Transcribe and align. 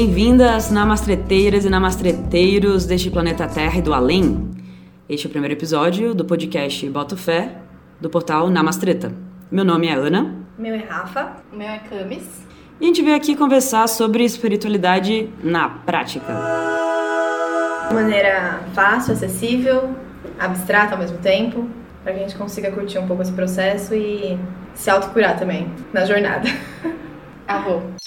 Bem-vindas, 0.00 0.70
namastreteiras 0.70 1.66
e 1.66 1.68
namastreteiros 1.68 2.86
deste 2.86 3.10
planeta 3.10 3.46
Terra 3.46 3.76
e 3.76 3.82
do 3.82 3.92
além. 3.92 4.50
Este 5.06 5.26
é 5.26 5.28
o 5.28 5.30
primeiro 5.30 5.52
episódio 5.52 6.14
do 6.14 6.24
podcast 6.24 6.88
Boto 6.88 7.18
Fé, 7.18 7.58
do 8.00 8.08
portal 8.08 8.48
Namastreta. 8.48 9.12
Meu 9.50 9.62
nome 9.62 9.88
é 9.88 9.92
Ana. 9.92 10.36
Meu 10.56 10.74
é 10.74 10.78
Rafa. 10.78 11.36
O 11.52 11.56
meu 11.56 11.68
é 11.68 11.80
Camis. 11.80 12.46
E 12.80 12.84
a 12.84 12.86
gente 12.86 13.02
veio 13.02 13.14
aqui 13.14 13.36
conversar 13.36 13.86
sobre 13.88 14.24
espiritualidade 14.24 15.28
na 15.44 15.68
prática. 15.68 16.32
De 17.90 17.94
maneira 17.94 18.60
fácil, 18.72 19.12
acessível, 19.12 19.94
abstrata 20.38 20.94
ao 20.94 20.98
mesmo 20.98 21.18
tempo, 21.18 21.68
para 22.02 22.14
que 22.14 22.20
a 22.20 22.22
gente 22.22 22.36
consiga 22.36 22.70
curtir 22.70 22.98
um 22.98 23.06
pouco 23.06 23.20
esse 23.20 23.32
processo 23.32 23.94
e 23.94 24.38
se 24.72 24.88
autocurar 24.88 25.38
também 25.38 25.70
na 25.92 26.06
jornada. 26.06 26.48
Arro. 27.46 28.00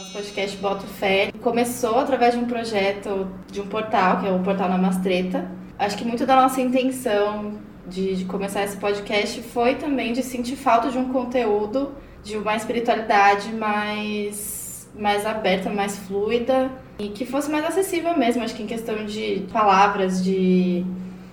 Nosso 0.00 0.12
podcast 0.12 0.56
Boto 0.56 0.86
Fé 0.86 1.30
começou 1.42 1.98
através 1.98 2.32
de 2.32 2.40
um 2.40 2.46
projeto 2.46 3.28
de 3.52 3.60
um 3.60 3.66
portal, 3.66 4.18
que 4.18 4.26
é 4.26 4.32
o 4.32 4.38
portal 4.38 4.66
Namastreta. 4.66 5.46
Acho 5.78 5.98
que 5.98 6.06
muito 6.06 6.24
da 6.24 6.36
nossa 6.36 6.58
intenção 6.58 7.58
de, 7.86 8.16
de 8.16 8.24
começar 8.24 8.64
esse 8.64 8.78
podcast 8.78 9.42
foi 9.42 9.74
também 9.74 10.14
de 10.14 10.22
sentir 10.22 10.56
falta 10.56 10.90
de 10.90 10.96
um 10.96 11.12
conteúdo, 11.12 11.92
de 12.24 12.38
uma 12.38 12.56
espiritualidade 12.56 13.52
mais, 13.52 14.88
mais 14.98 15.26
aberta, 15.26 15.68
mais 15.68 15.98
fluida 15.98 16.70
e 16.98 17.10
que 17.10 17.26
fosse 17.26 17.50
mais 17.50 17.66
acessível 17.66 18.16
mesmo. 18.16 18.42
Acho 18.42 18.54
que 18.54 18.62
em 18.62 18.66
questão 18.66 19.04
de 19.04 19.46
palavras, 19.52 20.24
de 20.24 20.82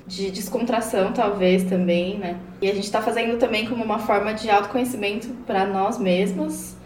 de 0.06 0.31
descontração, 0.31 1.11
talvez 1.11 1.63
também, 1.66 2.17
né? 2.17 2.38
E 2.61 2.69
a 2.69 2.73
gente 2.73 2.86
está 2.86 3.02
fazendo 3.02 3.38
também 3.38 3.66
como 3.66 3.84
uma 3.84 4.00
forma 4.00 4.34
de 4.34 4.50
autoconhecimento 4.50 5.28
para 5.45 5.66
nós 5.66 5.97
mesmos 5.97 6.78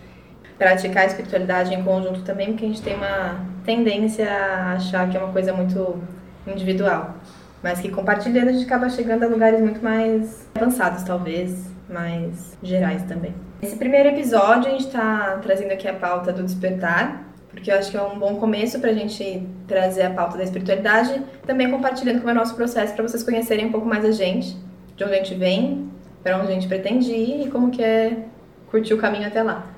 praticar 0.62 1.06
a 1.06 1.08
espiritualidade 1.08 1.73
em 1.73 1.84
conjunto 1.84 2.22
também, 2.22 2.50
porque 2.50 2.66
a 2.66 2.67
gente 2.67 2.84
tem 2.84 2.94
uma 2.94 3.44
tendência 3.66 4.31
a 4.31 4.73
achar 4.73 5.09
que 5.09 5.17
é 5.17 5.20
uma 5.20 5.34
coisa 5.34 5.52
muito 5.52 6.00
individual. 6.45 7.16
Mas 7.64 7.80
que 7.80 7.90
compartilhando 7.90 8.50
a 8.50 8.52
gente 8.52 8.66
acaba 8.66 8.88
chegando 8.88 9.23
a 9.23 9.28
lugares 9.28 9.59
muito 9.59 9.84
mais 9.84 10.48
avançados, 10.54 11.02
talvez, 11.02 11.66
mais 11.89 12.56
gerais 12.62 13.02
também. 13.06 13.34
Nesse 13.59 13.76
primeiro 13.76 14.09
episódio, 14.09 14.67
a 14.67 14.72
gente 14.72 14.86
está 14.86 15.39
trazendo 15.42 15.72
aqui 15.72 15.88
a 15.88 15.95
pauta 15.95 16.32
do 16.32 16.44
despertar, 16.44 17.23
porque 17.50 17.72
eu 17.72 17.80
acho 17.80 17.89
que 17.89 17.98
é 17.98 18.02
um 18.04 18.20
bom 18.20 18.36
começo 18.36 18.80
para 18.80 18.92
a 18.92 18.94
gente 18.94 19.48
trazer 19.67 20.04
a 20.04 20.12
pauta 20.12 20.38
da 20.38 20.44
espiritualidade, 20.44 21.23
também 21.44 21.72
compartilhando 21.72 22.20
como 22.20 22.30
é 22.30 22.34
o 22.34 22.36
nosso 22.36 22.54
processo 22.54 22.94
para 22.94 23.08
vocês 23.08 23.23
conhecerem 23.23 23.66
um 23.66 23.72
pouco 23.72 23.88
mais 23.88 24.06
a 24.06 24.12
gente, 24.12 24.56
de 24.95 25.04
onde 25.04 25.14
a 25.14 25.17
gente 25.17 25.34
vem, 25.34 25.89
para 26.22 26.38
onde 26.38 26.52
a 26.52 26.54
gente 26.54 26.67
pretende 26.67 27.12
ir 27.12 27.48
e 27.48 27.50
como 27.50 27.72
que 27.72 27.82
é 27.82 28.26
curtir 28.70 28.94
o 28.94 29.00
caminho 29.00 29.26
até 29.26 29.42
lá 29.42 29.70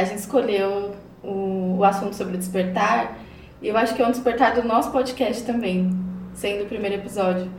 a 0.00 0.04
gente 0.04 0.18
escolheu 0.18 0.92
o, 1.22 1.76
o 1.78 1.84
assunto 1.84 2.14
sobre 2.14 2.36
despertar, 2.36 3.18
e 3.60 3.68
eu 3.68 3.76
acho 3.76 3.94
que 3.94 4.02
é 4.02 4.06
um 4.06 4.10
despertar 4.10 4.54
do 4.54 4.66
nosso 4.66 4.90
podcast 4.90 5.44
também, 5.44 5.90
sendo 6.34 6.64
o 6.64 6.66
primeiro 6.66 6.96
episódio. 6.96 7.50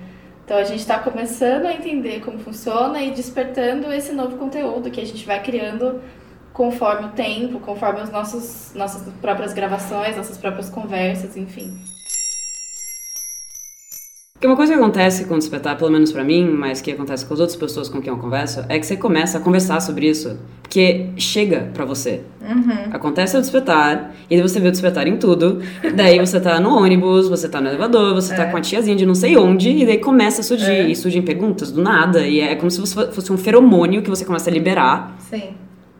Então 0.43 0.57
a 0.57 0.63
gente 0.63 0.79
está 0.79 0.99
começando 0.99 1.65
a 1.65 1.73
entender 1.73 2.21
como 2.21 2.39
funciona 2.39 3.01
e 3.01 3.11
despertando 3.11 3.91
esse 3.93 4.11
novo 4.11 4.37
conteúdo 4.37 4.89
que 4.89 4.99
a 4.99 5.05
gente 5.05 5.25
vai 5.25 5.41
criando 5.41 6.01
conforme 6.51 7.07
o 7.07 7.11
tempo, 7.11 7.59
conforme 7.59 8.01
as 8.01 8.11
nossas 8.11 8.73
próprias 9.21 9.53
gravações, 9.53 10.17
nossas 10.17 10.37
próprias 10.37 10.69
conversas, 10.69 11.37
enfim. 11.37 11.79
Porque 14.41 14.47
uma 14.47 14.55
coisa 14.55 14.73
que 14.73 14.79
acontece 14.79 15.25
com 15.25 15.35
o 15.35 15.37
despertar, 15.37 15.77
pelo 15.77 15.91
menos 15.91 16.11
para 16.11 16.23
mim, 16.23 16.49
mas 16.49 16.81
que 16.81 16.91
acontece 16.91 17.23
com 17.23 17.31
as 17.35 17.39
outras 17.39 17.55
pessoas 17.55 17.87
com 17.87 18.01
quem 18.01 18.11
eu 18.11 18.17
converso, 18.17 18.65
é 18.69 18.79
que 18.79 18.87
você 18.87 18.97
começa 18.97 19.37
a 19.37 19.41
conversar 19.41 19.79
sobre 19.81 20.09
isso, 20.09 20.35
porque 20.63 21.09
chega 21.15 21.69
para 21.71 21.85
você. 21.85 22.21
Uhum. 22.41 22.89
Acontece 22.91 23.37
o 23.37 23.39
despertar, 23.39 24.15
e 24.27 24.35
daí 24.35 24.41
você 24.41 24.59
vê 24.59 24.69
o 24.69 24.71
despertar 24.71 25.05
em 25.05 25.15
tudo, 25.17 25.61
daí 25.95 26.17
você 26.17 26.39
tá 26.39 26.59
no 26.59 26.75
ônibus, 26.75 27.29
você 27.29 27.47
tá 27.47 27.61
no 27.61 27.67
elevador, 27.67 28.15
você 28.15 28.33
tá 28.33 28.41
é. 28.41 28.45
tá 28.45 28.51
com 28.51 28.57
a 28.57 28.61
tiazinha 28.61 28.95
de 28.95 29.05
não 29.05 29.13
sei 29.13 29.37
onde, 29.37 29.69
e 29.69 29.85
daí 29.85 29.99
começa 29.99 30.41
a 30.41 30.43
surgir, 30.43 30.71
é. 30.71 30.89
e 30.89 30.95
surgem 30.95 31.21
perguntas 31.21 31.71
do 31.71 31.83
nada, 31.83 32.25
e 32.25 32.39
é 32.39 32.55
como 32.55 32.71
se 32.71 32.81
fosse 32.81 33.31
um 33.31 33.37
feromônio 33.37 34.01
que 34.01 34.09
você 34.09 34.25
começa 34.25 34.49
a 34.49 34.53
liberar. 34.53 35.17
Sim. 35.19 35.51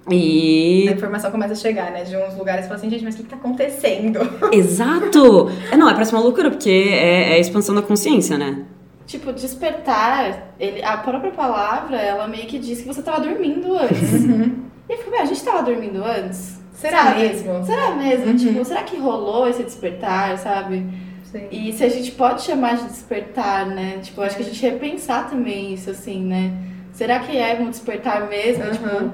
E. 0.10 0.88
A 0.90 0.94
informação 0.94 1.30
começa 1.30 1.54
a 1.54 1.56
chegar, 1.56 1.92
né? 1.92 2.04
De 2.04 2.16
uns 2.18 2.36
lugares 2.36 2.66
e 2.66 2.68
fala 2.68 2.80
assim, 2.80 2.90
gente, 2.90 3.04
mas 3.04 3.14
o 3.14 3.18
que, 3.18 3.24
que 3.24 3.30
tá 3.30 3.36
acontecendo? 3.36 4.20
Exato! 4.52 5.50
É, 5.72 5.78
não, 5.78 5.90
é 5.90 5.94
parece 5.94 6.12
uma 6.12 6.22
loucura, 6.22 6.50
porque 6.50 6.70
é, 6.70 7.32
é 7.32 7.34
a 7.34 7.40
expansão 7.40 7.76
da 7.76 7.82
consciência, 7.82 8.38
né? 8.38 8.66
Tipo, 9.06 9.32
despertar, 9.34 10.54
ele, 10.60 10.84
a 10.84 10.98
própria 10.98 11.32
palavra, 11.32 11.98
ela 11.98 12.28
meio 12.28 12.48
que 12.48 12.58
diz 12.58 12.82
que 12.82 12.88
você 12.88 13.02
tava 13.02 13.20
dormindo 13.20 13.78
antes. 13.78 14.14
Uhum. 14.14 14.72
E 14.90 14.94
eu 14.94 14.98
fico, 14.98 15.16
a 15.16 15.24
gente 15.24 15.42
tava 15.42 15.64
dormindo 15.64 16.04
antes? 16.04 16.60
Será 16.74 17.04
sabe? 17.06 17.20
mesmo? 17.22 17.64
Será 17.64 17.92
mesmo? 17.92 18.26
Uhum. 18.26 18.36
Tipo, 18.36 18.66
será 18.66 18.84
que 18.84 18.98
rolou 18.98 19.48
esse 19.48 19.64
despertar, 19.64 20.38
sabe? 20.38 20.86
Sim. 21.32 21.48
E 21.50 21.72
se 21.72 21.84
a 21.84 21.88
gente 21.88 22.12
pode 22.12 22.42
chamar 22.42 22.76
de 22.76 22.86
despertar, 22.86 23.68
né? 23.68 24.00
Tipo, 24.02 24.22
acho 24.22 24.36
que 24.36 24.42
a 24.42 24.46
gente 24.46 24.62
repensar 24.62 25.30
também 25.30 25.74
isso, 25.74 25.90
assim, 25.90 26.26
né? 26.26 26.52
Será 26.92 27.20
que 27.20 27.38
é 27.38 27.58
um 27.62 27.70
despertar 27.70 28.28
mesmo? 28.28 28.66
Uhum. 28.66 28.72
Tipo, 28.72 29.12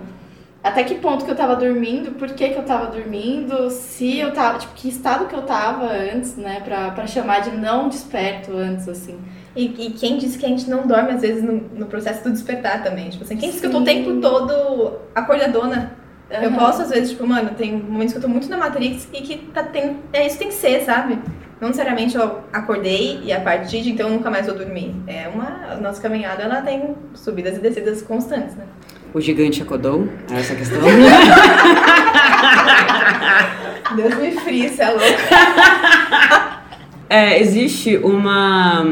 até 0.64 0.84
que 0.84 0.96
ponto 0.96 1.24
que 1.24 1.32
eu 1.32 1.36
tava 1.36 1.56
dormindo, 1.56 2.12
por 2.12 2.30
que, 2.30 2.50
que 2.50 2.58
eu 2.58 2.64
tava 2.64 2.88
dormindo, 2.88 3.70
se 3.70 4.20
eu 4.20 4.32
tava, 4.34 4.60
tipo, 4.60 4.74
que 4.74 4.90
estado 4.90 5.26
que 5.26 5.36
eu 5.36 5.44
tava 5.44 5.86
antes, 5.86 6.36
né, 6.36 6.62
pra, 6.64 6.92
pra 6.92 7.08
chamar 7.08 7.42
de 7.42 7.52
não 7.52 7.88
desperto 7.88 8.56
antes, 8.56 8.88
assim. 8.90 9.20
E, 9.56 9.66
e 9.66 9.92
quem 9.92 10.18
disse 10.18 10.38
que 10.38 10.46
a 10.46 10.50
gente 10.50 10.70
não 10.70 10.86
dorme, 10.86 11.12
às 11.12 11.22
vezes, 11.22 11.44
no, 11.44 11.54
no 11.54 11.86
processo 11.86 12.24
do 12.24 12.32
despertar 12.32 12.84
também? 12.84 13.10
Tipo 13.10 13.24
assim, 13.24 13.38
quem 13.38 13.50
disse 13.50 13.62
que 13.62 13.68
eu 13.68 13.72
tô 13.72 13.80
o 13.80 13.84
tempo 13.84 14.20
todo 14.20 15.00
acordadona? 15.16 15.94
Uhum. 16.30 16.44
Eu 16.44 16.52
posso, 16.52 16.82
às 16.82 16.90
vezes, 16.90 17.12
tipo, 17.12 17.26
mano, 17.26 17.52
tem 17.52 17.76
momentos 17.78 18.14
que 18.14 18.18
eu 18.20 18.22
tô 18.22 18.28
muito 18.28 18.50
na 18.50 18.58
Matrix 18.58 19.08
e 19.14 19.22
que 19.22 19.38
tá, 19.54 19.64
tem, 19.64 19.98
é, 20.12 20.28
isso 20.28 20.38
tem 20.38 20.50
que 20.50 20.54
ser, 20.54 20.82
sabe? 20.84 21.20
Não 21.60 21.70
necessariamente 21.70 22.16
eu 22.16 22.42
acordei 22.54 23.22
e 23.24 23.34
a 23.34 23.42
partir 23.42 23.82
de 23.82 23.92
então 23.92 24.08
eu 24.08 24.14
nunca 24.14 24.30
mais 24.30 24.46
vou 24.46 24.56
dormir. 24.56 24.94
É 25.08 25.28
uma. 25.28 25.72
A 25.72 25.76
nossa 25.78 26.00
caminhada, 26.00 26.44
ela 26.44 26.62
tem 26.62 26.96
subidas 27.16 27.58
e 27.58 27.60
descidas 27.60 28.02
constantes, 28.04 28.56
né? 28.56 28.66
O 29.18 29.20
gigante 29.20 29.64
acordou? 29.64 30.08
É 30.32 30.36
essa 30.40 30.54
a 30.54 30.56
questão? 30.56 30.80
Deus 33.96 34.16
me 34.16 34.32
frie, 34.42 34.70
você 34.70 34.84
é 34.84 34.90
louco. 34.92 35.06
É, 37.10 37.42
existe 37.42 37.98
uma, 37.98 38.86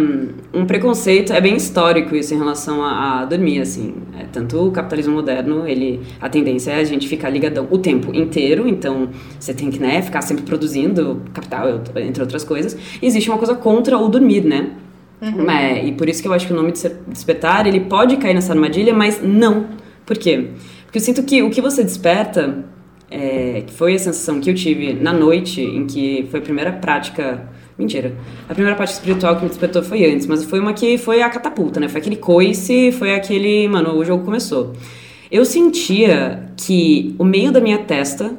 um 0.52 0.66
preconceito, 0.66 1.32
é 1.32 1.40
bem 1.40 1.56
histórico 1.56 2.16
isso 2.16 2.34
em 2.34 2.40
relação 2.40 2.84
a, 2.84 3.22
a 3.22 3.26
dormir, 3.26 3.62
assim. 3.62 3.94
É, 4.20 4.24
tanto 4.32 4.66
o 4.66 4.72
capitalismo 4.72 5.14
moderno, 5.14 5.68
ele, 5.68 6.02
a 6.20 6.28
tendência 6.28 6.72
é 6.72 6.80
a 6.80 6.84
gente 6.84 7.08
ficar 7.08 7.30
ligadão 7.30 7.68
o 7.70 7.78
tempo 7.78 8.12
inteiro, 8.12 8.68
então 8.68 9.10
você 9.40 9.54
tem 9.54 9.70
que 9.70 9.78
né, 9.78 10.02
ficar 10.02 10.24
sempre 10.24 10.44
produzindo 10.44 11.22
capital, 11.36 11.82
entre 11.98 12.24
outras 12.24 12.44
coisas. 12.44 12.76
E 13.00 13.06
existe 13.06 13.30
uma 13.30 13.38
coisa 13.38 13.54
contra 13.54 13.96
o 13.96 14.08
dormir, 14.08 14.44
né? 14.44 14.72
Uhum. 15.22 15.48
É, 15.52 15.86
e 15.86 15.92
por 15.92 16.10
isso 16.10 16.20
que 16.20 16.28
eu 16.28 16.34
acho 16.34 16.48
que 16.48 16.54
o 16.54 16.56
nome 16.56 16.72
de 16.72 16.82
despertar, 17.10 17.68
ele 17.68 17.82
pode 17.82 18.18
cair 18.18 18.34
nessa 18.34 18.54
armadilha, 18.54 18.92
mas 18.92 19.22
não 19.22 19.85
por 20.06 20.18
quê? 20.18 20.50
Porque 20.86 20.98
eu 20.98 21.02
sinto 21.02 21.24
que 21.24 21.42
o 21.42 21.50
que 21.50 21.62
você 21.62 21.84
desperta, 21.84 22.64
é, 23.10 23.64
que 23.66 23.74
foi 23.74 23.96
a 23.96 24.00
sensação 24.00 24.40
que 24.40 24.50
eu 24.50 24.54
tive 24.54 24.94
na 24.94 25.12
noite, 25.12 25.62
em 25.62 25.86
que 25.86 26.28
foi 26.30 26.40
a 26.40 26.44
primeira 26.44 26.72
prática. 26.72 27.50
Mentira. 27.78 28.16
A 28.48 28.54
primeira 28.54 28.78
parte 28.78 28.94
espiritual 28.94 29.36
que 29.36 29.44
me 29.44 29.50
despertou 29.50 29.84
foi 29.84 30.10
antes, 30.10 30.28
mas 30.28 30.46
foi 30.46 30.60
uma 30.60 30.74
que 30.74 30.98
foi 30.98 31.22
a 31.22 31.30
catapulta, 31.30 31.80
né? 31.80 31.90
Foi 31.90 32.00
aquele 32.00 32.16
coice, 32.16 32.92
foi 32.94 33.14
aquele. 33.14 33.68
Mano, 33.68 33.98
o 33.98 34.06
jogo 34.06 34.24
começou. 34.24 34.74
Eu 35.30 35.44
sentia 35.44 36.50
que 36.56 37.14
o 37.20 37.26
meio 37.26 37.52
da 37.52 37.60
minha 37.60 37.80
testa 37.80 38.34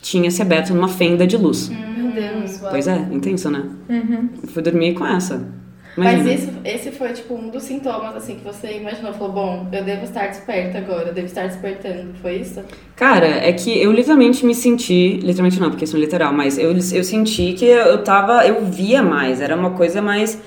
tinha 0.00 0.30
se 0.30 0.42
aberto 0.42 0.74
numa 0.74 0.88
fenda 0.88 1.24
de 1.24 1.36
luz. 1.36 1.68
Meu 1.68 2.10
Deus, 2.10 2.60
uau. 2.60 2.70
Pois 2.72 2.88
é, 2.88 3.06
intenso, 3.12 3.48
né? 3.50 3.62
Uhum. 3.88 4.28
Fui 4.48 4.62
dormir 4.62 4.94
com 4.94 5.06
essa. 5.06 5.46
Mas 5.96 6.26
esse, 6.26 6.50
esse 6.64 6.90
foi, 6.90 7.12
tipo, 7.12 7.34
um 7.34 7.50
dos 7.50 7.64
sintomas, 7.64 8.16
assim, 8.16 8.36
que 8.36 8.44
você 8.44 8.78
imaginou. 8.78 9.12
Falou, 9.12 9.32
bom, 9.32 9.68
eu 9.70 9.84
devo 9.84 10.04
estar 10.04 10.26
desperta 10.26 10.78
agora, 10.78 11.08
eu 11.08 11.14
devo 11.14 11.26
estar 11.26 11.46
despertando. 11.46 12.14
Foi 12.22 12.36
isso? 12.36 12.62
Cara, 12.96 13.26
é 13.26 13.52
que 13.52 13.82
eu 13.82 13.92
literalmente 13.92 14.44
me 14.46 14.54
senti... 14.54 15.18
Literalmente 15.22 15.60
não, 15.60 15.68
porque 15.68 15.84
isso 15.84 15.96
é 15.96 16.00
literal. 16.00 16.32
Mas 16.32 16.56
eu, 16.56 16.70
eu 16.72 17.04
senti 17.04 17.52
que 17.52 17.66
eu 17.66 18.02
tava... 18.02 18.46
Eu 18.46 18.64
via 18.64 19.02
mais. 19.02 19.40
Era 19.40 19.54
uma 19.54 19.70
coisa 19.70 20.00
mais 20.00 20.40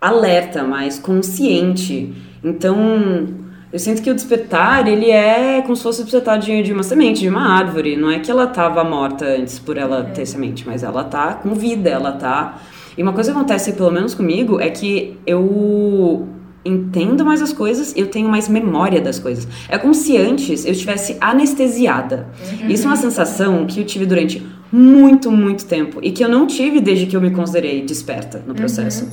alerta, 0.00 0.62
mais 0.62 0.98
consciente. 0.98 2.12
Então... 2.44 3.46
Eu 3.72 3.80
sinto 3.80 4.00
que 4.00 4.10
o 4.10 4.14
despertar, 4.14 4.86
ele 4.86 5.10
é 5.10 5.60
como 5.60 5.74
se 5.74 5.82
fosse 5.82 6.00
o 6.00 6.04
despertar 6.04 6.38
de, 6.38 6.62
de 6.62 6.72
uma 6.72 6.82
semente, 6.82 7.20
de 7.20 7.28
uma 7.28 7.58
árvore. 7.58 7.96
Não 7.96 8.10
é 8.10 8.20
que 8.20 8.30
ela 8.30 8.46
tava 8.46 8.82
morta 8.84 9.26
antes 9.26 9.58
por 9.58 9.76
ela 9.76 10.04
ter 10.04 10.24
semente, 10.24 10.66
mas 10.66 10.82
ela 10.82 11.02
tá 11.04 11.34
com 11.34 11.52
vida, 11.52 11.90
ela 11.90 12.12
tá 12.12 12.58
e 12.96 13.02
uma 13.02 13.12
coisa 13.12 13.30
que 13.30 13.36
acontece, 13.36 13.72
pelo 13.72 13.90
menos 13.90 14.14
comigo, 14.14 14.58
é 14.60 14.70
que 14.70 15.18
eu 15.26 16.26
entendo 16.64 17.24
mais 17.24 17.40
as 17.40 17.52
coisas, 17.52 17.94
eu 17.96 18.08
tenho 18.08 18.28
mais 18.28 18.48
memória 18.48 19.00
das 19.00 19.18
coisas. 19.18 19.46
É 19.68 19.78
como 19.78 19.94
se 19.94 20.16
antes 20.16 20.64
eu 20.64 20.72
estivesse 20.72 21.16
anestesiada. 21.20 22.28
Uhum. 22.60 22.68
Isso 22.68 22.84
é 22.84 22.86
uma 22.88 22.96
sensação 22.96 23.66
que 23.66 23.80
eu 23.80 23.84
tive 23.84 24.06
durante 24.06 24.44
muito, 24.72 25.30
muito 25.30 25.64
tempo 25.66 26.00
e 26.02 26.10
que 26.10 26.24
eu 26.24 26.28
não 26.28 26.46
tive 26.46 26.80
desde 26.80 27.06
que 27.06 27.16
eu 27.16 27.20
me 27.20 27.30
considerei 27.30 27.82
desperta 27.82 28.42
no 28.46 28.54
processo. 28.54 29.04
Uhum. 29.04 29.10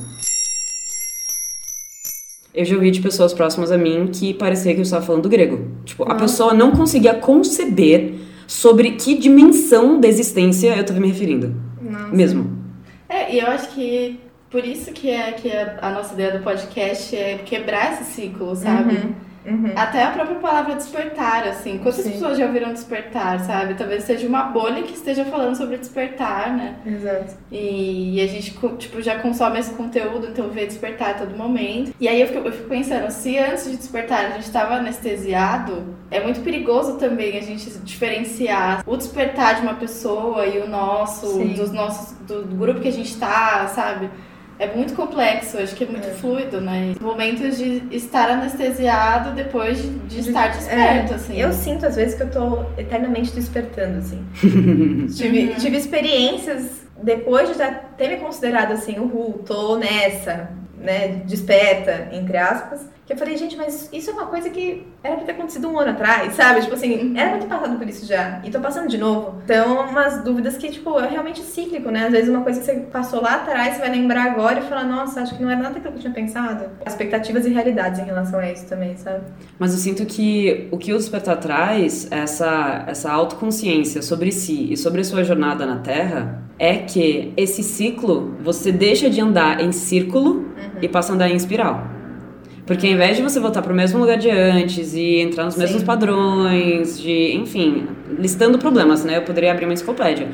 Eu 2.54 2.64
já 2.64 2.74
ouvi 2.76 2.90
de 2.90 3.00
pessoas 3.00 3.32
próximas 3.32 3.72
a 3.72 3.78
mim 3.78 4.08
que 4.12 4.32
parecia 4.32 4.72
que 4.72 4.78
eu 4.78 4.84
estava 4.84 5.04
falando 5.04 5.28
grego. 5.28 5.68
Tipo, 5.84 6.04
a 6.04 6.14
pessoa 6.14 6.54
não 6.54 6.70
conseguia 6.70 7.14
conceber 7.14 8.14
sobre 8.46 8.92
que 8.92 9.16
dimensão 9.16 10.00
da 10.00 10.06
existência 10.06 10.74
eu 10.74 10.80
estava 10.80 11.00
me 11.00 11.08
referindo. 11.08 11.54
Nossa. 11.82 12.14
Mesmo. 12.14 12.63
É, 13.08 13.34
e 13.34 13.40
eu 13.40 13.46
acho 13.48 13.68
que 13.68 14.20
por 14.50 14.64
isso 14.64 14.92
que, 14.92 15.10
é, 15.10 15.32
que 15.32 15.50
a, 15.50 15.78
a 15.82 15.90
nossa 15.90 16.14
ideia 16.14 16.38
do 16.38 16.44
podcast 16.44 17.16
é 17.16 17.38
quebrar 17.38 17.94
esse 17.94 18.12
ciclo, 18.12 18.54
sabe? 18.54 18.94
Uhum, 18.94 19.14
uhum. 19.46 19.72
Até 19.76 20.04
a 20.04 20.10
própria 20.10 20.36
palavra 20.36 20.74
despertar, 20.74 21.46
assim. 21.46 21.78
Quantas 21.78 22.04
Sim. 22.04 22.12
pessoas 22.12 22.38
já 22.38 22.46
ouviram 22.46 22.72
despertar, 22.72 23.40
sabe? 23.40 23.74
Talvez 23.74 24.04
seja 24.04 24.26
uma 24.26 24.44
bolha 24.44 24.82
que 24.82 24.94
esteja 24.94 25.24
falando 25.24 25.56
sobre 25.56 25.76
despertar, 25.76 26.56
né? 26.56 26.76
Exato. 26.86 27.34
E, 27.50 28.20
a 28.20 28.26
gente, 28.26 28.56
tipo, 28.78 29.02
já 29.02 29.18
consome 29.18 29.58
esse 29.58 29.74
conteúdo, 29.74 30.28
então 30.28 30.48
vê 30.50 30.66
despertar 30.66 31.10
a 31.10 31.14
todo 31.14 31.36
momento. 31.36 31.94
E 32.00 32.08
aí 32.08 32.20
eu 32.20 32.28
fico, 32.28 32.46
eu 32.46 32.52
fico 32.52 32.68
pensando, 32.68 33.10
se 33.10 33.38
antes 33.38 33.70
de 33.70 33.76
despertar 33.76 34.24
a 34.26 34.30
gente 34.30 34.44
estava 34.44 34.74
anestesiado, 34.74 35.94
é 36.10 36.20
muito 36.20 36.40
perigoso 36.40 36.96
também 36.96 37.36
a 37.36 37.42
gente 37.42 37.70
diferenciar 37.80 38.82
o 38.86 38.96
despertar 38.96 39.56
de 39.56 39.62
uma 39.62 39.74
pessoa 39.74 40.46
e 40.46 40.58
o 40.58 40.68
nosso, 40.68 41.26
Sim. 41.26 41.54
dos 41.54 41.72
nossos, 41.72 42.16
do, 42.20 42.42
do 42.42 42.56
grupo 42.56 42.80
que 42.80 42.88
a 42.88 42.92
gente 42.92 43.16
tá, 43.16 43.66
sabe? 43.68 44.10
É 44.58 44.72
muito 44.74 44.94
complexo, 44.94 45.58
acho 45.58 45.74
que 45.74 45.82
é 45.84 45.86
muito 45.86 46.06
É. 46.06 46.10
fluido, 46.12 46.60
né? 46.60 46.94
Momentos 47.00 47.56
de 47.58 47.82
estar 47.90 48.30
anestesiado 48.30 49.32
depois 49.32 49.82
de, 49.82 49.88
de 49.90 50.20
De- 50.22 50.28
estar 50.28 50.48
desperto, 50.48 51.12
É, 51.12 51.16
assim. 51.16 51.36
Eu 51.40 51.52
sinto 51.52 51.84
às 51.86 51.96
vezes 51.96 52.14
que 52.14 52.22
eu 52.22 52.30
tô 52.30 52.64
eternamente 52.78 53.32
despertando, 53.32 53.98
assim. 53.98 54.24
tive, 55.16 55.48
Uhum. 55.48 55.54
tive 55.56 55.76
experiências 55.76 56.84
depois 57.02 57.48
de 57.50 57.58
já 57.58 57.70
ter 57.72 58.08
me 58.08 58.16
considerado 58.18 58.72
assim, 58.72 58.98
uhul, 58.98 59.42
tô 59.44 59.76
nessa, 59.76 60.50
né, 60.78 61.08
desperta, 61.26 62.08
entre 62.12 62.36
aspas, 62.36 62.86
que 63.06 63.12
eu 63.12 63.16
falei, 63.16 63.36
gente, 63.36 63.56
mas 63.56 63.88
isso 63.92 64.10
é 64.10 64.12
uma 64.14 64.26
coisa 64.26 64.48
que 64.48 64.86
era 65.02 65.16
pra 65.16 65.26
ter 65.26 65.32
acontecido 65.32 65.68
um 65.68 65.78
ano 65.78 65.90
atrás, 65.90 66.32
sabe? 66.34 66.62
Tipo 66.62 66.74
assim, 66.74 67.16
era 67.16 67.30
pra 67.30 67.38
ter 67.38 67.46
passado 67.46 67.76
por 67.76 67.86
isso 67.86 68.06
já, 68.06 68.40
e 68.42 68.50
tô 68.50 68.60
passando 68.60 68.88
de 68.88 68.96
novo. 68.96 69.42
Então, 69.44 69.86
umas 69.88 70.24
dúvidas 70.24 70.56
que, 70.56 70.70
tipo, 70.70 70.98
é 70.98 71.08
realmente 71.08 71.40
cíclico, 71.40 71.90
né? 71.90 72.06
Às 72.06 72.12
vezes 72.12 72.30
uma 72.30 72.40
coisa 72.40 72.60
que 72.60 72.66
você 72.66 72.74
passou 72.90 73.20
lá 73.20 73.36
atrás, 73.36 73.74
você 73.74 73.80
vai 73.80 73.90
lembrar 73.90 74.24
agora 74.24 74.60
e 74.60 74.62
falar, 74.62 74.84
nossa, 74.84 75.20
acho 75.20 75.36
que 75.36 75.42
não 75.42 75.50
era 75.50 75.60
nada 75.60 75.78
que 75.78 75.86
eu 75.86 75.92
tinha 75.92 76.12
pensado. 76.12 76.64
Expectativas 76.86 77.44
e 77.44 77.50
realidades 77.50 78.00
em 78.00 78.04
relação 78.04 78.38
a 78.38 78.50
isso 78.50 78.66
também, 78.66 78.96
sabe? 78.96 79.24
Mas 79.58 79.72
eu 79.72 79.78
sinto 79.78 80.06
que 80.06 80.68
o 80.70 80.78
que 80.78 80.92
o 80.92 80.96
despertar 80.96 81.36
traz, 81.36 82.10
essa, 82.10 82.84
essa 82.86 83.12
autoconsciência 83.12 84.00
sobre 84.00 84.32
si 84.32 84.72
e 84.72 84.76
sobre 84.76 85.02
a 85.02 85.04
sua 85.04 85.22
jornada 85.24 85.66
na 85.66 85.76
Terra, 85.76 86.42
é 86.58 86.78
que 86.78 87.32
esse 87.36 87.62
ciclo, 87.62 88.34
você 88.42 88.72
deixa 88.72 89.10
de 89.10 89.20
andar 89.20 89.60
em 89.60 89.72
círculo 89.72 90.48
e 90.80 90.88
passa 90.88 91.12
a 91.12 91.14
andar 91.14 91.28
em 91.28 91.36
espiral. 91.36 91.93
Porque 92.66 92.86
ao 92.86 92.92
invés 92.94 93.16
de 93.16 93.22
você 93.22 93.38
voltar 93.38 93.60
para 93.60 93.72
o 93.72 93.76
mesmo 93.76 93.98
lugar 93.98 94.16
de 94.16 94.30
antes 94.30 94.94
e 94.94 95.20
entrar 95.20 95.44
nos 95.44 95.54
Sim. 95.54 95.60
mesmos 95.60 95.82
padrões, 95.82 96.98
de, 96.98 97.36
enfim, 97.36 97.86
listando 98.18 98.58
problemas, 98.58 99.04
né? 99.04 99.18
Eu 99.18 99.22
poderia 99.22 99.52
abrir 99.52 99.66
uma 99.66 99.74
enciclopédia. 99.74 100.28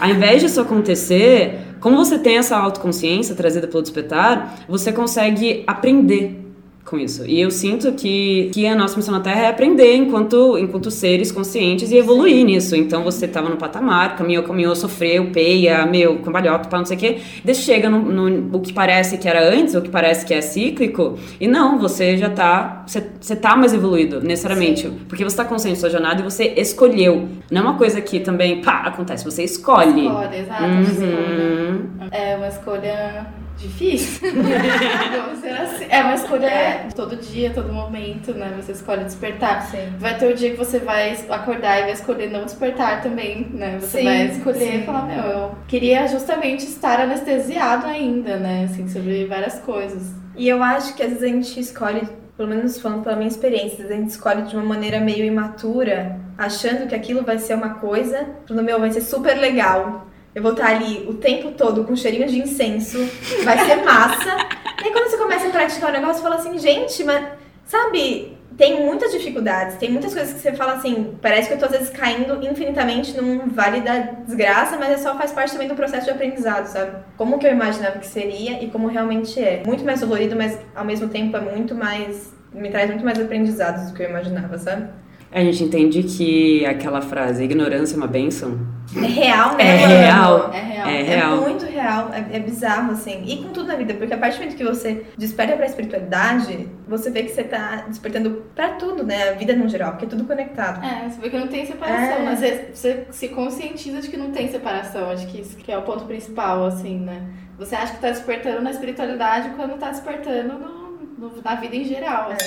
Ao 0.00 0.08
invés 0.08 0.40
disso 0.40 0.60
acontecer, 0.60 1.58
como 1.80 1.96
você 1.96 2.18
tem 2.18 2.38
essa 2.38 2.56
autoconsciência 2.56 3.34
trazida 3.34 3.68
pelo 3.68 3.82
despertar, 3.82 4.64
você 4.66 4.92
consegue 4.92 5.62
aprender 5.66 6.43
com 6.84 6.98
isso. 6.98 7.24
E 7.26 7.40
eu 7.40 7.50
sinto 7.50 7.92
que, 7.92 8.50
que 8.52 8.66
a 8.66 8.74
nossa 8.74 8.96
missão 8.96 9.14
na 9.14 9.20
Terra 9.20 9.44
é 9.44 9.48
aprender 9.48 9.96
enquanto, 9.96 10.58
enquanto 10.58 10.90
seres 10.90 11.32
conscientes 11.32 11.90
e 11.90 11.96
evoluir 11.96 12.44
nisso. 12.44 12.76
Então 12.76 13.02
você 13.02 13.24
estava 13.24 13.48
no 13.48 13.56
patamar, 13.56 14.16
caminhou, 14.16 14.44
caminhou, 14.44 14.76
sofreu, 14.76 15.30
peia, 15.30 15.86
meu, 15.86 16.18
cambalhota, 16.18 16.68
pá, 16.68 16.78
não 16.78 16.84
sei 16.84 16.96
o 16.96 17.00
quê. 17.00 17.18
Daí 17.42 17.54
chega 17.54 17.88
no, 17.88 18.00
no 18.00 18.56
o 18.56 18.60
que 18.60 18.72
parece 18.72 19.16
que 19.16 19.26
era 19.26 19.42
antes, 19.48 19.74
o 19.74 19.80
que 19.80 19.88
parece 19.88 20.26
que 20.26 20.34
é 20.34 20.40
cíclico, 20.42 21.18
e 21.40 21.48
não, 21.48 21.78
você 21.78 22.16
já 22.18 22.28
tá. 22.28 22.84
Você, 22.86 23.02
você 23.18 23.34
tá 23.34 23.56
mais 23.56 23.72
evoluído, 23.72 24.20
necessariamente. 24.20 24.90
Porque 25.08 25.24
você 25.24 25.36
tá 25.36 25.44
consciente 25.44 25.76
da 25.76 25.80
sua 25.80 25.90
jornada 25.90 26.20
e 26.20 26.24
você 26.24 26.54
escolheu. 26.56 27.28
Não 27.50 27.62
é 27.62 27.64
uma 27.64 27.78
coisa 27.78 28.00
que 28.00 28.20
também, 28.20 28.60
pá, 28.60 28.82
acontece, 28.86 29.24
você 29.24 29.42
escolhe. 29.42 30.06
Escolha, 30.06 30.36
exato. 30.36 30.64
Uhum. 30.64 32.08
É 32.10 32.36
uma 32.36 32.48
escolha 32.48 33.26
difícil. 33.56 34.28
Vamos 34.32 35.40
ser 35.40 35.50
assim. 35.50 35.86
É 35.88 36.02
uma 36.02 36.14
escolha 36.14 36.46
É. 36.46 36.88
todo 36.94 37.16
dia, 37.16 37.50
todo 37.54 37.72
momento, 37.72 38.32
né? 38.32 38.52
Você 38.60 38.72
escolhe 38.72 39.04
despertar. 39.04 39.62
Sim. 39.70 39.92
Vai 39.98 40.16
ter 40.18 40.32
o 40.32 40.34
dia 40.34 40.50
que 40.50 40.56
você 40.56 40.78
vai 40.78 41.16
acordar 41.30 41.78
e 41.80 41.82
vai 41.82 41.92
escolher 41.92 42.30
não 42.30 42.44
despertar 42.44 43.02
também, 43.02 43.48
né? 43.52 43.78
Você 43.80 43.98
Sim, 43.98 44.04
vai 44.04 44.26
escolher 44.26 44.58
sim. 44.58 44.80
e 44.80 44.82
falar, 44.84 45.02
meu, 45.06 45.24
eu 45.24 45.54
queria 45.68 46.06
justamente 46.08 46.64
estar 46.64 47.00
anestesiado 47.00 47.86
ainda, 47.86 48.36
né? 48.36 48.64
Assim, 48.70 48.88
sobre 48.88 49.24
várias 49.26 49.58
coisas. 49.60 50.12
E 50.36 50.48
eu 50.48 50.62
acho 50.62 50.94
que 50.94 51.02
às 51.02 51.10
vezes 51.10 51.22
a 51.22 51.28
gente 51.28 51.60
escolhe, 51.60 52.02
pelo 52.36 52.48
menos 52.48 52.80
falando 52.80 53.04
pela 53.04 53.14
minha 53.16 53.28
experiência, 53.28 53.72
às 53.72 53.76
vezes 53.78 53.92
a 53.92 53.96
gente 53.96 54.10
escolhe 54.10 54.42
de 54.42 54.56
uma 54.56 54.64
maneira 54.64 54.98
meio 55.00 55.24
imatura, 55.24 56.18
achando 56.36 56.88
que 56.88 56.94
aquilo 56.94 57.22
vai 57.22 57.38
ser 57.38 57.54
uma 57.54 57.74
coisa, 57.74 58.26
falando, 58.46 58.64
meu, 58.64 58.80
vai 58.80 58.90
ser 58.90 59.00
super 59.00 59.34
legal. 59.38 60.08
Eu 60.34 60.42
vou 60.42 60.52
estar 60.52 60.66
ali 60.66 61.06
o 61.08 61.14
tempo 61.14 61.52
todo 61.52 61.84
com 61.84 61.94
cheirinho 61.94 62.26
de 62.26 62.40
incenso, 62.40 62.98
vai 63.44 63.58
ser 63.64 63.76
massa. 63.84 64.36
e 64.82 64.86
aí 64.86 64.92
quando 64.92 65.08
você 65.08 65.16
começa 65.16 65.46
a 65.46 65.50
praticar 65.50 65.90
o 65.90 65.92
negócio, 65.92 66.16
você 66.16 66.22
fala 66.22 66.34
assim, 66.36 66.58
gente, 66.58 67.04
mas 67.04 67.24
sabe, 67.64 68.36
tem 68.56 68.84
muitas 68.84 69.12
dificuldades, 69.12 69.76
tem 69.76 69.90
muitas 69.90 70.12
coisas 70.12 70.34
que 70.34 70.40
você 70.40 70.52
fala 70.52 70.74
assim, 70.74 71.16
parece 71.20 71.48
que 71.48 71.54
eu 71.54 71.58
tô 71.58 71.66
às 71.66 71.72
vezes 71.72 71.90
caindo 71.90 72.44
infinitamente 72.44 73.16
num 73.16 73.48
vale 73.48 73.80
da 73.80 73.98
desgraça, 73.98 74.76
mas 74.76 74.90
é 74.90 74.98
só 74.98 75.16
faz 75.16 75.32
parte 75.32 75.52
também 75.52 75.68
do 75.68 75.74
processo 75.74 76.06
de 76.06 76.10
aprendizado, 76.10 76.66
sabe? 76.66 76.96
Como 77.16 77.38
que 77.38 77.46
eu 77.46 77.52
imaginava 77.52 77.98
que 77.98 78.06
seria 78.06 78.62
e 78.62 78.70
como 78.70 78.86
realmente 78.88 79.40
é. 79.40 79.62
Muito 79.64 79.84
mais 79.84 80.00
dolorido, 80.00 80.36
mas 80.36 80.58
ao 80.74 80.84
mesmo 80.84 81.08
tempo 81.08 81.36
é 81.36 81.40
muito 81.40 81.74
mais. 81.74 82.32
me 82.52 82.70
traz 82.70 82.90
muito 82.90 83.04
mais 83.04 83.18
aprendizados 83.20 83.90
do 83.90 83.94
que 83.94 84.02
eu 84.02 84.10
imaginava, 84.10 84.56
sabe? 84.58 84.88
A 85.34 85.40
gente 85.40 85.64
entende 85.64 86.00
que 86.04 86.64
aquela 86.64 87.00
frase, 87.02 87.42
ignorância 87.42 87.94
é 87.94 87.98
uma 87.98 88.06
bênção, 88.06 88.56
É 88.96 89.00
real, 89.00 89.56
né? 89.56 89.64
É 89.64 89.86
real. 89.86 90.50
É 90.52 90.60
real. 90.60 90.86
É 90.88 91.00
É 91.00 91.02
real. 91.02 91.36
muito 91.38 91.64
real, 91.66 92.10
é, 92.14 92.36
é 92.36 92.38
bizarro, 92.38 92.92
assim. 92.92 93.24
E 93.26 93.38
com 93.42 93.48
tudo 93.48 93.66
na 93.66 93.74
vida, 93.74 93.94
porque 93.94 94.14
a 94.14 94.18
partir 94.18 94.36
do 94.36 94.42
momento 94.42 94.56
que 94.56 94.62
você 94.64 95.04
desperta 95.18 95.56
pra 95.56 95.66
espiritualidade, 95.66 96.68
você 96.86 97.10
vê 97.10 97.24
que 97.24 97.30
você 97.30 97.42
tá 97.42 97.84
despertando 97.88 98.44
pra 98.54 98.68
tudo, 98.74 99.02
né? 99.04 99.30
A 99.30 99.32
vida 99.32 99.56
no 99.56 99.68
geral, 99.68 99.90
porque 99.92 100.04
é 100.04 100.08
tudo 100.08 100.22
conectado. 100.24 100.84
É, 100.86 101.08
você 101.08 101.20
vê 101.20 101.28
que 101.30 101.36
não 101.38 101.48
tem 101.48 101.66
separação, 101.66 102.16
É. 102.18 102.22
né? 102.22 102.36
Você, 102.36 102.68
você 102.72 103.06
se 103.10 103.28
conscientiza 103.30 104.00
de 104.02 104.08
que 104.10 104.16
não 104.16 104.30
tem 104.30 104.48
separação. 104.48 105.10
Acho 105.10 105.26
que 105.26 105.40
isso 105.40 105.56
que 105.56 105.72
é 105.72 105.76
o 105.76 105.82
ponto 105.82 106.04
principal, 106.04 106.64
assim, 106.64 107.00
né? 107.00 107.22
Você 107.58 107.74
acha 107.74 107.92
que 107.94 108.00
tá 108.00 108.10
despertando 108.10 108.62
na 108.62 108.70
espiritualidade 108.70 109.50
quando 109.56 109.76
tá 109.78 109.90
despertando 109.90 110.52
no, 110.60 111.28
no- 111.28 111.42
na 111.42 111.54
vida 111.56 111.74
em 111.74 111.84
geral. 111.84 112.30
assim. 112.30 112.46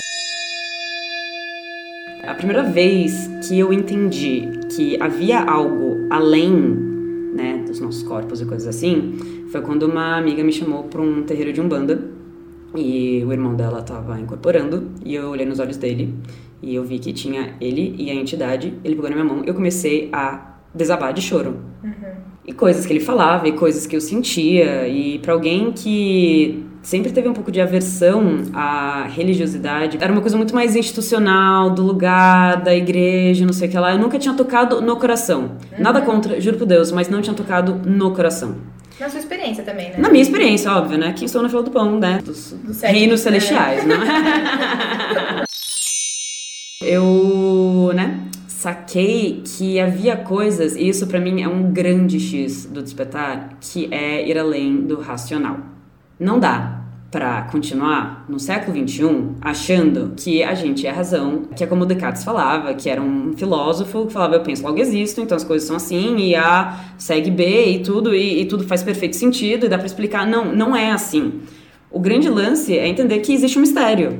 A 2.27 2.34
primeira 2.34 2.62
vez 2.62 3.29
que 3.48 3.57
eu 3.57 3.72
entendi 3.72 4.50
que 4.75 5.01
havia 5.01 5.39
algo 5.39 5.96
além, 6.10 6.51
né, 7.34 7.63
dos 7.65 7.79
nossos 7.79 8.03
corpos 8.03 8.41
e 8.41 8.46
coisas 8.46 8.67
assim, 8.67 9.46
foi 9.50 9.62
quando 9.62 9.84
uma 9.84 10.17
amiga 10.17 10.43
me 10.43 10.51
chamou 10.51 10.84
para 10.84 11.01
um 11.01 11.24
terreiro 11.24 11.53
de 11.53 11.62
umbanda 11.62 12.12
e 12.75 13.24
o 13.25 13.31
irmão 13.31 13.55
dela 13.55 13.79
estava 13.79 14.19
incorporando 14.19 14.91
e 15.05 15.15
eu 15.15 15.29
olhei 15.29 15.46
nos 15.46 15.60
olhos 15.60 15.77
dele 15.77 16.13
e 16.62 16.75
eu 16.75 16.84
vi 16.84 17.00
que 17.00 17.13
tinha 17.13 17.55
ele 17.62 17.96
e 17.98 18.12
a 18.12 18.13
entidade. 18.13 18.74
Ele 18.84 18.96
pegou 18.96 19.10
na 19.10 19.15
minha 19.15 19.34
mão, 19.34 19.46
eu 19.46 19.53
comecei 19.53 20.10
a 20.12 20.57
desabar 20.75 21.13
de 21.13 21.22
choro. 21.22 21.62
E 22.46 22.51
coisas 22.51 22.86
que 22.86 22.91
ele 22.91 23.00
falava, 23.00 23.48
e 23.48 23.53
coisas 23.53 23.88
que 23.88 23.96
eu 23.96 24.01
sentia, 24.01 24.86
e 24.86 25.19
para 25.19 25.31
alguém 25.31 25.72
que 25.72 26.66
sempre 26.88 27.12
teve 27.12 27.27
um 27.27 27.34
pouco 27.34 27.51
de 27.51 27.60
aversão 27.60 28.44
à 28.53 29.03
religiosidade, 29.10 29.98
era 30.00 30.10
uma 30.10 30.22
coisa 30.22 30.38
muito 30.38 30.56
mais 30.56 30.74
institucional, 30.74 31.70
do 31.70 31.84
lugar, 31.84 32.62
da 32.63 32.74
igreja, 32.74 33.46
não 33.46 33.51
sei 33.51 33.67
o 33.67 33.72
que 33.72 33.77
lá. 33.77 33.91
Eu 33.91 34.00
nunca 34.00 34.17
tinha 34.17 34.34
tocado 34.34 34.79
no 34.82 34.96
coração. 34.96 35.58
Nada 35.77 36.00
contra, 36.00 36.39
juro 36.39 36.58
por 36.58 36.65
Deus, 36.65 36.89
mas 36.94 37.10
não 37.10 37.22
tinha 37.22 37.36
tocado 37.36 37.75
no 37.86 38.12
coração. 38.13 38.56
Na 39.01 39.10
sua 39.10 39.20
experiência 39.20 39.65
também, 39.65 39.89
né? 39.89 39.98
Na 39.98 40.10
minha 40.10 40.22
experiência, 40.22 40.72
óbvio, 40.72 40.98
né? 40.98 41.12
Que 41.12 41.25
estou 41.25 41.41
na 41.41 41.50
fila 41.50 41.62
do 41.62 41.72
pão, 41.72 42.00
né? 42.00 42.22
Dos 42.24 42.51
Do 42.53 42.72
reinos 42.82 43.20
né? 43.20 43.32
celestiais, 43.32 43.86
né? 43.86 43.96
Eu, 46.82 47.91
né, 47.94 48.27
saquei 48.48 49.41
que 49.44 49.77
havia 49.77 50.15
coisas, 50.15 50.75
e 50.77 50.88
isso 50.88 51.06
pra 51.06 51.20
mim 51.20 51.41
é 51.41 51.50
um 51.50 51.70
grande 51.74 52.17
X 52.17 52.65
do 52.65 52.82
despertar, 52.82 53.58
que 53.60 53.89
é 53.91 54.25
ir 54.25 54.38
além 54.38 54.77
do 54.77 55.01
racional. 55.01 55.76
Não 56.19 56.39
dá 56.39 56.81
pra 57.12 57.43
continuar 57.43 58.25
no 58.27 58.39
século 58.39 58.75
XXI 58.75 59.36
achando 59.39 60.13
que 60.17 60.43
a 60.43 60.53
gente 60.53 60.86
é 60.86 60.89
a 60.89 60.93
razão, 60.93 61.43
que 61.55 61.63
é 61.63 61.67
como 61.67 61.86
Descartes 61.86 62.24
falava, 62.24 62.74
que 62.74 62.89
era 62.89 63.01
um 63.01 63.33
filósofo 63.33 64.07
que 64.07 64.13
falava 64.13 64.36
eu 64.36 64.41
penso, 64.41 64.63
logo 64.63 64.79
existo, 64.79 65.21
então 65.21 65.36
as 65.36 65.43
coisas 65.43 65.67
são 65.67 65.77
assim, 65.77 66.17
e 66.17 66.36
A 66.36 66.77
segue 66.97 67.31
B 67.31 67.71
e 67.71 67.79
tudo, 67.79 68.13
e, 68.13 68.41
e 68.41 68.45
tudo 68.45 68.65
faz 68.65 68.83
perfeito 68.83 69.15
sentido, 69.15 69.65
e 69.65 69.69
dá 69.69 69.77
pra 69.77 69.86
explicar. 69.86 70.27
Não, 70.27 70.53
não 70.53 70.75
é 70.75 70.91
assim. 70.91 71.41
O 71.89 72.00
grande 72.00 72.29
lance 72.29 72.77
é 72.77 72.88
entender 72.88 73.19
que 73.19 73.33
existe 73.33 73.57
um 73.57 73.62
mistério. 73.62 74.19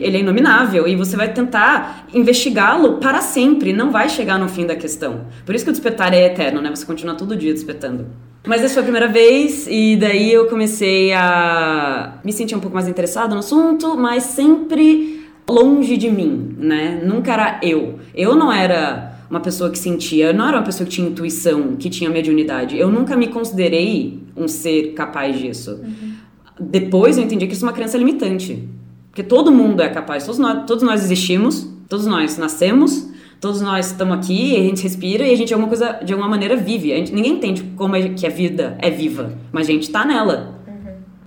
Ele 0.00 0.16
é 0.16 0.20
inominável 0.20 0.86
e 0.86 0.94
você 0.94 1.16
vai 1.16 1.32
tentar 1.32 2.06
investigá-lo 2.14 2.98
para 2.98 3.20
sempre, 3.20 3.72
não 3.72 3.90
vai 3.90 4.08
chegar 4.08 4.38
no 4.38 4.48
fim 4.48 4.64
da 4.64 4.76
questão. 4.76 5.26
Por 5.44 5.54
isso 5.54 5.64
que 5.64 5.70
o 5.70 5.72
despertar 5.72 6.14
é 6.14 6.24
eterno, 6.24 6.62
né? 6.62 6.70
Você 6.70 6.86
continua 6.86 7.16
todo 7.16 7.36
dia 7.36 7.52
despertando. 7.52 8.06
Mas 8.48 8.64
essa 8.64 8.72
foi 8.72 8.80
a 8.80 8.84
primeira 8.84 9.08
vez 9.08 9.66
e 9.68 9.94
daí 9.94 10.32
eu 10.32 10.46
comecei 10.46 11.12
a 11.12 12.14
me 12.24 12.32
sentir 12.32 12.54
um 12.56 12.60
pouco 12.60 12.74
mais 12.74 12.88
interessada 12.88 13.34
no 13.34 13.40
assunto, 13.40 13.94
mas 13.94 14.22
sempre 14.22 15.22
longe 15.46 15.98
de 15.98 16.10
mim, 16.10 16.56
né? 16.56 16.98
Nunca 17.04 17.34
era 17.34 17.60
eu. 17.62 17.98
Eu 18.14 18.34
não 18.34 18.50
era 18.50 19.18
uma 19.28 19.40
pessoa 19.40 19.68
que 19.68 19.78
sentia, 19.78 20.28
eu 20.28 20.34
não 20.34 20.48
era 20.48 20.56
uma 20.56 20.62
pessoa 20.62 20.86
que 20.88 20.94
tinha 20.94 21.06
intuição, 21.06 21.76
que 21.76 21.90
tinha 21.90 22.08
mediunidade. 22.08 22.78
Eu 22.78 22.90
nunca 22.90 23.18
me 23.18 23.26
considerei 23.26 24.18
um 24.34 24.48
ser 24.48 24.94
capaz 24.94 25.38
disso. 25.38 25.72
Uhum. 25.72 26.14
Depois 26.58 27.18
eu 27.18 27.24
entendi 27.24 27.46
que 27.46 27.52
isso 27.52 27.66
é 27.66 27.68
uma 27.68 27.74
crença 27.74 27.98
limitante. 27.98 28.66
Porque 29.10 29.22
todo 29.22 29.52
mundo 29.52 29.82
é 29.82 29.90
capaz, 29.90 30.24
todos 30.24 30.38
nós, 30.38 30.64
todos 30.66 30.82
nós 30.82 31.04
existimos, 31.04 31.68
todos 31.86 32.06
nós 32.06 32.38
nascemos, 32.38 33.10
todos 33.40 33.60
nós 33.60 33.86
estamos 33.86 34.16
aqui, 34.16 34.56
a 34.56 34.62
gente 34.62 34.82
respira 34.82 35.24
e 35.26 35.32
a 35.32 35.36
gente 35.36 35.48
de 35.48 35.54
alguma 35.54 35.68
coisa, 35.68 36.00
de 36.04 36.12
alguma 36.12 36.28
maneira 36.28 36.56
vive. 36.56 36.92
A 36.92 36.96
gente, 36.96 37.12
ninguém 37.12 37.32
entende 37.32 37.62
como 37.76 37.96
é 37.96 38.08
que 38.08 38.26
a 38.26 38.30
vida 38.30 38.76
é 38.80 38.90
viva, 38.90 39.32
mas 39.52 39.68
a 39.68 39.72
gente 39.72 39.84
está 39.84 40.04
nela. 40.04 40.58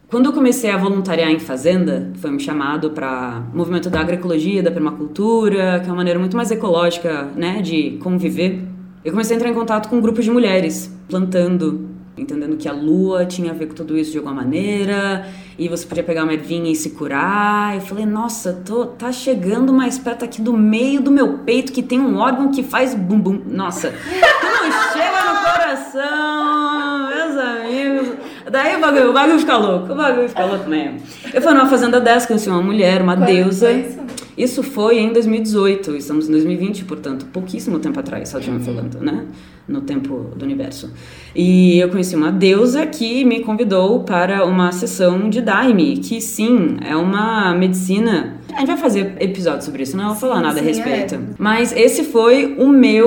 Quando 0.09 0.25
eu 0.25 0.33
comecei 0.33 0.69
a 0.69 0.75
voluntariar 0.75 1.31
em 1.31 1.39
fazenda, 1.39 2.11
foi 2.15 2.29
um 2.29 2.37
chamado 2.37 2.89
para 2.89 3.43
o 3.53 3.55
movimento 3.55 3.89
da 3.89 4.01
agroecologia, 4.01 4.61
da 4.61 4.69
permacultura, 4.69 5.79
que 5.79 5.85
é 5.85 5.89
uma 5.89 5.95
maneira 5.95 6.19
muito 6.19 6.35
mais 6.35 6.51
ecológica, 6.51 7.29
né, 7.33 7.61
de 7.61 7.91
conviver. 8.01 8.61
Eu 9.05 9.11
comecei 9.11 9.35
a 9.35 9.37
entrar 9.37 9.49
em 9.49 9.53
contato 9.53 9.87
com 9.87 9.95
um 9.95 10.01
grupo 10.01 10.21
de 10.21 10.29
mulheres 10.29 10.93
plantando, 11.07 11.90
entendendo 12.21 12.55
que 12.55 12.67
a 12.67 12.73
lua 12.73 13.25
tinha 13.25 13.51
a 13.51 13.53
ver 13.53 13.67
com 13.67 13.73
tudo 13.73 13.97
isso 13.97 14.11
de 14.11 14.17
alguma 14.17 14.35
maneira, 14.35 15.25
e 15.57 15.67
você 15.67 15.85
podia 15.85 16.03
pegar 16.03 16.23
uma 16.23 16.33
ervinha 16.33 16.71
e 16.71 16.75
se 16.75 16.91
curar. 16.91 17.75
Eu 17.75 17.81
falei, 17.81 18.05
nossa, 18.05 18.53
tô, 18.65 18.85
tá 18.85 19.11
chegando 19.11 19.73
mais 19.73 19.97
perto 19.97 20.23
aqui 20.25 20.41
do 20.41 20.53
meio 20.53 21.01
do 21.01 21.11
meu 21.11 21.39
peito 21.39 21.71
que 21.71 21.81
tem 21.83 21.99
um 21.99 22.17
órgão 22.17 22.51
que 22.51 22.63
faz 22.63 22.93
bum 22.93 23.19
bum. 23.19 23.41
Nossa, 23.45 23.89
não 23.91 24.71
chega 24.93 25.33
no 25.33 25.39
coração, 25.39 27.07
meus 27.09 27.37
amigos. 27.37 28.17
Daí 28.51 28.75
o 28.75 28.79
bagulho, 28.79 29.09
o 29.09 29.13
bagulho 29.13 29.39
fica 29.39 29.57
louco, 29.57 29.93
o 29.93 29.95
bagulho 29.95 30.29
fica 30.29 30.45
louco 30.45 30.69
mesmo. 30.69 30.99
Eu 31.33 31.41
fui 31.41 31.53
numa 31.53 31.67
fazenda 31.67 31.99
dessa, 32.01 32.27
conheci 32.27 32.49
uma 32.49 32.61
mulher, 32.61 33.01
uma 33.01 33.15
Quando 33.15 33.27
deusa. 33.27 33.67
foi 33.67 33.79
isso? 33.81 33.99
Isso 34.37 34.63
foi 34.63 34.99
em 34.99 35.11
2018, 35.11 35.95
estamos 35.95 36.27
em 36.27 36.31
2020, 36.31 36.85
portanto, 36.85 37.25
pouquíssimo 37.27 37.79
tempo 37.79 37.99
atrás, 37.99 38.29
só 38.29 38.39
tinha 38.39 38.59
falando, 38.59 38.99
né? 38.99 39.25
No 39.67 39.81
tempo 39.81 40.31
do 40.35 40.43
universo. 40.43 40.91
E 41.35 41.79
eu 41.79 41.89
conheci 41.89 42.15
uma 42.15 42.31
deusa 42.31 42.85
que 42.85 43.23
me 43.23 43.41
convidou 43.41 44.03
para 44.03 44.45
uma 44.45 44.71
sessão 44.71 45.29
de 45.29 45.41
Daime, 45.41 45.97
que 45.97 46.19
sim, 46.21 46.77
é 46.81 46.95
uma 46.95 47.53
medicina. 47.53 48.37
A 48.53 48.59
gente 48.59 48.67
vai 48.67 48.77
fazer 48.77 49.15
episódio 49.19 49.63
sobre 49.63 49.83
isso, 49.83 49.95
não 49.95 50.07
vou 50.07 50.15
falar 50.15 50.41
nada 50.41 50.59
a 50.59 50.63
sim, 50.63 50.69
respeito. 50.69 51.15
é. 51.15 51.19
Mas 51.37 51.71
esse 51.73 52.03
foi 52.03 52.55
o 52.57 52.67
meu 52.67 53.03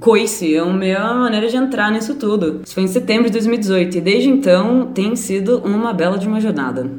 coice, 0.00 0.54
é 0.54 0.58
a 0.58 0.66
minha 0.66 1.14
maneira 1.14 1.48
de 1.48 1.56
entrar 1.56 1.90
nisso 1.90 2.14
tudo. 2.16 2.60
Isso 2.64 2.74
foi 2.74 2.82
em 2.82 2.88
setembro 2.88 3.24
de 3.24 3.32
2018 3.32 3.96
e 3.96 4.00
desde 4.00 4.28
então 4.28 4.90
tem 4.92 5.16
sido 5.16 5.62
uma 5.64 5.94
bela 5.94 6.18
de 6.18 6.28
uma 6.28 6.40
jornada. 6.40 6.90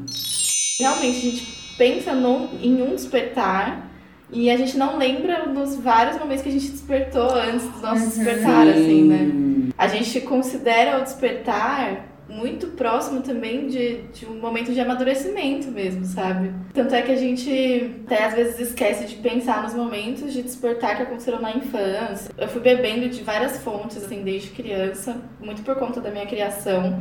Realmente, 0.79 1.17
a 1.17 1.22
gente 1.22 1.48
pensa 1.77 2.13
no, 2.13 2.50
em 2.62 2.82
um 2.82 2.96
despertar 2.96 3.89
e 4.32 4.50
a 4.50 4.58
gente 4.58 4.77
não 4.77 4.98
lembra 4.98 5.48
dos 5.48 5.75
vários 5.75 6.17
momentos 6.17 6.44
que 6.44 6.50
a 6.50 6.51
gente 6.51 6.70
despertou 6.70 7.29
antes 7.36 7.67
do 7.70 7.79
nosso 7.79 8.05
despertar, 8.10 8.67
assim, 8.67 9.03
né? 9.03 9.72
A 9.77 9.88
gente 9.88 10.22
considera 10.22 11.00
o 11.00 11.03
despertar 11.03 12.15
muito 12.27 12.67
próximo 12.67 13.22
também 13.22 13.67
de, 13.67 14.01
de 14.13 14.25
um 14.25 14.39
momento 14.39 14.74
de 14.74 14.79
amadurecimento 14.79 15.70
mesmo, 15.70 16.05
sabe? 16.05 16.51
Tanto 16.74 16.96
é 16.96 17.01
que 17.01 17.12
a 17.12 17.15
gente 17.15 18.01
até 18.05 18.25
às 18.25 18.34
vezes 18.34 18.60
esquece 18.70 19.05
de 19.05 19.15
pensar 19.17 19.62
nos 19.62 19.74
momentos 19.74 20.34
de 20.34 20.41
despertar 20.41 20.98
que 20.98 21.03
aconteceram 21.03 21.39
na 21.39 21.51
infância. 21.51 22.32
Eu 22.36 22.48
fui 22.48 22.62
bebendo 22.62 23.08
de 23.10 23.24
várias 23.24 23.60
fontes, 23.60 23.98
assim, 23.98 24.24
desde 24.24 24.50
criança, 24.50 25.22
muito 25.39 25.62
por 25.62 25.75
conta 25.75 26.01
da 26.01 26.10
minha 26.10 26.25
criação. 26.25 27.00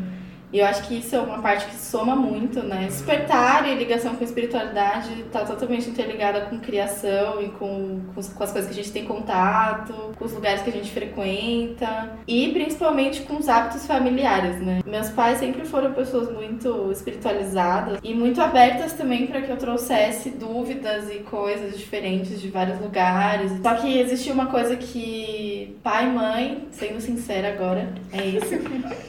E 0.53 0.61
eu 0.61 0.67
acho 0.67 0.87
que 0.87 0.99
isso 0.99 1.17
é 1.17 1.19
uma 1.21 1.41
parte 1.43 1.67
que 1.67 1.75
soma 1.75 2.15
muito, 2.15 2.63
né? 2.63 2.85
Despertar 2.87 3.69
e 3.69 3.75
ligação 3.75 4.15
com 4.15 4.23
a 4.23 4.27
espiritualidade 4.27 5.25
tá 5.33 5.41
totalmente 5.45 5.91
interligada 5.91 6.43
com 6.43 6.61
criação 6.61 7.43
e 7.43 7.49
com, 7.49 8.01
com, 8.15 8.23
com 8.23 8.43
as 8.45 8.53
coisas 8.53 8.67
que 8.67 8.71
a 8.79 8.83
gente 8.83 8.93
tem 8.93 9.05
contato, 9.05 9.93
com 10.17 10.25
os 10.25 10.33
lugares 10.33 10.63
que 10.63 10.71
a 10.71 10.73
gente 10.73 10.91
frequenta 10.93 12.13
e 12.27 12.51
principalmente 12.53 13.23
com 13.23 13.37
os 13.37 13.49
hábitos 13.49 13.87
familiares, 13.87 14.61
né? 14.61 14.81
Meus 14.87 15.09
pais 15.11 15.39
sempre 15.39 15.65
foram 15.65 15.93
pessoas 15.93 16.31
muito 16.33 16.91
espiritualizadas 16.93 17.99
e 18.03 18.15
muito 18.15 18.41
abertas 18.41 18.93
também 18.93 19.27
para 19.27 19.41
que 19.41 19.51
eu 19.51 19.57
trouxesse 19.57 20.31
dúvidas 20.31 21.11
e 21.11 21.19
coisas 21.21 21.77
diferentes 21.79 22.41
de 22.41 22.49
vários 22.49 22.79
lugares. 22.81 23.51
Só 23.63 23.75
que 23.75 23.99
existia 23.99 24.33
uma 24.33 24.47
coisa 24.47 24.77
que 24.77 25.77
pai 25.83 26.05
e 26.07 26.11
mãe, 26.11 26.69
sendo 26.71 27.01
sincera 27.01 27.49
agora, 27.49 27.89
é 28.13 28.25
isso. 28.25 28.51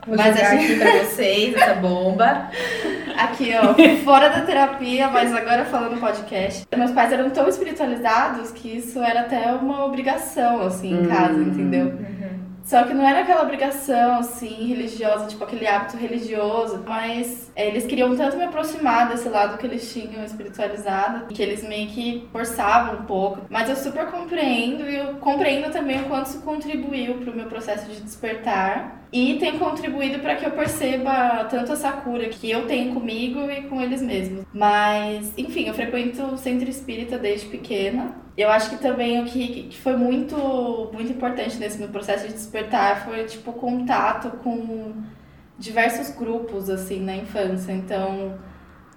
Vou 0.08 0.16
Mas 0.18 0.36
jogar 0.36 0.58
gente- 0.58 0.72
aqui 0.72 0.80
pra 0.80 0.92
vocês 1.26 1.56
essa 1.56 1.74
bomba. 1.76 2.50
Aqui, 3.18 3.52
ó, 3.56 3.74
fora 4.04 4.30
da 4.30 4.42
terapia, 4.42 5.08
mas 5.10 5.34
agora 5.34 5.66
falando 5.66 6.00
podcast. 6.00 6.68
Meus 6.76 6.92
pais 6.92 7.12
eram 7.12 7.30
tão 7.32 7.48
espiritualizados 7.48 8.52
que 8.52 8.78
isso 8.78 9.00
era 9.00 9.22
até 9.22 9.52
uma 9.54 9.86
obrigação, 9.86 10.62
assim, 10.62 10.94
em 10.94 11.08
casa, 11.08 11.34
Hum. 11.34 11.44
entendeu? 11.44 11.94
Só 12.64 12.84
que 12.84 12.96
não 12.96 13.08
era 13.08 13.22
aquela 13.22 13.44
obrigação, 13.44 14.18
assim, 14.18 14.68
religiosa, 14.68 15.28
tipo 15.28 15.44
aquele 15.44 15.68
hábito 15.68 15.98
religioso, 15.98 16.84
mas 16.88 17.52
é, 17.56 17.68
eles 17.68 17.86
queriam 17.86 18.16
tanto 18.18 18.38
me 18.38 18.44
aproximar 18.44 19.08
desse 19.08 19.30
lado 19.30 19.60
que 19.60 19.68
eles 19.68 19.94
tinham 19.94 20.24
espiritualizado, 20.26 21.28
que 21.28 21.44
eles 21.44 21.64
meio 21.64 21.88
que 21.90 22.28
forçavam 22.32 23.02
um 23.02 23.04
pouco. 23.06 23.42
Mas 23.52 23.70
eu 23.70 23.76
super 23.76 24.08
compreendo 24.08 24.90
e 24.90 24.96
eu 24.98 25.14
compreendo 25.18 25.72
também 25.72 26.02
o 26.02 26.06
quanto 26.06 26.26
isso 26.26 26.42
contribuiu 26.42 27.20
pro 27.20 27.36
meu 27.36 27.46
processo 27.46 27.88
de 27.88 28.02
despertar. 28.02 29.05
E 29.12 29.38
tem 29.40 29.58
contribuído 29.58 30.20
para 30.20 30.36
que 30.36 30.46
eu 30.46 30.52
perceba 30.52 31.46
tanto 31.46 31.72
essa 31.74 31.92
cura 31.92 32.28
que 32.30 32.50
eu 32.50 32.66
tenho 32.68 32.94
comigo 32.94 33.50
e 33.50 33.62
com 33.64 33.82
eles 33.82 34.02
mesmos. 34.02 34.46
Mas, 34.54 35.34
enfim, 35.38 35.68
eu 35.68 35.74
frequento 35.74 36.24
o 36.24 36.38
centro 36.38 36.70
espírita 36.70 37.18
desde 37.18 37.48
pequena. 37.48 38.16
Eu 38.38 38.50
acho 38.50 38.70
que 38.70 38.78
também 38.78 39.22
o 39.22 39.26
que, 39.26 39.70
foi 39.82 39.96
muito, 39.96 40.90
muito 40.92 41.12
importante 41.12 41.58
nesse 41.58 41.78
meu 41.78 41.88
processo 41.88 42.28
de 42.28 42.34
despertar 42.34 43.06
foi, 43.06 43.24
tipo, 43.24 43.52
o 43.52 43.54
contato 43.54 44.30
com 44.44 44.94
diversos 45.58 46.10
grupos, 46.10 46.70
assim, 46.70 47.00
na 47.00 47.16
infância. 47.16 47.72
Então, 47.72 48.38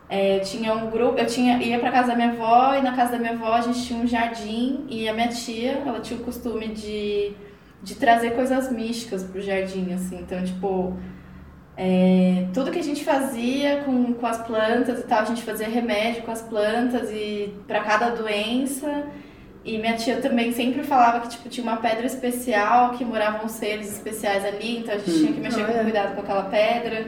é, 0.08 0.38
tinha 0.40 0.72
um 0.74 0.90
grupo, 0.90 1.18
eu 1.18 1.26
tinha, 1.26 1.62
ia 1.62 1.78
pra 1.78 1.92
casa 1.92 2.08
da 2.08 2.16
minha 2.16 2.30
avó 2.30 2.74
e 2.74 2.80
na 2.80 2.96
casa 2.96 3.12
da 3.12 3.18
minha 3.18 3.32
avó 3.32 3.52
a 3.52 3.60
gente 3.60 3.84
tinha 3.84 4.00
um 4.00 4.06
jardim 4.06 4.86
e 4.88 5.08
a 5.08 5.12
minha 5.12 5.28
tia, 5.28 5.82
ela 5.86 6.00
tinha 6.00 6.18
o 6.18 6.24
costume 6.24 6.68
de, 6.68 7.32
de 7.82 7.94
trazer 7.94 8.32
coisas 8.32 8.70
místicas 8.72 9.22
pro 9.22 9.40
jardim, 9.40 9.92
assim. 9.92 10.18
Então, 10.20 10.42
tipo, 10.44 10.96
é, 11.76 12.46
tudo 12.52 12.72
que 12.72 12.78
a 12.78 12.82
gente 12.82 13.04
fazia 13.04 13.82
com, 13.84 14.12
com 14.14 14.26
as 14.26 14.38
plantas 14.38 14.98
e 14.98 15.02
tal, 15.04 15.20
a 15.20 15.24
gente 15.24 15.42
fazia 15.42 15.68
remédio 15.68 16.22
com 16.22 16.32
as 16.32 16.42
plantas 16.42 17.08
e 17.10 17.54
para 17.66 17.80
cada 17.80 18.10
doença. 18.10 19.04
E 19.64 19.78
minha 19.78 19.96
tia 19.96 20.16
também 20.16 20.50
sempre 20.52 20.82
falava 20.82 21.20
que 21.20 21.28
tipo, 21.28 21.48
tinha 21.48 21.62
uma 21.62 21.76
pedra 21.76 22.06
especial, 22.06 22.90
que 22.92 23.04
moravam 23.04 23.48
seres 23.48 23.92
especiais 23.92 24.44
ali, 24.44 24.78
então 24.78 24.94
a 24.94 24.98
gente 24.98 25.12
tinha 25.12 25.32
que 25.32 25.40
mexer 25.40 25.64
com 25.66 25.72
olha. 25.72 25.82
cuidado 25.82 26.14
com 26.14 26.20
aquela 26.22 26.44
pedra. 26.44 27.06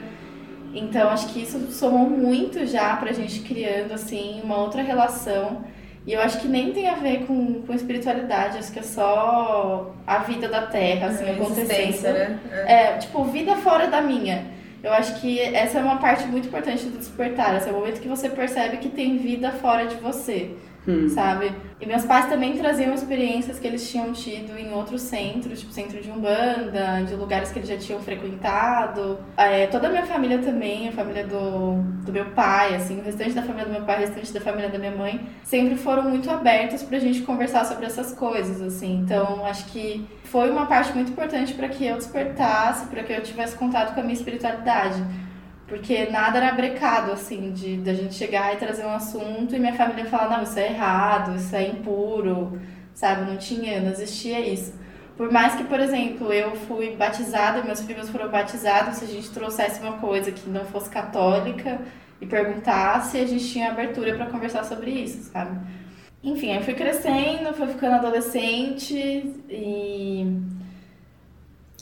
Então 0.72 1.08
acho 1.08 1.32
que 1.32 1.42
isso 1.42 1.58
somou 1.72 2.08
muito 2.08 2.64
já 2.64 2.96
pra 2.96 3.12
gente 3.12 3.40
criando 3.40 3.92
assim 3.92 4.40
uma 4.44 4.58
outra 4.58 4.82
relação. 4.82 5.64
E 6.07 6.12
eu 6.12 6.21
acho 6.21 6.40
que 6.40 6.49
nem 6.49 6.73
tem 6.73 6.88
a 6.88 6.95
ver 6.95 7.26
com, 7.26 7.62
com 7.62 7.75
espiritualidade, 7.75 8.59
acho 8.59 8.73
que 8.73 8.78
é 8.78 8.83
só 8.83 9.95
a 10.07 10.19
vida 10.19 10.49
da 10.49 10.62
terra, 10.62 11.09
assim, 11.09 11.30
acontecendo. 11.30 11.71
Existência, 11.71 12.12
né? 12.12 12.40
É, 12.66 12.99
tipo, 12.99 13.23
vida 13.25 13.57
fora 13.57 13.87
da 13.87 14.00
minha. 14.00 14.45
Eu 14.83 14.92
acho 14.95 15.21
que 15.21 15.38
essa 15.38 15.78
é 15.78 15.83
uma 15.83 15.99
parte 15.99 16.26
muito 16.26 16.49
importante 16.49 16.87
do 16.87 16.97
despertar. 16.97 17.54
Esse 17.57 17.69
é 17.69 17.73
o 17.73 17.75
momento 17.75 18.00
que 18.00 18.09
você 18.09 18.30
percebe 18.30 18.78
que 18.78 18.88
tem 18.88 19.19
vida 19.19 19.50
fora 19.52 19.87
de 19.87 19.97
você, 19.97 20.52
Hum. 20.90 21.09
sabe? 21.09 21.52
E 21.80 21.87
meus 21.87 22.04
pais 22.04 22.26
também 22.26 22.56
traziam 22.59 22.92
experiências 22.92 23.59
que 23.59 23.66
eles 23.66 23.90
tinham 23.90 24.12
tido 24.12 24.59
em 24.59 24.73
outros 24.73 25.00
centros, 25.00 25.61
tipo 25.61 25.73
centro 25.73 26.00
de 26.00 26.11
Umbanda, 26.11 27.02
de 27.06 27.14
lugares 27.14 27.50
que 27.50 27.59
eles 27.59 27.68
já 27.68 27.78
tinham 27.78 28.00
frequentado. 28.00 29.18
É, 29.37 29.66
toda 29.66 29.88
a 29.88 29.90
minha 29.90 30.04
família 30.04 30.38
também, 30.38 30.88
a 30.88 30.92
família 30.92 31.26
do, 31.26 31.82
do 32.04 32.12
meu 32.12 32.26
pai, 32.26 32.75
assim, 32.75 32.99
o 32.99 33.02
restante 33.02 33.32
da 33.32 33.42
família 33.42 33.64
do 33.64 33.73
meu 33.73 33.82
pai, 33.82 33.97
o 33.97 34.00
restante 34.00 34.32
da 34.32 34.40
família 34.40 34.68
da 34.68 34.78
minha 34.78 34.94
mãe, 34.94 35.20
sempre 35.42 35.76
foram 35.76 36.02
muito 36.02 36.30
abertos 36.30 36.82
pra 36.82 36.99
gente 36.99 37.23
conversar 37.23 37.64
sobre 37.64 37.87
essas 37.87 38.12
coisas, 38.12 38.61
assim. 38.61 38.99
Então, 38.99 39.47
acho 39.47 39.64
que 39.66 40.06
foi 40.25 40.50
uma 40.50 40.66
parte 40.66 40.92
muito 40.92 41.12
importante 41.12 41.54
para 41.54 41.68
que 41.68 41.87
eu 41.87 41.97
despertasse, 41.97 42.87
para 42.87 43.02
que 43.02 43.12
eu 43.12 43.23
tivesse 43.23 43.56
contato 43.56 43.94
com 43.94 44.00
a 44.00 44.02
minha 44.02 44.14
espiritualidade. 44.14 45.02
Porque 45.70 46.06
nada 46.06 46.38
era 46.38 46.52
brecado, 46.52 47.12
assim, 47.12 47.52
de 47.52 47.76
da 47.76 47.94
gente 47.94 48.14
chegar 48.16 48.52
e 48.52 48.56
trazer 48.56 48.84
um 48.84 48.90
assunto 48.90 49.54
e 49.54 49.58
minha 49.60 49.72
família 49.72 50.04
falar, 50.04 50.36
não, 50.36 50.42
isso 50.42 50.58
é 50.58 50.66
errado, 50.66 51.36
isso 51.36 51.54
é 51.54 51.68
impuro, 51.68 52.60
sabe? 52.92 53.30
Não 53.30 53.36
tinha, 53.36 53.80
não 53.80 53.92
existia 53.92 54.40
isso. 54.40 54.74
Por 55.16 55.30
mais 55.30 55.54
que, 55.54 55.62
por 55.62 55.78
exemplo, 55.78 56.32
eu 56.32 56.56
fui 56.56 56.96
batizada, 56.96 57.62
meus 57.62 57.80
primos 57.82 58.08
foram 58.08 58.28
batizados, 58.28 58.96
se 58.96 59.04
a 59.04 59.08
gente 59.08 59.30
trouxesse 59.30 59.80
uma 59.80 59.98
coisa 59.98 60.32
que 60.32 60.50
não 60.50 60.64
fosse 60.64 60.90
católica 60.90 61.78
e 62.20 62.26
perguntasse, 62.26 63.18
a 63.18 63.26
gente 63.26 63.46
tinha 63.48 63.70
abertura 63.70 64.16
para 64.16 64.26
conversar 64.26 64.64
sobre 64.64 64.90
isso, 64.90 65.30
sabe? 65.30 65.56
Enfim, 66.20 66.50
aí 66.50 66.64
fui 66.64 66.74
crescendo, 66.74 67.54
fui 67.54 67.68
ficando 67.68 67.94
adolescente 67.94 68.96
e 69.48 70.26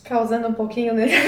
Causando 0.08 0.48
um 0.48 0.54
pouquinho 0.54 0.94
nesse. 0.94 1.14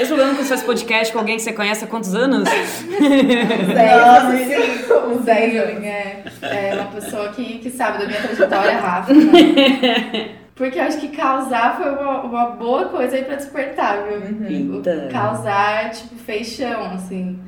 Esse 0.00 0.08
programa 0.08 0.34
que 0.34 0.42
você 0.42 0.48
faz 0.48 0.62
podcast 0.64 1.12
com 1.12 1.20
alguém 1.20 1.36
que 1.36 1.42
você 1.42 1.52
conhece 1.52 1.84
há 1.84 1.86
quantos 1.86 2.16
anos? 2.16 2.48
Nossa, 2.48 4.36
sim. 4.36 4.56
O 4.92 5.22
Zé 5.22 5.56
é, 5.56 6.24
é 6.42 6.74
uma 6.74 6.90
pessoa 6.90 7.28
que, 7.28 7.58
que 7.58 7.70
sabe 7.70 7.98
da 7.98 8.06
minha 8.06 8.20
trajetória, 8.20 8.74
Rafa. 8.82 9.14
Né? 9.14 10.34
Porque 10.56 10.80
eu 10.80 10.82
acho 10.82 10.98
que 10.98 11.08
causar 11.08 11.76
foi 11.76 11.92
uma, 11.92 12.22
uma 12.22 12.46
boa 12.50 12.86
coisa 12.86 13.14
aí 13.14 13.22
pra 13.22 13.36
despertar, 13.36 14.02
viu? 14.08 14.18
Uhum. 14.18 14.80
O 14.80 14.82
causar, 15.12 15.90
tipo, 15.90 16.16
fez 16.16 16.48
chão, 16.48 16.90
assim. 16.92 17.38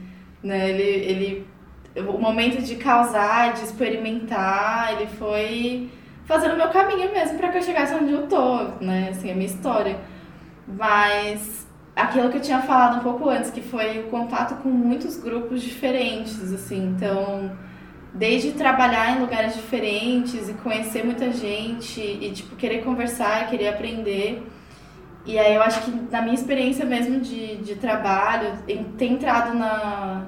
Né? 0.41 0.71
Ele, 0.71 0.83
ele. 0.83 1.47
O 1.97 2.17
momento 2.17 2.63
de 2.63 2.77
causar, 2.77 3.55
de 3.55 3.65
experimentar, 3.65 4.93
ele 4.93 5.09
foi 5.19 5.91
fazendo 6.29 6.53
o 6.53 6.57
meu 6.59 6.69
caminho 6.69 7.11
mesmo 7.11 7.39
para 7.39 7.49
que 7.49 7.57
eu 7.57 7.63
chegasse 7.63 7.95
onde 7.95 8.13
eu 8.13 8.27
tô, 8.27 8.65
né? 8.83 9.09
Assim, 9.11 9.31
a 9.31 9.35
minha 9.35 9.47
história. 9.47 9.99
Mas 10.67 11.67
aquilo 11.97 12.29
que 12.29 12.37
eu 12.37 12.43
tinha 12.43 12.61
falado 12.61 12.99
um 12.99 13.03
pouco 13.03 13.31
antes, 13.31 13.51
que 13.51 13.63
foi 13.63 14.01
o 14.01 14.05
contato 14.05 14.63
com 14.63 14.69
muitos 14.69 15.17
grupos 15.17 15.63
diferentes, 15.63 16.53
assim. 16.53 16.95
Então, 16.95 17.51
desde 18.13 18.53
trabalhar 18.53 19.17
em 19.17 19.21
lugares 19.21 19.55
diferentes 19.55 20.51
e 20.51 20.53
conhecer 20.53 21.03
muita 21.03 21.33
gente 21.33 21.99
e, 21.99 22.31
tipo, 22.31 22.55
querer 22.57 22.85
conversar, 22.85 23.49
querer 23.49 23.69
aprender. 23.69 24.47
E 25.25 25.39
aí 25.39 25.55
eu 25.55 25.63
acho 25.63 25.81
que 25.83 25.91
na 26.11 26.21
minha 26.21 26.35
experiência 26.35 26.85
mesmo 26.85 27.21
de, 27.21 27.57
de 27.57 27.75
trabalho, 27.77 28.59
ter 28.99 29.07
entrado 29.07 29.57
na, 29.57 30.27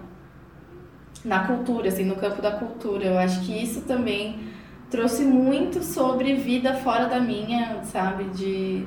na 1.22 1.46
cultura, 1.46 1.88
assim, 1.88 2.04
no 2.04 2.16
campo 2.16 2.40
da 2.40 2.52
cultura, 2.52 3.04
eu 3.04 3.18
acho 3.18 3.40
que 3.42 3.62
isso 3.62 3.82
também 3.82 4.49
trouxe 4.90 5.22
muito 5.22 5.82
sobre 5.82 6.34
vida 6.34 6.74
fora 6.74 7.06
da 7.06 7.20
minha, 7.20 7.82
sabe? 7.84 8.24
De, 8.24 8.84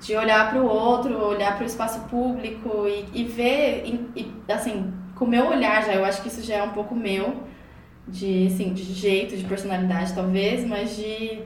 de 0.00 0.14
olhar 0.14 0.50
para 0.50 0.60
o 0.60 0.66
outro, 0.66 1.16
olhar 1.18 1.56
para 1.56 1.64
o 1.64 1.66
espaço 1.66 2.00
público 2.08 2.86
e, 2.86 3.20
e 3.20 3.24
ver, 3.24 3.82
e, 3.86 4.20
e, 4.20 4.52
assim, 4.52 4.92
com 5.14 5.24
o 5.24 5.28
meu 5.28 5.46
olhar 5.48 5.84
já, 5.84 5.94
eu 5.94 6.04
acho 6.04 6.22
que 6.22 6.28
isso 6.28 6.42
já 6.42 6.56
é 6.56 6.62
um 6.62 6.70
pouco 6.70 6.94
meu, 6.94 7.34
de, 8.06 8.48
assim, 8.48 8.72
de 8.72 8.82
jeito, 8.82 9.36
de 9.36 9.44
personalidade 9.44 10.12
talvez, 10.14 10.66
mas 10.66 10.94
de 10.96 11.40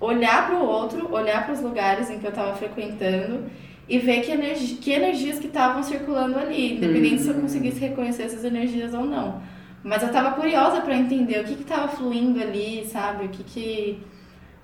olhar 0.00 0.46
para 0.46 0.56
o 0.56 0.66
outro, 0.66 1.12
olhar 1.12 1.44
para 1.44 1.54
os 1.54 1.60
lugares 1.60 2.10
em 2.10 2.18
que 2.18 2.26
eu 2.26 2.30
estava 2.30 2.54
frequentando 2.54 3.44
e 3.88 3.98
ver 3.98 4.22
que, 4.22 4.30
energi 4.32 4.74
que 4.76 4.90
energias 4.90 5.38
que 5.38 5.46
estavam 5.46 5.82
circulando 5.82 6.38
ali, 6.38 6.76
independente 6.76 7.22
se 7.22 7.28
eu 7.28 7.34
uhum. 7.34 7.42
conseguisse 7.42 7.78
reconhecer 7.78 8.22
essas 8.24 8.44
energias 8.44 8.94
ou 8.94 9.04
não. 9.04 9.42
Mas 9.84 10.02
eu 10.02 10.12
tava 10.12 10.32
curiosa 10.32 10.80
para 10.80 10.96
entender 10.96 11.40
o 11.40 11.44
que 11.44 11.56
que 11.56 11.64
tava 11.64 11.88
fluindo 11.88 12.40
ali, 12.40 12.86
sabe? 12.86 13.26
O 13.26 13.28
que 13.28 13.42
que 13.42 14.02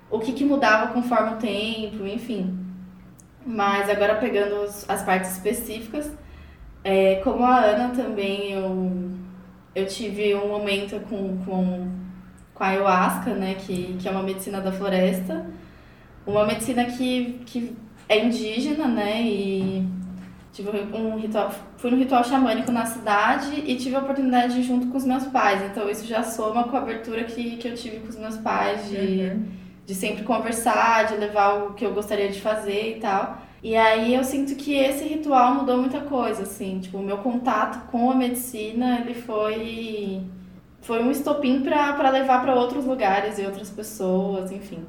o 0.09 0.19
que 0.19 0.33
que 0.33 0.45
mudava 0.45 0.93
conforme 0.93 1.33
o 1.33 1.37
tempo, 1.37 2.05
enfim. 2.05 2.57
Mas 3.45 3.89
agora 3.89 4.15
pegando 4.15 4.63
as 4.87 5.03
partes 5.03 5.31
específicas, 5.31 6.11
é, 6.83 7.15
como 7.23 7.43
a 7.43 7.59
Ana 7.59 7.89
também, 7.89 8.51
eu, 8.53 9.11
eu 9.75 9.85
tive 9.85 10.33
um 10.35 10.47
momento 10.47 10.99
com, 11.01 11.37
com, 11.45 11.91
com 12.53 12.63
a 12.63 12.67
ayahuasca, 12.67 13.33
né? 13.33 13.55
Que, 13.55 13.97
que 13.99 14.07
é 14.07 14.11
uma 14.11 14.23
medicina 14.23 14.61
da 14.61 14.71
floresta. 14.71 15.45
Uma 16.25 16.45
medicina 16.45 16.85
que, 16.85 17.41
que 17.45 17.75
é 18.07 18.25
indígena, 18.25 18.87
né? 18.87 19.21
E 19.21 19.87
tive 20.59 20.95
um 20.95 21.17
ritual, 21.17 21.51
fui 21.77 21.91
no 21.91 21.97
ritual 21.97 22.23
xamânico 22.23 22.71
na 22.71 22.85
cidade 22.85 23.63
e 23.65 23.75
tive 23.75 23.95
a 23.95 23.99
oportunidade 23.99 24.53
de 24.53 24.59
ir 24.59 24.63
junto 24.63 24.87
com 24.87 24.97
os 24.97 25.05
meus 25.05 25.25
pais. 25.27 25.61
Então 25.63 25.89
isso 25.89 26.05
já 26.05 26.23
soma 26.23 26.65
com 26.65 26.75
a 26.75 26.79
abertura 26.79 27.23
que, 27.23 27.57
que 27.57 27.67
eu 27.67 27.75
tive 27.75 27.99
com 27.99 28.09
os 28.09 28.17
meus 28.17 28.37
pais 28.37 28.89
de, 28.89 28.97
uhum. 28.97 29.45
de 29.85 29.95
sempre 29.95 30.23
conversar, 30.23 31.07
de 31.07 31.15
levar 31.15 31.63
o 31.63 31.73
que 31.73 31.85
eu 31.85 31.93
gostaria 31.93 32.29
de 32.29 32.41
fazer 32.41 32.97
e 32.97 32.99
tal. 32.99 33.41
E 33.61 33.75
aí 33.75 34.13
eu 34.13 34.23
sinto 34.23 34.55
que 34.55 34.73
esse 34.73 35.03
ritual 35.03 35.55
mudou 35.55 35.77
muita 35.77 35.99
coisa, 36.01 36.43
assim, 36.43 36.79
tipo, 36.79 36.97
o 36.97 37.03
meu 37.03 37.17
contato 37.17 37.87
com 37.91 38.09
a 38.09 38.15
medicina, 38.15 38.99
ele 39.01 39.13
foi 39.13 40.21
foi 40.81 41.03
um 41.03 41.11
estopim 41.11 41.61
para 41.61 42.09
levar 42.09 42.41
para 42.41 42.55
outros 42.55 42.85
lugares 42.85 43.37
e 43.37 43.45
outras 43.45 43.69
pessoas, 43.69 44.49
enfim. 44.51 44.85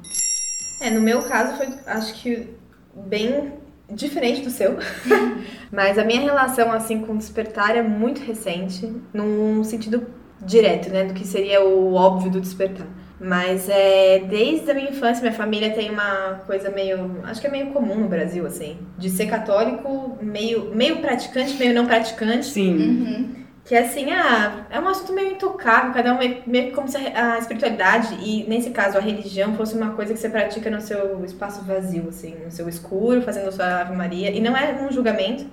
É, 0.79 0.89
no 0.89 1.01
meu 1.01 1.21
caso 1.23 1.57
foi, 1.57 1.67
acho 1.85 2.13
que 2.15 2.47
bem 2.95 3.60
diferente 3.93 4.41
do 4.41 4.49
seu, 4.49 4.77
mas 5.71 5.97
a 5.97 6.03
minha 6.03 6.21
relação 6.21 6.71
assim 6.71 7.01
com 7.01 7.13
o 7.13 7.17
despertar 7.17 7.75
é 7.75 7.81
muito 7.81 8.21
recente, 8.21 8.91
num 9.13 9.63
sentido 9.63 10.07
direto, 10.43 10.89
né, 10.89 11.03
do 11.03 11.13
que 11.13 11.25
seria 11.25 11.63
o 11.63 11.93
óbvio 11.93 12.31
do 12.31 12.41
despertar. 12.41 12.87
Mas 13.19 13.69
é 13.69 14.17
desde 14.27 14.71
a 14.71 14.73
minha 14.73 14.89
infância, 14.89 15.21
minha 15.21 15.33
família 15.33 15.69
tem 15.69 15.91
uma 15.91 16.41
coisa 16.47 16.71
meio, 16.71 17.19
acho 17.23 17.39
que 17.39 17.45
é 17.45 17.51
meio 17.51 17.67
comum 17.67 17.95
no 17.95 18.07
Brasil 18.07 18.47
assim, 18.47 18.77
de 18.97 19.11
ser 19.11 19.27
católico, 19.27 20.17
meio 20.19 20.73
meio 20.73 20.97
praticante, 20.97 21.55
meio 21.57 21.71
não 21.71 21.85
praticante. 21.85 22.47
Sim. 22.47 22.77
Uhum. 22.77 23.40
Que 23.63 23.75
é 23.75 23.79
assim, 23.79 24.11
ah, 24.11 24.65
é 24.69 24.79
um 24.79 24.87
assunto 24.87 25.13
meio 25.13 25.33
intocável, 25.33 25.93
cada 25.93 26.13
um 26.13 26.17
meio, 26.17 26.41
meio 26.47 26.73
como 26.73 26.87
se 26.87 26.97
a, 26.97 27.33
a 27.33 27.37
espiritualidade 27.37 28.15
e, 28.15 28.43
nesse 28.49 28.71
caso, 28.71 28.97
a 28.97 29.01
religião 29.01 29.55
fosse 29.55 29.75
uma 29.75 29.91
coisa 29.91 30.13
que 30.13 30.19
você 30.19 30.29
pratica 30.29 30.69
no 30.69 30.81
seu 30.81 31.23
espaço 31.23 31.63
vazio, 31.63 32.09
assim, 32.09 32.35
no 32.43 32.51
seu 32.51 32.67
escuro, 32.67 33.21
fazendo 33.21 33.49
a 33.49 33.51
sua 33.51 33.81
Ave 33.81 33.95
Maria. 33.95 34.31
E 34.31 34.41
não 34.41 34.57
é 34.57 34.73
um 34.81 34.91
julgamento, 34.91 35.45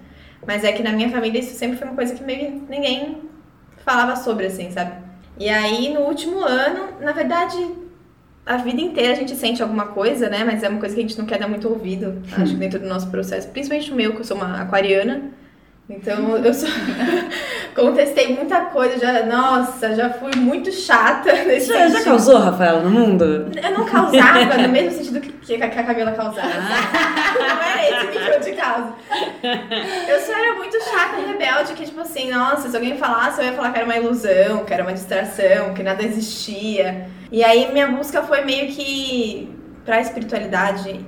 mas 0.46 0.64
é 0.64 0.72
que 0.72 0.82
na 0.82 0.92
minha 0.92 1.10
família 1.10 1.38
isso 1.38 1.54
sempre 1.54 1.76
foi 1.76 1.86
uma 1.86 1.96
coisa 1.96 2.14
que 2.14 2.24
meio 2.24 2.62
ninguém 2.68 3.22
falava 3.84 4.16
sobre, 4.16 4.46
assim, 4.46 4.70
sabe? 4.70 4.92
E 5.38 5.48
aí, 5.48 5.92
no 5.92 6.00
último 6.00 6.40
ano, 6.40 7.00
na 7.00 7.12
verdade, 7.12 7.56
a 8.44 8.56
vida 8.56 8.80
inteira 8.80 9.12
a 9.12 9.16
gente 9.16 9.36
sente 9.36 9.62
alguma 9.62 9.88
coisa, 9.88 10.28
né? 10.28 10.42
Mas 10.42 10.62
é 10.62 10.68
uma 10.68 10.80
coisa 10.80 10.94
que 10.94 11.00
a 11.00 11.06
gente 11.06 11.18
não 11.18 11.26
quer 11.26 11.38
dar 11.38 11.48
muito 11.48 11.68
ouvido, 11.68 12.22
acho, 12.36 12.54
dentro 12.56 12.80
do 12.80 12.88
nosso 12.88 13.10
processo. 13.10 13.48
Principalmente 13.48 13.92
o 13.92 13.94
meu, 13.94 14.14
que 14.14 14.20
eu 14.20 14.24
sou 14.24 14.36
uma 14.36 14.60
aquariana. 14.60 15.30
Então, 15.90 16.36
eu 16.36 16.52
só 16.52 16.66
contestei 17.74 18.34
muita 18.36 18.66
coisa, 18.66 18.98
já, 18.98 19.24
nossa, 19.24 19.94
já 19.94 20.10
fui 20.10 20.32
muito 20.36 20.70
chata 20.70 21.32
nesse 21.44 21.68
Já, 21.68 21.88
já 21.88 22.04
causou, 22.04 22.36
Rafaela, 22.38 22.82
no 22.82 22.90
mundo? 22.90 23.50
Eu 23.56 23.70
não 23.70 23.86
causava 23.86 24.58
no 24.58 24.68
mesmo 24.68 25.02
sentido 25.02 25.20
que, 25.20 25.32
que 25.32 25.54
a 25.62 25.68
Camila 25.70 26.12
causava. 26.12 26.46
Ah. 26.46 27.34
Não 27.38 27.62
era 27.62 27.88
esse 27.88 28.18
nível 28.18 28.40
de 28.40 28.52
causa. 28.52 28.92
Eu 30.06 30.20
só 30.20 30.32
era 30.38 30.54
muito 30.56 30.76
chata 30.84 31.20
e 31.20 31.32
rebelde, 31.32 31.72
que 31.72 31.86
tipo 31.86 32.00
assim, 32.02 32.30
nossa, 32.30 32.68
se 32.68 32.76
alguém 32.76 32.98
falasse, 32.98 33.40
eu 33.40 33.46
ia 33.46 33.52
falar 33.54 33.72
que 33.72 33.78
era 33.78 33.86
uma 33.86 33.96
ilusão, 33.96 34.66
que 34.66 34.74
era 34.74 34.82
uma 34.82 34.92
distração, 34.92 35.72
que 35.72 35.82
nada 35.82 36.02
existia. 36.02 37.08
E 37.32 37.42
aí 37.42 37.72
minha 37.72 37.86
busca 37.86 38.22
foi 38.22 38.42
meio 38.44 38.68
que 38.68 39.50
pra 39.86 40.02
espiritualidade 40.02 41.00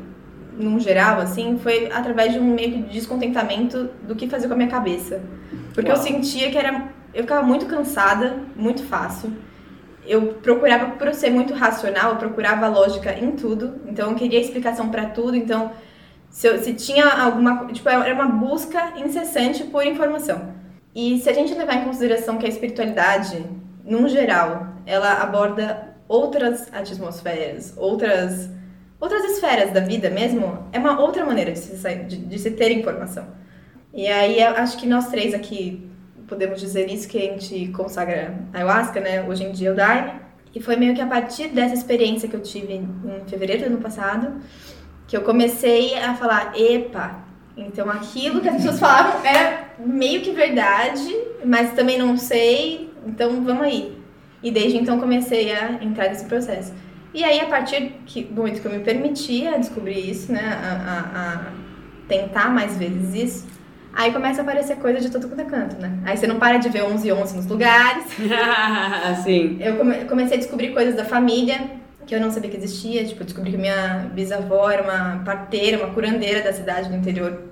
num 0.61 0.79
geral, 0.79 1.21
assim, 1.21 1.59
foi 1.59 1.91
através 1.91 2.33
de 2.33 2.39
um 2.39 2.55
meio 2.55 2.71
de 2.71 2.83
descontentamento 2.85 3.91
do 4.03 4.15
que 4.15 4.29
fazer 4.29 4.47
com 4.47 4.55
a 4.55 4.57
minha 4.57 4.69
cabeça. 4.69 5.21
Porque 5.75 5.91
Uau. 5.91 5.99
eu 5.99 6.03
sentia 6.03 6.51
que 6.51 6.59
era. 6.59 6.89
Eu 7.13 7.23
ficava 7.23 7.43
muito 7.45 7.67
cansada, 7.67 8.37
muito 8.55 8.85
fácil. 8.85 9.33
Eu 10.07 10.35
procurava, 10.43 10.93
por 10.93 11.13
ser 11.15 11.31
muito 11.31 11.53
racional, 11.53 12.13
eu 12.13 12.17
procurava 12.17 12.69
lógica 12.69 13.13
em 13.13 13.33
tudo. 13.33 13.81
Então 13.87 14.11
eu 14.11 14.17
queria 14.17 14.41
explicação 14.41 14.89
para 14.89 15.07
tudo. 15.07 15.37
Então, 15.37 15.73
se, 16.29 16.47
eu, 16.47 16.63
se 16.63 16.75
tinha 16.75 17.07
alguma. 17.07 17.67
Tipo, 17.73 17.89
era 17.89 18.15
uma 18.15 18.27
busca 18.27 18.93
incessante 18.97 19.65
por 19.65 19.85
informação. 19.87 20.55
E 20.95 21.19
se 21.21 21.29
a 21.29 21.33
gente 21.33 21.55
levar 21.55 21.77
em 21.77 21.85
consideração 21.85 22.39
que 22.39 22.47
a 22.47 22.49
espiritualidade, 22.49 23.45
num 23.85 24.09
geral, 24.09 24.69
ela 24.87 25.23
aborda 25.23 25.95
outras 26.09 26.69
atmosferas, 26.73 27.75
outras 27.77 28.51
outras 29.01 29.25
esferas 29.25 29.73
da 29.73 29.81
vida 29.81 30.11
mesmo, 30.11 30.67
é 30.73 30.79
uma 30.79 31.01
outra 31.01 31.25
maneira 31.25 31.53
de 31.53 31.59
se, 31.59 31.95
de, 32.05 32.17
de 32.17 32.39
se 32.39 32.51
ter 32.51 32.71
informação. 32.71 33.27
E 33.93 34.07
aí 34.07 34.41
acho 34.43 34.77
que 34.77 34.87
nós 34.87 35.09
três 35.09 35.35
aqui 35.35 35.91
podemos 36.31 36.61
dizer 36.61 36.89
isso, 36.89 37.09
que 37.09 37.19
a 37.19 37.23
gente 37.23 37.69
consagra 37.73 38.33
a 38.53 38.59
ayahuasca, 38.59 39.01
né? 39.01 39.27
Hoje 39.29 39.43
em 39.43 39.51
dia 39.51 39.73
o 39.73 39.75
Daime. 39.75 40.13
E 40.55 40.61
foi 40.61 40.77
meio 40.77 40.95
que 40.95 41.01
a 41.01 41.07
partir 41.07 41.49
dessa 41.49 41.75
experiência 41.75 42.29
que 42.29 42.37
eu 42.37 42.41
tive 42.41 42.75
em 42.75 42.89
fevereiro 43.27 43.63
do 43.63 43.67
ano 43.67 43.79
passado, 43.79 44.41
que 45.09 45.17
eu 45.17 45.23
comecei 45.23 45.97
a 45.97 46.15
falar, 46.15 46.53
epa, 46.57 47.25
então 47.57 47.91
aquilo 47.91 48.41
que 48.41 48.49
as 48.49 48.57
pessoas 48.57 48.79
falavam 48.81 49.25
era 49.25 49.71
meio 49.79 50.21
que 50.23 50.31
verdade, 50.31 51.13
mas 51.45 51.73
também 51.73 51.99
não 51.99 52.17
sei, 52.17 52.91
então 53.07 53.43
vamos 53.43 53.63
aí. 53.63 53.99
E 54.43 54.51
desde 54.51 54.79
então 54.79 54.99
comecei 55.01 55.53
a 55.53 55.83
entrar 55.83 56.09
nesse 56.09 56.25
processo. 56.25 56.73
E 57.13 57.25
aí, 57.25 57.41
a 57.41 57.47
partir 57.47 57.93
que, 58.07 58.23
do 58.23 58.37
momento 58.37 58.61
que 58.61 58.67
eu 58.67 58.73
me 58.73 58.81
permitia 58.81 59.59
descobrir 59.59 59.99
isso, 60.11 60.33
né, 60.33 60.41
a, 60.41 61.19
a, 61.19 61.23
a 61.25 61.53
tentar 62.09 62.51
mais 62.51 62.77
vezes 62.77 63.15
isso, 63.15 63.49
aí 63.93 64.13
começa 64.13 64.41
a 64.41 64.45
aparecer 64.45 64.77
coisa 64.77 65.01
de 65.01 65.11
todo 65.11 65.29
quanto 65.29 65.41
é 65.41 65.45
canto, 65.45 65.77
né? 65.77 65.99
Aí 66.05 66.17
você 66.17 66.27
não 66.27 66.39
para 66.39 66.59
de 66.59 66.69
ver 66.69 66.85
11 66.85 67.09
e 67.09 67.13
11 67.13 67.37
nos 67.37 67.47
lugares. 67.47 68.05
Sim. 69.25 69.59
Eu 69.61 69.77
come, 69.77 70.05
comecei 70.05 70.37
a 70.37 70.41
descobrir 70.41 70.73
coisas 70.73 70.95
da 70.95 71.05
família 71.05 71.81
que 72.07 72.15
eu 72.15 72.21
não 72.21 72.31
sabia 72.31 72.51
que 72.51 72.57
existia. 72.57 73.05
Tipo, 73.05 73.23
eu 73.23 73.25
descobri 73.25 73.51
que 73.53 73.59
minha 73.59 74.11
bisavó 74.13 74.71
era 74.71 74.83
uma 74.83 75.25
parteira, 75.25 75.79
uma 75.79 75.93
curandeira 75.93 76.43
da 76.43 76.53
cidade 76.53 76.89
do 76.89 76.97
interior, 76.97 77.45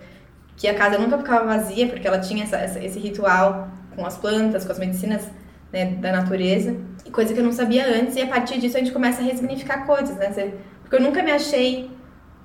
que 0.56 0.66
a 0.66 0.74
casa 0.74 0.98
nunca 0.98 1.18
ficava 1.18 1.44
vazia, 1.44 1.86
porque 1.86 2.06
ela 2.06 2.18
tinha 2.18 2.44
essa, 2.44 2.56
essa, 2.56 2.84
esse 2.84 2.98
ritual 2.98 3.68
com 3.94 4.04
as 4.04 4.16
plantas, 4.16 4.64
com 4.64 4.72
as 4.72 4.78
medicinas 4.78 5.22
né, 5.72 5.86
da 6.00 6.12
natureza, 6.12 6.76
coisa 7.12 7.32
que 7.32 7.40
eu 7.40 7.44
não 7.44 7.52
sabia 7.52 7.86
antes, 7.86 8.16
e 8.16 8.22
a 8.22 8.26
partir 8.26 8.58
disso 8.58 8.76
a 8.76 8.80
gente 8.80 8.92
começa 8.92 9.20
a 9.20 9.24
ressignificar 9.24 9.86
coisas, 9.86 10.16
né? 10.16 10.52
Porque 10.82 10.96
eu 10.96 11.00
nunca 11.00 11.22
me 11.22 11.30
achei 11.30 11.90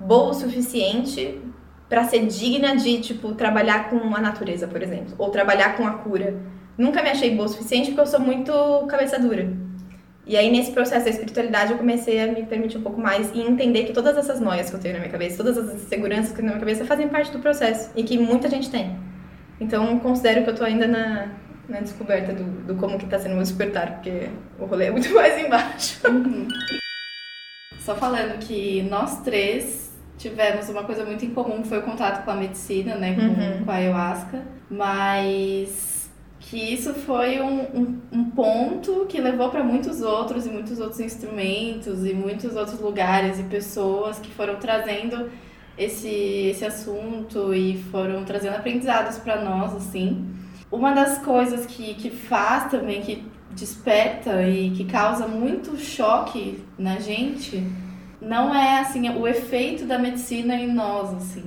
boa 0.00 0.30
o 0.30 0.34
suficiente 0.34 1.40
para 1.88 2.04
ser 2.04 2.26
digna 2.26 2.76
de, 2.76 3.00
tipo, 3.00 3.32
trabalhar 3.34 3.88
com 3.88 4.14
a 4.14 4.20
natureza, 4.20 4.66
por 4.66 4.82
exemplo, 4.82 5.14
ou 5.18 5.30
trabalhar 5.30 5.76
com 5.76 5.86
a 5.86 5.92
cura. 5.92 6.34
Nunca 6.76 7.02
me 7.02 7.10
achei 7.10 7.34
boa 7.34 7.46
o 7.46 7.48
suficiente 7.48 7.90
porque 7.90 8.00
eu 8.00 8.06
sou 8.06 8.20
muito 8.20 8.52
cabeça 8.88 9.18
dura. 9.18 9.52
E 10.26 10.36
aí, 10.36 10.50
nesse 10.50 10.72
processo 10.72 11.04
da 11.04 11.10
espiritualidade, 11.10 11.72
eu 11.72 11.78
comecei 11.78 12.18
a 12.18 12.26
me 12.26 12.44
permitir 12.44 12.78
um 12.78 12.82
pouco 12.82 12.98
mais 12.98 13.30
e 13.34 13.40
entender 13.40 13.84
que 13.84 13.92
todas 13.92 14.16
essas 14.16 14.40
noias 14.40 14.70
que 14.70 14.76
eu 14.76 14.80
tenho 14.80 14.94
na 14.94 15.00
minha 15.00 15.12
cabeça, 15.12 15.36
todas 15.36 15.58
as 15.58 15.74
inseguranças 15.74 16.28
que 16.28 16.32
eu 16.32 16.36
tenho 16.36 16.46
na 16.48 16.52
minha 16.54 16.60
cabeça 16.60 16.84
fazem 16.84 17.08
parte 17.08 17.30
do 17.30 17.38
processo 17.38 17.90
e 17.94 18.02
que 18.02 18.18
muita 18.18 18.48
gente 18.48 18.70
tem. 18.70 18.98
Então, 19.60 19.98
considero 19.98 20.42
que 20.42 20.50
eu 20.50 20.54
tô 20.54 20.64
ainda 20.64 20.86
na, 20.86 21.28
na 21.68 21.80
descoberta 21.80 22.32
do, 22.32 22.44
do 22.66 22.74
como 22.76 22.98
que 22.98 23.06
tá 23.06 23.18
sendo 23.18 23.32
o 23.32 23.34
meu 23.36 23.42
despertar, 23.42 23.94
porque 23.94 24.28
o 24.58 24.64
rolê 24.64 24.86
é 24.86 24.90
muito 24.90 25.12
mais 25.14 25.42
embaixo. 25.42 26.00
Uhum. 26.08 26.48
Só 27.80 27.94
falando 27.94 28.38
que 28.38 28.82
nós 28.82 29.20
três 29.22 29.92
tivemos 30.16 30.68
uma 30.68 30.84
coisa 30.84 31.04
muito 31.04 31.24
em 31.24 31.30
comum, 31.30 31.62
que 31.62 31.68
foi 31.68 31.78
o 31.78 31.82
contato 31.82 32.24
com 32.24 32.30
a 32.30 32.34
medicina, 32.36 32.94
né, 32.94 33.14
com, 33.14 33.20
Uhum. 33.22 33.64
com 33.64 33.70
a 33.70 33.74
ayahuasca, 33.74 34.42
mas 34.70 36.08
que 36.40 36.58
isso 36.74 36.92
foi 36.94 37.40
um, 37.40 37.60
um, 37.74 38.00
um 38.12 38.30
ponto 38.30 39.06
que 39.08 39.20
levou 39.20 39.48
para 39.50 39.64
muitos 39.64 40.02
outros 40.02 40.46
e 40.46 40.50
muitos 40.50 40.78
outros 40.78 41.00
instrumentos 41.00 42.04
e 42.04 42.12
muitos 42.12 42.54
outros 42.54 42.78
lugares 42.80 43.38
e 43.38 43.44
pessoas 43.44 44.18
que 44.18 44.30
foram 44.30 44.56
trazendo 44.56 45.30
esse, 45.76 46.08
esse 46.08 46.64
assunto 46.64 47.52
e 47.54 47.82
foram 47.90 48.24
trazendo 48.24 48.56
aprendizados 48.56 49.18
para 49.18 49.42
nós, 49.42 49.74
assim. 49.74 50.26
Uma 50.74 50.92
das 50.92 51.18
coisas 51.18 51.66
que, 51.66 51.94
que 51.94 52.10
faz 52.10 52.70
também, 52.70 53.00
que 53.00 53.24
desperta 53.50 54.42
e 54.42 54.70
que 54.70 54.84
causa 54.84 55.28
muito 55.28 55.78
choque 55.78 56.64
na 56.76 56.98
gente, 56.98 57.64
não 58.20 58.52
é 58.52 58.80
assim 58.80 59.08
o 59.10 59.28
efeito 59.28 59.86
da 59.86 59.98
medicina 59.98 60.56
em 60.56 60.66
nós, 60.66 61.14
assim, 61.14 61.44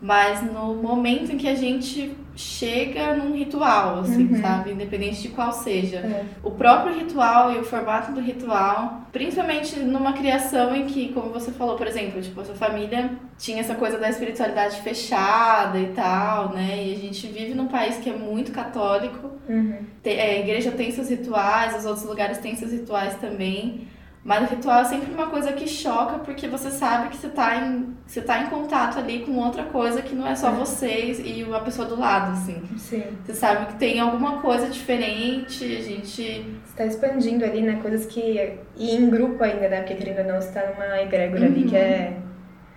mas 0.00 0.40
no 0.42 0.74
momento 0.74 1.32
em 1.32 1.36
que 1.36 1.48
a 1.48 1.54
gente 1.56 2.16
chega 2.36 3.14
num 3.14 3.34
ritual, 3.36 4.00
assim, 4.00 4.26
Uhum. 4.26 4.40
sabe? 4.40 4.72
Independente 4.72 5.22
de 5.22 5.28
qual 5.28 5.52
seja. 5.52 5.98
É. 5.98 6.24
O 6.42 6.50
próprio 6.50 6.94
ritual 6.94 7.52
e 7.52 7.58
o 7.58 7.64
formato 7.64 8.12
do 8.12 8.20
ritual, 8.20 9.02
principalmente 9.12 9.78
numa 9.78 10.12
criação 10.12 10.74
em 10.74 10.86
que, 10.86 11.12
como 11.12 11.30
você 11.30 11.52
falou, 11.52 11.76
por 11.76 11.86
exemplo, 11.86 12.20
tipo, 12.20 12.40
a 12.40 12.44
sua 12.44 12.54
família 12.54 13.12
tinha 13.38 13.60
essa 13.60 13.74
coisa 13.74 13.98
da 13.98 14.08
espiritualidade 14.08 14.80
fechada 14.82 15.78
e 15.78 15.86
tal, 15.88 16.50
né? 16.52 16.82
E 16.84 16.92
a 16.94 16.96
gente 16.98 17.26
vive 17.28 17.54
num 17.54 17.68
país 17.68 17.96
que 17.98 18.10
é 18.10 18.12
muito 18.16 18.50
católico, 18.52 19.30
Uhum. 19.48 19.78
te- 20.02 20.10
é, 20.10 20.36
a 20.36 20.40
igreja 20.40 20.70
tem 20.72 20.90
seus 20.90 21.08
rituais, 21.10 21.76
os 21.76 21.84
outros 21.84 22.04
lugares 22.04 22.38
têm 22.38 22.56
seus 22.56 22.72
rituais 22.72 23.14
também. 23.16 23.86
Mas 24.24 24.42
o 24.50 24.54
ritual 24.54 24.80
é 24.80 24.84
sempre 24.84 25.12
uma 25.12 25.26
coisa 25.26 25.52
que 25.52 25.68
choca, 25.68 26.18
porque 26.20 26.48
você 26.48 26.70
sabe 26.70 27.10
que 27.10 27.16
você 27.18 27.28
tá 27.28 27.56
em, 27.56 27.94
você 28.06 28.22
tá 28.22 28.38
em 28.42 28.46
contato 28.46 28.98
ali 28.98 29.18
com 29.20 29.36
outra 29.36 29.64
coisa 29.64 30.00
que 30.00 30.14
não 30.14 30.26
é 30.26 30.34
só 30.34 30.48
É. 30.48 30.52
vocês 30.52 31.20
e 31.22 31.46
a 31.52 31.60
pessoa 31.60 31.86
do 31.86 31.94
lado, 32.00 32.32
assim. 32.32 32.62
Sim. 32.78 33.02
Você 33.22 33.34
sabe 33.34 33.66
que 33.66 33.74
tem 33.74 34.00
alguma 34.00 34.40
coisa 34.40 34.68
diferente, 34.68 35.62
a 35.64 35.82
gente. 35.82 36.22
Você 36.64 36.74
tá 36.74 36.86
expandindo 36.86 37.44
ali, 37.44 37.60
né? 37.60 37.78
Coisas 37.82 38.06
que. 38.06 38.58
E 38.76 38.96
em 38.96 39.10
grupo 39.10 39.44
ainda, 39.44 39.68
né? 39.68 39.80
Porque 39.82 39.94
querendo 39.94 40.26
ou 40.26 40.32
não, 40.32 40.40
você 40.40 40.52
tá 40.52 40.72
numa 40.72 41.02
egrégora 41.02 41.44
ali 41.44 41.62
Uhum. 41.64 41.68
que 41.68 41.76
é 41.76 42.16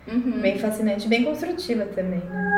Uhum. 0.05 0.41
bem 0.41 0.59
fascinante, 0.59 1.07
bem 1.07 1.23
construtiva 1.23 1.85
também, 1.85 2.19
né? 2.19 2.57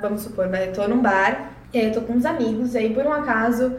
Vamos 0.00 0.22
supor, 0.22 0.52
eu 0.54 0.72
tô 0.72 0.86
num 0.88 1.00
bar, 1.00 1.52
e 1.72 1.78
aí 1.78 1.86
eu 1.86 1.92
tô 1.92 2.00
com 2.02 2.14
uns 2.14 2.24
amigos, 2.24 2.74
e 2.74 2.78
aí 2.78 2.92
por 2.92 3.06
um 3.06 3.12
acaso 3.12 3.76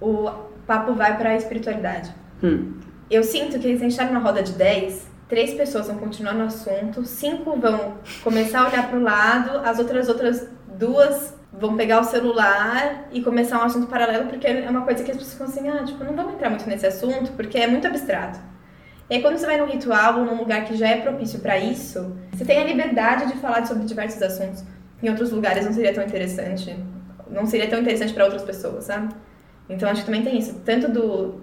o 0.00 0.30
papo 0.66 0.94
vai 0.94 1.16
pra 1.16 1.34
espiritualidade. 1.36 2.12
Hum. 2.42 2.74
Eu 3.10 3.22
sinto 3.22 3.58
que 3.58 3.76
se 3.76 3.84
a 3.84 3.88
gente 3.88 3.96
tá 3.96 4.04
numa 4.06 4.20
roda 4.20 4.42
de 4.42 4.52
10, 4.52 5.06
três 5.28 5.54
pessoas 5.54 5.86
vão 5.86 5.98
continuar 5.98 6.34
no 6.34 6.44
assunto, 6.44 7.04
cinco 7.04 7.58
vão 7.58 7.98
começar 8.22 8.60
a 8.60 8.68
olhar 8.68 8.88
pro 8.88 9.00
lado, 9.00 9.58
as 9.58 9.78
outras 9.78 10.08
outras 10.08 10.48
duas 10.78 11.34
vão 11.52 11.76
pegar 11.76 12.00
o 12.00 12.04
celular 12.04 13.08
e 13.12 13.22
começar 13.22 13.58
um 13.58 13.62
assunto 13.64 13.86
paralelo, 13.86 14.26
porque 14.28 14.46
é 14.46 14.68
uma 14.68 14.82
coisa 14.82 15.04
que 15.04 15.10
as 15.10 15.16
pessoas 15.16 15.32
ficam 15.34 15.46
assim, 15.46 15.68
ah, 15.68 15.84
tipo, 15.84 16.02
não 16.02 16.14
vamos 16.14 16.34
entrar 16.34 16.50
muito 16.50 16.68
nesse 16.68 16.86
assunto, 16.86 17.32
porque 17.32 17.58
é 17.58 17.66
muito 17.66 17.86
abstrato. 17.86 18.40
E 19.08 19.14
aí 19.14 19.22
quando 19.22 19.36
você 19.36 19.46
vai 19.46 19.58
num 19.58 19.66
ritual 19.66 20.18
ou 20.18 20.24
num 20.24 20.38
lugar 20.38 20.64
que 20.64 20.76
já 20.76 20.88
é 20.88 21.00
propício 21.00 21.38
pra 21.40 21.58
isso, 21.58 22.16
você 22.32 22.44
tem 22.44 22.58
a 22.58 22.64
liberdade 22.64 23.32
de 23.32 23.38
falar 23.38 23.66
sobre 23.66 23.84
diversos 23.84 24.20
assuntos. 24.22 24.64
Em 25.02 25.08
outros 25.10 25.30
lugares 25.30 25.64
não 25.64 25.72
seria 25.72 25.92
tão 25.92 26.02
interessante, 26.02 26.74
não 27.30 27.46
seria 27.46 27.68
tão 27.68 27.78
interessante 27.78 28.14
pra 28.14 28.24
outras 28.24 28.42
pessoas, 28.42 28.84
sabe? 28.84 29.14
Então 29.68 29.88
acho 29.88 30.00
que 30.00 30.06
também 30.06 30.22
tem 30.22 30.38
isso, 30.38 30.60
tanto 30.64 30.90
do 30.90 31.40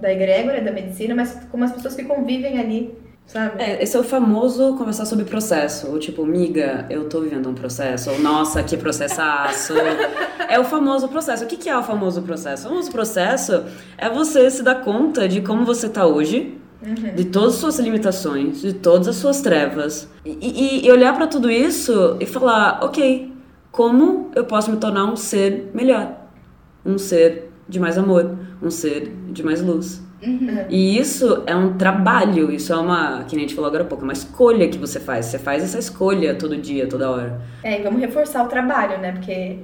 da 0.00 0.12
egrégora, 0.12 0.60
da 0.60 0.72
medicina, 0.72 1.14
mas 1.14 1.38
como 1.50 1.64
as 1.64 1.72
pessoas 1.72 1.94
que 1.94 2.04
convivem 2.04 2.58
ali, 2.58 2.94
sabe? 3.26 3.62
É, 3.62 3.82
esse 3.82 3.96
é 3.96 4.00
o 4.00 4.04
famoso 4.04 4.76
conversar 4.76 5.04
sobre 5.06 5.24
processo. 5.24 5.88
Ou 5.90 5.98
tipo, 5.98 6.24
miga, 6.26 6.86
eu 6.90 7.08
tô 7.08 7.20
vivendo 7.20 7.48
um 7.48 7.54
processo. 7.54 8.10
Ou 8.10 8.18
nossa, 8.20 8.62
que 8.62 8.76
processaço. 8.76 9.74
é 10.48 10.58
o 10.58 10.64
famoso 10.64 11.08
processo. 11.08 11.44
O 11.44 11.46
que, 11.46 11.56
que 11.56 11.68
é 11.68 11.76
o 11.76 11.82
famoso 11.82 12.22
processo? 12.22 12.66
O 12.66 12.70
famoso 12.70 12.90
processo 12.90 13.64
é 13.98 14.08
você 14.10 14.50
se 14.50 14.62
dar 14.62 14.76
conta 14.76 15.28
de 15.28 15.40
como 15.40 15.64
você 15.64 15.88
tá 15.88 16.06
hoje, 16.06 16.56
de 17.14 17.26
todas 17.26 17.54
as 17.54 17.60
suas 17.60 17.78
limitações, 17.78 18.60
de 18.62 18.72
todas 18.72 19.06
as 19.08 19.16
suas 19.16 19.40
trevas. 19.42 20.08
E, 20.24 20.30
e- 20.30 20.86
e 20.86 20.90
olhar 20.90 21.14
pra 21.14 21.26
tudo 21.26 21.50
isso 21.50 22.16
e 22.18 22.24
falar, 22.26 22.80
ok, 22.82 23.30
como 23.70 24.30
eu 24.34 24.44
posso 24.44 24.70
me 24.70 24.78
tornar 24.78 25.04
um 25.04 25.14
ser 25.14 25.70
melhor? 25.74 26.16
Um 26.84 26.96
ser 26.96 27.52
de 27.68 27.78
mais 27.78 27.96
amor, 27.98 28.36
um 28.62 28.70
ser 28.70 29.12
de 29.30 29.42
mais 29.42 29.60
luz. 29.62 30.02
E 30.68 30.98
isso 30.98 31.42
é 31.46 31.56
um 31.56 31.78
trabalho, 31.78 32.52
isso 32.52 32.72
é 32.72 32.76
uma, 32.76 33.24
que 33.24 33.34
nem 33.34 33.44
a 33.44 33.48
gente 33.48 33.54
falou 33.54 33.68
agora 33.68 33.84
há 33.84 33.86
pouco, 33.86 34.04
é 34.04 34.06
uma 34.06 34.12
escolha 34.12 34.68
que 34.68 34.76
você 34.76 35.00
faz. 35.00 35.26
Você 35.26 35.38
faz 35.38 35.62
essa 35.62 35.78
escolha 35.78 36.34
todo 36.34 36.56
dia, 36.56 36.86
toda 36.86 37.10
hora. 37.10 37.40
É, 37.62 37.80
e 37.80 37.82
vamos 37.82 38.00
reforçar 38.00 38.44
o 38.44 38.48
trabalho, 38.48 38.98
né? 38.98 39.12
Porque 39.12 39.60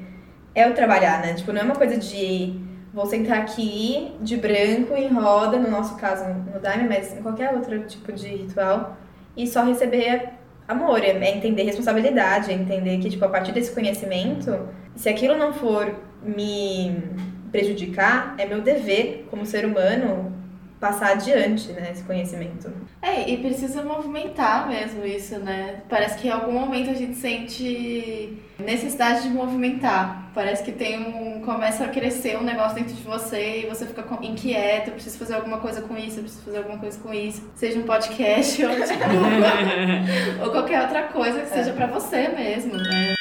é 0.55 0.69
o 0.69 0.73
trabalhar, 0.73 1.21
né? 1.21 1.35
Tipo, 1.35 1.53
não 1.53 1.61
é 1.61 1.65
uma 1.65 1.75
coisa 1.75 1.97
de 1.99 2.59
vou 2.95 3.05
sentar 3.05 3.39
aqui 3.41 4.13
de 4.23 4.39
branco 4.39 4.95
em 4.97 5.09
roda, 5.13 5.59
no 5.59 5.71
nosso 5.71 5.97
caso 5.97 6.25
no 6.51 6.59
Daime, 6.59 6.89
mas 6.89 7.15
em 7.15 7.21
qualquer 7.21 7.53
outro 7.53 7.79
tipo 7.81 8.11
de 8.11 8.27
ritual, 8.29 8.97
e 9.37 9.47
só 9.47 9.63
receber 9.63 10.31
amor, 10.67 11.01
é 11.03 11.11
é 11.11 11.37
entender 11.37 11.65
responsabilidade, 11.65 12.51
é 12.51 12.55
entender 12.55 12.97
que, 12.99 13.11
tipo, 13.11 13.23
a 13.27 13.29
partir 13.29 13.53
desse 13.53 13.71
conhecimento, 13.73 14.59
se 14.95 15.11
aquilo 15.11 15.37
não 15.37 15.53
for 15.53 15.95
me 16.23 17.03
prejudicar, 17.51 18.35
é 18.39 18.47
meu 18.47 18.61
dever 18.61 19.27
como 19.31 19.47
ser 19.47 19.65
humano 19.65 20.33
passar 20.81 21.13
adiante, 21.13 21.73
né, 21.73 21.91
esse 21.91 22.03
conhecimento. 22.03 22.71
É, 23.01 23.29
e 23.31 23.39
precisa 23.39 23.83
movimentar 23.83 24.69
mesmo 24.69 25.05
isso, 25.07 25.39
né? 25.39 25.83
Parece 25.89 26.19
que 26.19 26.29
em 26.29 26.31
algum 26.31 26.53
momento 26.53 26.91
a 26.91 26.95
gente 26.95 27.17
sente 27.17 28.39
necessidade 28.59 29.23
de 29.23 29.31
movimentar. 29.31 30.31
Parece 30.35 30.63
que 30.63 30.73
tem 30.73 30.99
um. 30.99 31.41
começa 31.41 31.85
a 31.85 31.89
crescer 31.89 32.37
um 32.37 32.43
negócio 32.43 32.75
dentro 32.75 32.95
de 32.95 33.03
você 33.03 33.63
e 33.63 33.67
você 33.67 33.87
fica 33.87 34.05
inquieto, 34.23 34.89
eu 34.89 34.95
preciso 34.95 35.19
fazer 35.19 35.35
alguma 35.35 35.59
coisa 35.59 35.81
com 35.81 35.97
isso, 35.97 36.19
eu 36.19 36.25
preciso 36.25 36.45
fazer 36.45 36.59
alguma 36.59 36.79
coisa 36.79 36.99
com 36.99 37.13
isso. 37.13 37.43
Seja 37.55 37.79
um 37.79 37.85
podcast 37.85 38.63
ou, 38.67 38.75
tipo, 38.75 40.45
ou 40.45 40.51
qualquer 40.51 40.83
outra 40.83 41.05
coisa 41.05 41.41
que 41.41 41.49
seja 41.49 41.73
pra 41.73 41.87
você 41.87 42.29
mesmo, 42.29 42.77
né? 42.77 43.15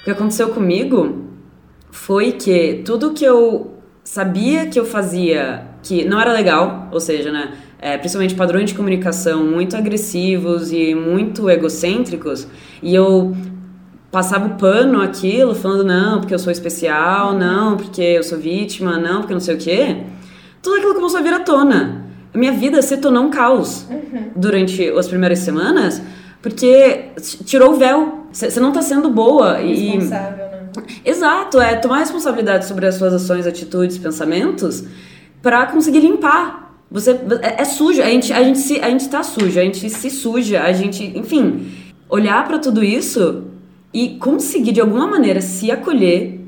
O 0.00 0.04
que 0.04 0.10
aconteceu 0.10 0.54
comigo 0.54 1.28
foi 1.90 2.32
que 2.32 2.82
tudo 2.84 3.12
que 3.12 3.24
eu 3.24 3.74
sabia 4.04 4.66
que 4.66 4.78
eu 4.78 4.84
fazia 4.84 5.64
que 5.82 6.04
não 6.04 6.20
era 6.20 6.32
legal, 6.32 6.88
ou 6.92 7.00
seja, 7.00 7.30
né, 7.30 7.52
é, 7.80 7.96
principalmente 7.96 8.34
padrões 8.34 8.70
de 8.70 8.74
comunicação 8.74 9.44
muito 9.44 9.76
agressivos 9.76 10.72
e 10.72 10.94
muito 10.94 11.48
egocêntricos, 11.48 12.46
e 12.82 12.94
eu 12.94 13.34
passava 14.10 14.46
o 14.46 14.50
pano 14.56 15.00
aquilo, 15.00 15.54
falando 15.54 15.84
não, 15.84 16.18
porque 16.18 16.34
eu 16.34 16.38
sou 16.38 16.52
especial, 16.52 17.32
não, 17.32 17.76
porque 17.76 18.02
eu 18.02 18.22
sou 18.22 18.38
vítima, 18.38 18.98
não, 18.98 19.20
porque 19.20 19.32
não 19.32 19.40
sei 19.40 19.54
o 19.54 19.58
quê. 19.58 19.96
Tudo 20.60 20.76
aquilo 20.76 20.94
começou 20.94 21.20
a 21.20 21.22
vir 21.22 21.32
à 21.32 21.40
tona. 21.40 22.04
A 22.34 22.38
minha 22.38 22.52
vida 22.52 22.82
se 22.82 22.96
tornou 22.96 23.24
um 23.24 23.30
caos 23.30 23.86
durante 24.34 24.88
as 24.90 25.08
primeiras 25.08 25.38
semanas, 25.38 26.02
porque 26.42 27.10
tirou 27.44 27.72
o 27.72 27.76
véu. 27.76 28.26
Você 28.32 28.60
não 28.60 28.72
tá 28.72 28.82
sendo 28.82 29.10
boa 29.10 29.60
e? 29.62 29.96
Exato, 31.04 31.60
é 31.60 31.76
tomar 31.76 31.98
responsabilidade 31.98 32.66
sobre 32.66 32.86
as 32.86 32.94
suas 32.94 33.12
ações, 33.12 33.46
atitudes, 33.46 33.98
pensamentos 33.98 34.84
pra 35.42 35.66
conseguir 35.66 36.00
limpar. 36.00 36.74
Você 36.90 37.12
é, 37.42 37.62
é 37.62 37.64
sujo, 37.64 38.02
a 38.02 38.06
gente 38.06 38.32
a 38.32 38.42
gente 38.42 38.58
se 38.58 38.80
a 38.80 38.90
gente 38.90 39.08
tá 39.08 39.22
sujo, 39.22 39.58
a 39.58 39.62
gente 39.62 39.88
se 39.88 40.10
suja, 40.10 40.62
a 40.62 40.72
gente, 40.72 41.04
enfim, 41.16 41.70
olhar 42.08 42.46
pra 42.46 42.58
tudo 42.58 42.82
isso 42.82 43.44
e 43.92 44.16
conseguir 44.16 44.72
de 44.72 44.80
alguma 44.80 45.06
maneira 45.06 45.40
se 45.40 45.70
acolher, 45.70 46.40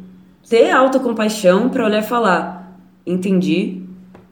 ter 0.49 0.71
autocompaixão 0.71 1.69
pra 1.69 1.85
olhar 1.85 2.03
e 2.03 2.07
falar, 2.07 2.77
entendi 3.07 3.83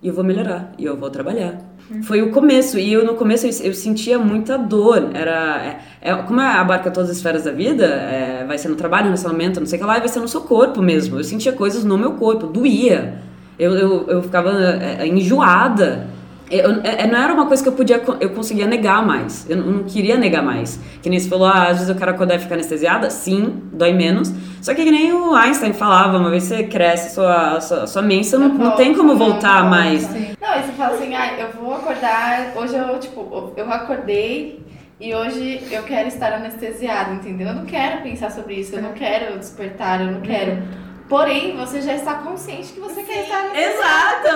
e 0.03 0.09
eu 0.09 0.15
vou 0.15 0.25
melhorar 0.25 0.73
e 0.79 0.85
eu 0.85 0.97
vou 0.97 1.11
trabalhar. 1.11 1.70
Foi 2.05 2.23
o 2.23 2.31
começo, 2.31 2.79
e 2.79 2.93
eu 2.93 3.05
no 3.05 3.15
começo 3.15 3.47
eu, 3.47 3.51
eu 3.69 3.75
sentia 3.75 4.19
muita 4.19 4.57
dor. 4.57 5.11
Era. 5.13 5.79
É, 6.01 6.11
é- 6.11 6.15
como 6.23 6.41
abarca 6.41 6.91
todas 6.91 7.11
as 7.11 7.17
esferas 7.17 7.45
da 7.45 7.51
vida, 7.51 7.85
é, 7.85 8.45
vai 8.47 8.57
ser 8.59 8.69
no 8.69 8.77
trabalho, 8.77 9.05
no 9.05 9.11
relacionamento, 9.11 9.59
não 9.59 9.67
sei 9.67 9.79
o 9.79 9.83
que 9.83 9.87
lá, 9.87 9.97
e 9.97 10.01
vai 10.01 10.09
ser 10.09 10.21
no 10.21 10.29
seu 10.29 10.43
corpo 10.43 10.81
mesmo. 10.81 11.19
Eu 11.19 11.25
sentia 11.25 11.53
coisas 11.53 11.85
no 11.85 11.99
meu 11.99 12.13
corpo, 12.13 12.47
doía. 12.47 13.19
Eu, 13.59 13.73
eu, 13.75 14.07
eu 14.09 14.23
ficava 14.23 14.51
é, 14.53 15.07
enjoada. 15.07 16.07
Eu, 16.51 16.81
é, 16.83 17.07
não 17.07 17.19
era 17.19 17.33
uma 17.33 17.47
coisa 17.47 17.63
que 17.63 17.69
eu 17.69 17.73
podia, 17.73 18.03
eu 18.21 18.31
conseguia 18.31 18.67
negar 18.67 19.07
mais. 19.07 19.49
Eu 19.49 19.57
não 19.59 19.85
queria 19.85 20.17
negar 20.17 20.43
mais. 20.43 20.81
Que 21.01 21.09
nem 21.09 21.19
você 21.19 21.29
falou, 21.29 21.47
ah, 21.47 21.69
às 21.69 21.75
vezes 21.75 21.89
eu 21.89 21.95
quero 21.95 22.11
acordar 22.11 22.35
e 22.35 22.39
ficar 22.41 22.55
anestesiada. 22.57 23.09
Sim, 23.09 23.63
dói 23.73 23.93
menos. 23.93 24.33
Só 24.61 24.75
que, 24.75 24.85
que 24.85 24.91
nem 24.91 25.13
o 25.13 25.35
Einstein 25.35 25.73
falava, 25.73 26.19
uma 26.19 26.29
vez 26.29 26.45
você 26.45 26.65
cresce 26.65 27.15
sua, 27.15 27.61
sua, 27.61 27.87
sua 27.87 28.03
mente, 28.03 28.31
não, 28.37 28.49
não 28.49 28.73
tem 28.73 28.95
como 28.95 29.17
voltar 29.17 29.63
não, 29.63 29.71
mais. 29.71 30.03
Sim. 30.03 30.35
Não, 30.41 30.59
e 30.59 30.63
você 30.63 30.73
fala 30.73 30.95
assim, 30.95 31.15
ah, 31.15 31.39
eu 31.39 31.49
vou 31.61 31.75
acordar, 31.75 32.53
hoje 32.57 32.75
eu, 32.75 32.99
tipo, 32.99 33.53
eu 33.57 33.73
acordei 33.73 34.61
e 35.01 35.15
hoje 35.15 35.63
eu 35.71 35.83
quero 35.85 36.09
estar 36.09 36.33
anestesiada, 36.33 37.15
entendeu? 37.15 37.49
Eu 37.49 37.55
não 37.55 37.65
quero 37.65 38.03
pensar 38.03 38.31
sobre 38.31 38.55
isso, 38.55 38.75
eu 38.75 38.83
não 38.83 38.93
quero 38.93 39.39
despertar, 39.39 40.01
eu 40.01 40.13
não 40.13 40.21
quero 40.21 40.63
Porém, 41.11 41.57
você 41.57 41.83
já 41.83 41.97
está 41.97 42.15
consciente 42.19 42.73
que 42.73 42.79
você 42.79 43.01
Sim, 43.01 43.05
quer 43.05 43.25
estar 43.25 43.43
no 43.43 43.57
Exato! 43.57 44.29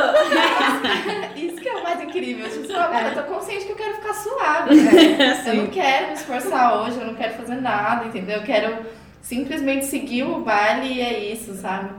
Isso 1.38 1.56
que 1.58 1.68
é 1.68 1.76
o 1.76 1.84
mais 1.84 2.02
incrível. 2.02 2.50
Tipo, 2.50 2.66
você 2.66 2.72
fala, 2.74 3.10
eu 3.10 3.14
tô 3.14 3.32
consciente 3.32 3.64
que 3.64 3.70
eu 3.70 3.76
quero 3.76 3.94
ficar 3.94 4.14
suave. 4.14 4.74
Né? 4.74 5.44
Eu 5.46 5.54
não 5.54 5.66
quero 5.68 6.08
me 6.08 6.12
esforçar 6.14 6.82
hoje, 6.82 6.98
eu 6.98 7.06
não 7.06 7.14
quero 7.14 7.34
fazer 7.34 7.54
nada, 7.60 8.06
entendeu? 8.06 8.38
Eu 8.38 8.42
quero 8.42 8.84
simplesmente 9.22 9.86
seguir 9.86 10.24
o 10.24 10.40
baile 10.40 10.94
e 10.94 11.00
é 11.00 11.32
isso, 11.32 11.54
sabe? 11.54 11.90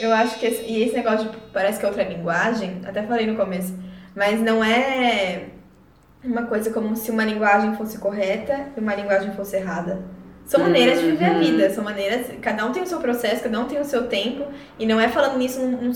Eu 0.00 0.12
acho 0.12 0.36
que 0.40 0.46
esse, 0.46 0.62
e 0.64 0.82
esse 0.82 0.94
negócio 0.94 1.28
de 1.28 1.36
parece 1.52 1.78
que 1.78 1.86
é 1.86 1.88
outra 1.88 2.02
linguagem, 2.02 2.80
até 2.84 3.04
falei 3.04 3.26
no 3.26 3.36
começo, 3.36 3.72
mas 4.16 4.40
não 4.40 4.64
é 4.64 5.44
uma 6.24 6.46
coisa 6.46 6.72
como 6.72 6.96
se 6.96 7.12
uma 7.12 7.24
linguagem 7.24 7.76
fosse 7.76 7.98
correta 7.98 8.68
e 8.76 8.80
uma 8.80 8.96
linguagem 8.96 9.32
fosse 9.32 9.56
errada. 9.56 10.02
São 10.50 10.62
maneiras 10.62 10.98
de 10.98 11.06
viver 11.06 11.26
a 11.26 11.30
uhum. 11.34 11.38
vida, 11.38 11.70
são 11.70 11.84
maneiras. 11.84 12.26
Cada 12.42 12.66
um 12.66 12.72
tem 12.72 12.82
o 12.82 12.86
seu 12.86 12.98
processo, 12.98 13.44
cada 13.44 13.60
um 13.60 13.66
tem 13.66 13.80
o 13.80 13.84
seu 13.84 14.08
tempo. 14.08 14.46
E 14.80 14.84
não 14.84 15.00
é 15.00 15.06
falando 15.06 15.38
nisso 15.38 15.60
num, 15.60 15.92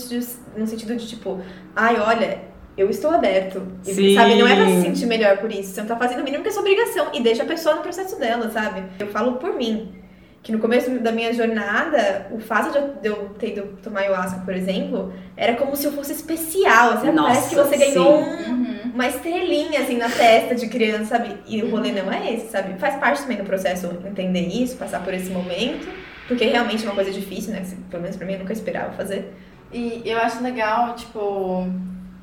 num 0.57 0.65
sentido 0.65 0.95
de 0.95 1.05
tipo, 1.05 1.41
ai, 1.75 1.99
olha, 1.99 2.39
eu 2.77 2.89
estou 2.89 3.11
aberto. 3.11 3.67
E, 3.85 4.15
sabe? 4.15 4.35
Não 4.35 4.47
é 4.47 4.55
pra 4.55 4.65
se 4.67 4.81
sentir 4.81 5.07
melhor 5.07 5.39
por 5.39 5.51
isso. 5.51 5.73
Você 5.73 5.81
não 5.81 5.89
tá 5.89 5.97
fazendo 5.97 6.21
o 6.21 6.23
mínimo 6.23 6.41
que 6.41 6.47
é 6.47 6.51
sua 6.53 6.61
obrigação. 6.61 7.09
E 7.13 7.19
deixa 7.19 7.43
a 7.43 7.45
pessoa 7.45 7.75
no 7.75 7.81
processo 7.81 8.17
dela, 8.17 8.49
sabe? 8.49 8.81
Eu 8.97 9.07
falo 9.07 9.33
por 9.33 9.53
mim 9.57 9.93
que 10.41 10.53
no 10.53 10.59
começo 10.59 10.89
da 10.99 11.11
minha 11.11 11.33
jornada, 11.33 12.27
o 12.31 12.39
fato 12.39 12.71
de 13.01 13.09
eu, 13.09 13.31
ter 13.37 13.49
ido 13.49 13.77
tomar 13.83 14.01
ayahuasca, 14.01 14.39
por 14.45 14.53
exemplo, 14.53 15.11
era 15.35 15.55
como 15.55 15.75
se 15.75 15.85
eu 15.85 15.91
fosse 15.91 16.13
especial, 16.13 16.91
assim, 16.91 17.11
Nossa, 17.11 17.29
parece 17.29 17.49
que 17.49 17.55
você 17.55 17.77
ganhou 17.77 18.19
um, 18.19 18.51
uhum. 18.51 18.74
Uma 18.95 19.07
estrelinha, 19.07 19.81
assim, 19.81 19.97
na 19.97 20.09
testa 20.09 20.55
de 20.55 20.67
criança, 20.67 21.17
sabe? 21.17 21.35
E 21.45 21.61
o 21.61 21.69
rolê 21.69 21.91
não 21.91 22.11
é 22.11 22.33
esse, 22.33 22.47
sabe? 22.47 22.79
Faz 22.79 22.95
parte 22.95 23.21
também 23.21 23.37
do 23.37 23.43
processo 23.43 23.87
entender 24.05 24.47
isso, 24.47 24.77
passar 24.77 25.03
por 25.03 25.13
esse 25.13 25.29
momento, 25.29 25.87
porque 26.27 26.45
realmente 26.45 26.83
é 26.83 26.87
uma 26.87 26.95
coisa 26.95 27.11
difícil, 27.11 27.51
né? 27.51 27.61
Que, 27.61 27.75
pelo 27.75 28.01
menos 28.01 28.15
pra 28.17 28.25
mim, 28.25 28.33
eu 28.33 28.39
nunca 28.39 28.53
esperava 28.53 28.93
fazer. 28.93 29.33
E 29.71 30.01
eu 30.05 30.17
acho 30.17 30.41
legal, 30.41 30.95
tipo, 30.95 31.67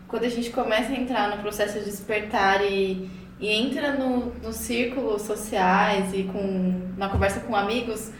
quando 0.09 0.25
a 0.25 0.29
gente 0.31 0.51
começa 0.51 0.91
a 0.91 0.97
entrar 0.97 1.29
no 1.29 1.43
processo 1.43 1.79
de 1.79 1.85
despertar 1.85 2.65
e 2.65 3.09
e 3.43 3.51
entra 3.51 3.95
no, 3.95 4.33
nos 4.41 4.55
círculos 4.55 5.23
sociais 5.23 6.15
e 6.15 6.23
com, 6.23 6.93
na 6.97 7.09
conversa 7.09 7.41
com 7.41 7.57
amigos 7.57 8.13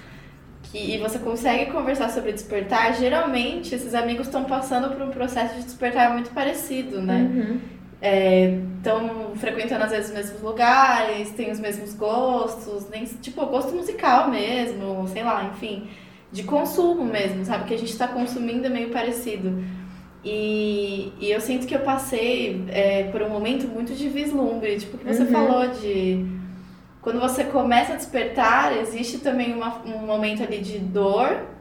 que, 0.65 0.79
e 0.79 0.99
você 0.99 1.17
consegue 1.21 1.71
conversar 1.71 2.11
sobre 2.11 2.33
despertar, 2.33 2.93
geralmente 2.95 3.73
esses 3.73 3.95
amigos 3.95 4.27
estão 4.27 4.45
passando 4.45 4.91
por 4.91 5.01
um 5.01 5.11
processo 5.11 5.55
de 5.55 5.63
despertar 5.63 6.13
muito 6.13 6.31
parecido, 6.31 7.01
né? 7.01 7.21
Estão 8.03 9.33
é, 9.33 9.37
frequentando 9.37 9.85
às 9.85 9.93
vezes 9.93 10.09
os 10.09 10.15
mesmos 10.15 10.43
lugares, 10.43 11.31
têm 11.31 11.53
os 11.53 11.61
mesmos 11.61 11.95
gostos, 11.95 12.89
nem, 12.91 13.05
tipo 13.05 13.47
gosto 13.47 13.73
musical 13.73 14.29
mesmo, 14.29 15.07
sei 15.07 15.23
lá, 15.23 15.45
enfim, 15.45 15.89
de 16.33 16.43
consumo 16.43 17.05
mesmo, 17.05 17.45
sabe? 17.45 17.65
Que 17.65 17.75
a 17.75 17.79
gente 17.79 17.93
está 17.93 18.09
consumindo 18.09 18.67
é 18.67 18.71
meio 18.71 18.91
parecido. 18.91 19.63
E, 20.25 21.13
e 21.21 21.31
eu 21.31 21.41
sinto 21.41 21.67
que 21.67 21.75
eu 21.75 21.81
passei 21.81 22.65
é, 22.69 23.05
por 23.05 23.23
um 23.23 23.29
momento 23.29 23.69
muito 23.69 23.93
de 23.95 24.09
vislumbre, 24.09 24.79
tipo, 24.79 24.99
que 24.99 25.05
você 25.05 25.23
uhum. 25.23 25.31
falou 25.31 25.69
de. 25.69 26.27
Quando 27.01 27.21
você 27.21 27.45
começa 27.45 27.95
a 27.95 27.97
despertar, 27.97 28.77
existe 28.79 29.19
também 29.19 29.53
uma, 29.53 29.83
um 29.85 30.07
momento 30.07 30.43
ali 30.43 30.59
de 30.59 30.79
dor 30.79 31.52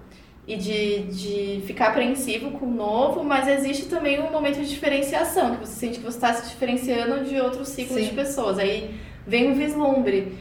e 0.52 0.58
de, 0.58 0.98
de 1.04 1.62
ficar 1.66 1.88
apreensivo 1.90 2.52
com 2.52 2.66
o 2.66 2.72
novo, 2.72 3.24
mas 3.24 3.48
existe 3.48 3.86
também 3.86 4.22
um 4.22 4.30
momento 4.30 4.60
de 4.60 4.68
diferenciação, 4.68 5.56
que 5.56 5.66
você 5.66 5.74
sente 5.74 6.00
que 6.00 6.04
você 6.04 6.18
está 6.18 6.34
se 6.34 6.50
diferenciando 6.50 7.24
de 7.24 7.40
outros 7.40 7.70
ciclos 7.70 8.04
de 8.04 8.12
pessoas. 8.12 8.60
Aí 8.60 8.94
vem 9.26 9.50
o 9.50 9.56
vislumbre. 9.56 10.38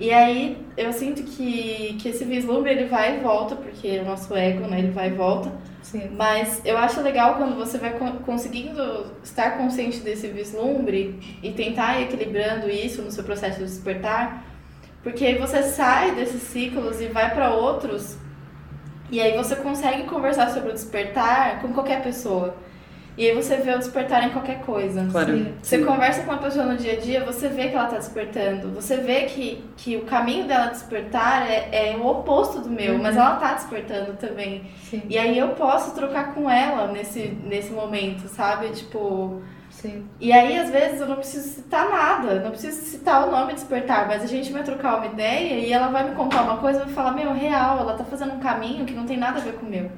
E 0.00 0.12
aí 0.12 0.58
eu 0.76 0.92
sinto 0.92 1.22
que, 1.22 1.96
que 2.00 2.08
esse 2.08 2.24
vislumbre 2.24 2.72
ele 2.72 2.86
vai 2.86 3.16
e 3.16 3.20
volta, 3.20 3.54
porque 3.54 4.00
o 4.00 4.04
nosso 4.04 4.34
ego, 4.34 4.66
né, 4.66 4.80
ele 4.80 4.90
vai 4.90 5.08
e 5.08 5.12
volta. 5.12 5.52
Sim. 5.82 6.10
Mas 6.16 6.60
eu 6.64 6.76
acho 6.76 7.00
legal 7.00 7.36
quando 7.36 7.54
você 7.54 7.78
vai 7.78 7.96
conseguindo 8.26 9.06
estar 9.22 9.56
consciente 9.56 10.00
desse 10.00 10.26
vislumbre 10.26 11.38
e 11.44 11.52
tentar 11.52 12.00
ir 12.00 12.04
equilibrando 12.04 12.68
isso 12.68 13.02
no 13.02 13.12
seu 13.12 13.22
processo 13.22 13.60
de 13.60 13.66
despertar, 13.66 14.44
porque 15.04 15.24
aí 15.24 15.38
você 15.38 15.62
sai 15.62 16.12
desses 16.16 16.42
ciclos 16.42 17.00
e 17.00 17.06
vai 17.06 17.32
para 17.32 17.54
outros, 17.54 18.16
e 19.14 19.20
aí 19.20 19.36
você 19.36 19.54
consegue 19.54 20.02
conversar 20.04 20.50
sobre 20.50 20.70
o 20.70 20.72
despertar 20.72 21.60
com 21.62 21.72
qualquer 21.72 22.02
pessoa. 22.02 22.56
E 23.16 23.28
aí 23.28 23.32
você 23.32 23.58
vê 23.58 23.72
o 23.72 23.78
despertar 23.78 24.26
em 24.26 24.30
qualquer 24.30 24.60
coisa. 24.62 25.06
Claro. 25.08 25.38
Sim. 25.38 25.54
Você 25.62 25.78
Sim. 25.78 25.84
conversa 25.84 26.22
com 26.24 26.32
uma 26.32 26.42
pessoa 26.42 26.66
no 26.66 26.76
dia 26.76 26.94
a 26.94 26.96
dia, 26.96 27.24
você 27.24 27.48
vê 27.48 27.68
que 27.68 27.76
ela 27.76 27.84
está 27.84 27.98
despertando. 27.98 28.70
Você 28.70 28.96
vê 28.96 29.22
que, 29.26 29.64
que 29.76 29.96
o 29.96 30.02
caminho 30.02 30.48
dela 30.48 30.66
despertar 30.66 31.48
é, 31.48 31.92
é 31.92 31.96
o 31.96 32.04
oposto 32.04 32.60
do 32.60 32.68
meu, 32.68 32.94
uhum. 32.94 33.02
mas 33.02 33.16
ela 33.16 33.34
está 33.34 33.54
despertando 33.54 34.14
também. 34.14 34.64
Sim. 34.82 35.02
E 35.08 35.16
aí 35.16 35.38
eu 35.38 35.50
posso 35.50 35.94
trocar 35.94 36.34
com 36.34 36.50
ela 36.50 36.90
nesse, 36.90 37.38
nesse 37.44 37.72
momento, 37.72 38.26
sabe? 38.26 38.70
Tipo. 38.70 39.40
Sim. 39.84 40.08
E 40.18 40.32
aí, 40.32 40.56
às 40.56 40.70
vezes, 40.70 40.98
eu 40.98 41.06
não 41.06 41.16
preciso 41.16 41.46
citar 41.46 41.90
nada, 41.90 42.40
não 42.40 42.52
preciso 42.52 42.80
citar 42.86 43.28
o 43.28 43.30
nome 43.30 43.52
despertar, 43.52 44.08
mas 44.08 44.22
a 44.22 44.26
gente 44.26 44.50
vai 44.50 44.62
trocar 44.62 44.96
uma 44.96 45.06
ideia 45.08 45.58
e 45.60 45.70
ela 45.70 45.88
vai 45.88 46.08
me 46.08 46.16
contar 46.16 46.40
uma 46.40 46.56
coisa 46.56 46.80
e 46.80 46.84
vai 46.84 46.94
falar, 46.94 47.12
meu, 47.12 47.34
real, 47.34 47.80
ela 47.80 47.92
tá 47.92 48.02
fazendo 48.02 48.32
um 48.32 48.40
caminho 48.40 48.86
que 48.86 48.94
não 48.94 49.04
tem 49.04 49.18
nada 49.18 49.40
a 49.40 49.42
ver 49.42 49.52
com 49.56 49.66
o 49.66 49.68
meu. 49.68 49.92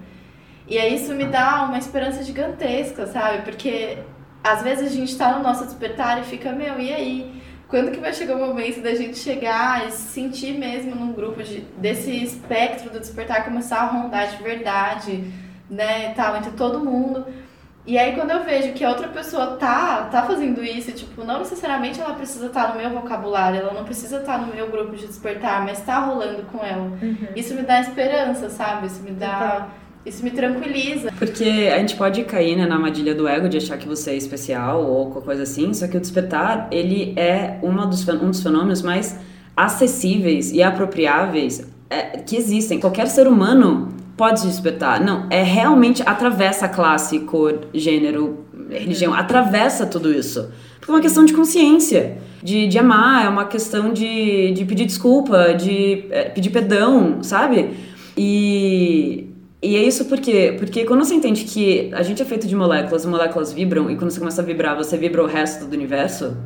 E 0.66 0.77
aí 0.77 0.96
isso 0.96 1.14
me 1.14 1.25
dá 1.27 1.66
uma 1.68 1.79
esperança 1.79 2.25
gigantesca, 2.25 3.07
sabe? 3.07 3.42
Porque 3.42 3.99
às 4.42 4.61
vezes 4.61 4.88
a 4.88 4.92
gente 4.92 5.16
tá 5.16 5.37
no 5.37 5.42
nosso 5.44 5.64
despertar 5.64 6.20
e 6.20 6.25
fica, 6.25 6.51
meu, 6.51 6.81
e 6.81 6.92
aí? 6.92 7.42
Quando 7.68 7.92
que 7.92 8.01
vai 8.01 8.12
chegar 8.12 8.35
o 8.35 8.40
momento 8.40 8.81
da 8.81 8.92
gente 8.92 9.16
chegar 9.16 9.87
e 9.87 9.92
se 9.92 10.09
sentir 10.09 10.59
mesmo 10.59 10.96
num 10.96 11.12
grupo 11.12 11.44
de, 11.44 11.61
desse 11.79 12.11
espectro 12.11 12.90
do 12.90 12.99
despertar 12.99 13.44
começar 13.44 13.83
a 13.83 13.87
rondar 13.87 14.37
de 14.37 14.42
verdade, 14.42 15.33
né, 15.70 16.12
tal, 16.14 16.37
entre 16.37 16.51
todo 16.53 16.85
mundo. 16.85 17.25
E 17.87 17.96
aí 17.96 18.14
quando 18.14 18.33
eu 18.33 18.42
vejo 18.42 18.72
que 18.72 18.85
a 18.85 18.88
outra 18.88 19.07
pessoa 19.09 19.57
tá, 19.59 20.09
tá 20.11 20.25
fazendo 20.25 20.62
isso, 20.64 20.90
tipo, 20.90 21.25
não 21.25 21.38
necessariamente 21.38 22.01
ela 22.01 22.14
precisa 22.14 22.46
estar 22.46 22.64
tá 22.64 22.75
no 22.75 22.81
meu 22.81 22.90
vocabulário, 22.90 23.61
ela 23.61 23.72
não 23.72 23.85
precisa 23.85 24.18
estar 24.18 24.40
tá 24.40 24.44
no 24.44 24.53
meu 24.53 24.68
grupo 24.68 24.96
de 24.96 25.07
despertar, 25.07 25.64
mas 25.64 25.81
tá 25.83 26.01
rolando 26.01 26.42
com 26.44 26.64
ela. 26.64 26.90
Uhum. 27.01 27.29
Isso 27.37 27.55
me 27.55 27.62
dá 27.62 27.81
esperança, 27.81 28.51
sabe? 28.51 28.88
Isso 28.88 29.03
me 29.03 29.12
dá... 29.12 29.68
Isso 30.05 30.22
me 30.22 30.31
tranquiliza. 30.31 31.11
Porque 31.18 31.68
a 31.75 31.79
gente 31.79 31.96
pode 31.96 32.22
cair 32.22 32.57
né, 32.57 32.64
na 32.64 32.77
armadilha 32.77 33.12
do 33.12 33.27
ego 33.27 33.49
de 33.49 33.57
achar 33.57 33.77
que 33.77 33.88
você 33.88 34.12
é 34.12 34.16
especial 34.16 34.85
ou 34.85 35.07
qualquer 35.11 35.27
coisa 35.27 35.42
assim, 35.42 35.75
só 35.75 35.88
que 35.88 35.96
o 35.96 36.01
despertar, 36.01 36.68
ele 36.70 37.12
é 37.16 37.59
uma 37.61 37.85
dos, 37.87 38.07
um 38.09 38.31
dos 38.31 38.40
fenômenos 38.40 38.83
mais 38.83 39.18
acessíveis 39.57 40.53
e 40.53 40.62
apropriáveis 40.62 41.68
é, 41.90 42.18
que 42.18 42.37
existem. 42.37 42.79
Qualquer 42.79 43.09
ser 43.09 43.27
humano 43.27 43.95
pode 44.16 44.40
se 44.40 44.46
despertar. 44.46 45.00
Não, 45.00 45.26
é 45.31 45.42
realmente 45.42 46.02
atravessa 46.07 46.68
classe, 46.68 47.20
cor, 47.20 47.61
gênero, 47.74 48.44
religião, 48.70 49.12
atravessa 49.14 49.87
tudo 49.87 50.12
isso. 50.12 50.50
Porque 50.79 50.90
é 50.90 50.94
uma 50.94 51.00
questão 51.00 51.24
de 51.24 51.33
consciência, 51.33 52.18
de, 52.42 52.66
de 52.66 52.79
amar, 52.79 53.26
é 53.26 53.29
uma 53.29 53.44
questão 53.44 53.92
de, 53.92 54.52
de 54.52 54.64
pedir 54.64 54.87
desculpa, 54.87 55.55
de 55.55 56.05
é, 56.11 56.24
pedir 56.24 56.50
perdão, 56.50 57.22
sabe? 57.22 57.70
E 58.16 59.26
e 59.62 59.74
é 59.74 59.83
isso 59.83 60.05
porque, 60.05 60.55
porque 60.59 60.85
quando 60.85 61.05
você 61.05 61.14
entende 61.14 61.44
que 61.44 61.90
a 61.92 62.02
gente 62.02 62.22
é 62.22 62.24
feito 62.24 62.46
de 62.46 62.55
moléculas, 62.55 63.05
as 63.05 63.11
moléculas 63.11 63.52
vibram, 63.52 63.90
e 63.90 63.96
quando 63.96 64.11
você 64.11 64.20
começa 64.20 64.42
a 64.42 64.44
vibrar, 64.44 64.76
você 64.76 64.96
vibra 64.96 65.22
o 65.22 65.26
resto 65.26 65.64
do 65.64 65.74
universo, 65.74 66.37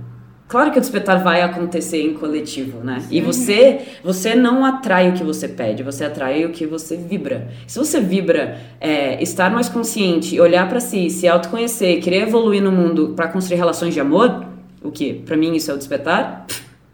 claro 0.51 0.73
que 0.73 0.79
o 0.79 0.81
despertar 0.81 1.23
vai 1.23 1.41
acontecer 1.41 2.03
em 2.03 2.13
coletivo, 2.13 2.81
né? 2.85 3.01
Sim. 3.01 3.17
E 3.17 3.21
você, 3.21 3.81
você 4.03 4.35
não 4.35 4.65
atrai 4.65 5.09
o 5.09 5.13
que 5.13 5.23
você 5.23 5.47
pede, 5.47 5.85
você 5.85 6.05
atrai 6.05 6.45
o 6.45 6.51
que 6.51 6.67
você 6.67 6.97
vibra. 6.97 7.49
Se 7.69 7.79
você 7.79 8.01
vibra 8.01 8.59
é, 8.81 9.23
estar 9.23 9.51
mais 9.51 9.69
consciente, 9.69 10.39
olhar 10.41 10.69
para 10.69 10.81
si, 10.81 11.09
se 11.09 11.29
autoconhecer, 11.29 12.03
querer 12.03 12.23
evoluir 12.23 12.61
no 12.61 12.73
mundo 12.73 13.15
para 13.15 13.29
construir 13.29 13.59
relações 13.59 13.95
de 13.95 14.01
amor, 14.01 14.45
o 14.83 14.91
que? 14.91 15.15
Para 15.15 15.37
mim 15.37 15.55
isso 15.55 15.71
é 15.71 15.75
o 15.75 15.79
despertar. 15.79 16.47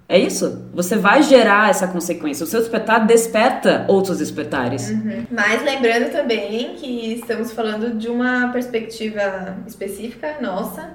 É 0.08 0.18
isso. 0.18 0.68
Você 0.72 0.96
vai 0.96 1.22
gerar 1.22 1.70
essa 1.70 1.88
consequência. 1.88 2.44
O 2.44 2.46
seu 2.46 2.60
despertar 2.60 3.06
desperta 3.06 3.84
outros 3.88 4.18
despertares. 4.18 4.88
Uhum. 4.90 5.26
Mas 5.30 5.64
lembrando 5.64 6.12
também 6.12 6.74
que 6.74 7.14
estamos 7.14 7.52
falando 7.52 7.98
de 7.98 8.08
uma 8.08 8.48
perspectiva 8.52 9.56
específica 9.66 10.36
nossa 10.40 10.94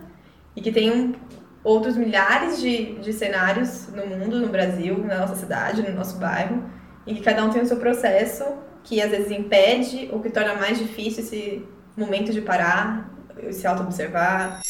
e 0.56 0.62
que 0.62 0.72
tem 0.72 0.92
um, 0.92 1.14
outros 1.64 1.96
milhares 1.96 2.60
de, 2.60 2.96
de 3.00 3.14
cenários 3.14 3.88
no 3.90 4.06
mundo, 4.06 4.40
no 4.40 4.48
Brasil, 4.48 4.98
na 5.00 5.20
nossa 5.20 5.36
cidade, 5.36 5.82
no 5.82 5.94
nosso 5.94 6.18
bairro, 6.18 6.64
e 7.06 7.14
que 7.16 7.22
cada 7.22 7.44
um 7.44 7.50
tem 7.50 7.62
o 7.62 7.66
seu 7.66 7.78
processo 7.78 8.44
que 8.84 9.02
às 9.02 9.12
vezes 9.12 9.32
impede 9.32 10.10
ou 10.12 10.20
que 10.20 10.30
torna 10.30 10.56
mais 10.56 10.78
difícil 10.78 11.24
esse 11.24 11.66
momento 11.96 12.32
de 12.32 12.42
parar, 12.42 13.12
se 13.52 13.66
auto-observar. 13.68 14.62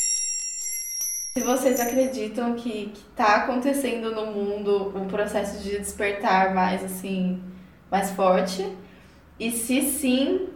Se 1.34 1.44
vocês 1.44 1.80
acreditam 1.80 2.56
que, 2.56 2.92
está 3.10 3.38
acontecendo 3.38 4.14
no 4.14 4.28
mundo 4.28 4.92
um 4.98 5.08
processo 5.08 5.64
de 5.64 5.78
despertar 5.78 6.54
mais 6.54 6.84
assim, 6.84 7.42
mais 7.90 8.12
forte, 8.12 8.68
e 9.40 9.50
se 9.50 9.82
sim, 9.82 10.50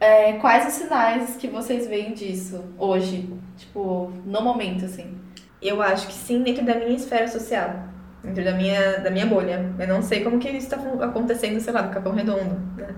é, 0.00 0.32
quais 0.34 0.66
os 0.66 0.72
sinais 0.74 1.36
que 1.36 1.46
vocês 1.46 1.86
veem 1.86 2.14
disso 2.14 2.64
hoje, 2.78 3.32
tipo, 3.56 4.10
no 4.24 4.40
momento, 4.40 4.86
assim? 4.86 5.14
Eu 5.62 5.80
acho 5.80 6.08
que 6.08 6.14
sim, 6.14 6.42
dentro 6.42 6.64
da 6.64 6.74
minha 6.74 6.96
esfera 6.96 7.28
social, 7.28 7.84
dentro 8.22 8.44
da 8.44 8.52
minha, 8.52 8.98
da 8.98 9.10
minha 9.10 9.26
bolha. 9.26 9.72
Eu 9.78 9.86
não 9.86 10.02
sei 10.02 10.24
como 10.24 10.38
que 10.38 10.48
isso 10.48 10.74
está 10.74 10.76
acontecendo, 11.04 11.60
sei 11.60 11.72
lá, 11.72 11.82
no 11.82 11.90
Capão 11.90 12.12
Redondo, 12.12 12.60
né? 12.76 12.88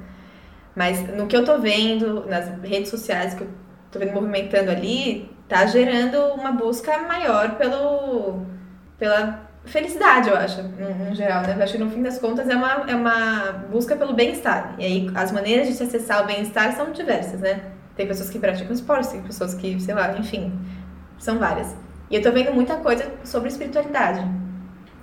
Mas 0.74 1.06
no 1.14 1.26
que 1.26 1.36
eu 1.36 1.44
tô 1.44 1.58
vendo, 1.58 2.26
nas 2.26 2.48
redes 2.62 2.88
sociais 2.88 3.34
que 3.34 3.42
eu 3.42 3.48
tô 3.92 3.98
vendo 3.98 4.12
movimentando 4.12 4.70
ali, 4.70 5.30
tá 5.48 5.66
gerando 5.66 6.18
uma 6.34 6.50
busca 6.50 6.98
maior 6.98 7.56
pelo, 7.56 8.44
pela 8.98 9.44
felicidade, 9.64 10.28
eu 10.28 10.36
acho, 10.36 10.62
no, 10.62 10.94
no, 10.94 11.14
geral, 11.14 11.42
né? 11.42 11.54
Eu 11.56 11.62
acho 11.62 11.74
que 11.74 11.78
no 11.78 11.90
fim 11.90 12.02
das 12.02 12.18
contas 12.18 12.48
é 12.48 12.56
uma, 12.56 12.84
é 12.88 12.94
uma 12.94 13.52
busca 13.70 13.94
pelo 13.94 14.14
bem-estar. 14.14 14.74
E 14.78 14.84
aí 14.84 15.10
as 15.14 15.30
maneiras 15.30 15.68
de 15.68 15.74
se 15.74 15.82
acessar 15.82 16.22
o 16.22 16.26
bem-estar 16.26 16.74
são 16.76 16.92
diversas, 16.92 17.40
né? 17.40 17.60
Tem 17.96 18.06
pessoas 18.06 18.28
que 18.28 18.38
praticam 18.38 18.72
esporte, 18.72 19.10
tem 19.10 19.22
pessoas 19.22 19.54
que, 19.54 19.78
sei 19.80 19.94
lá, 19.94 20.16
enfim, 20.18 20.52
são 21.18 21.38
várias. 21.38 21.74
E 22.14 22.16
eu 22.16 22.22
tô 22.22 22.30
vendo 22.30 22.54
muita 22.54 22.76
coisa 22.76 23.10
sobre 23.24 23.48
espiritualidade. 23.48 24.24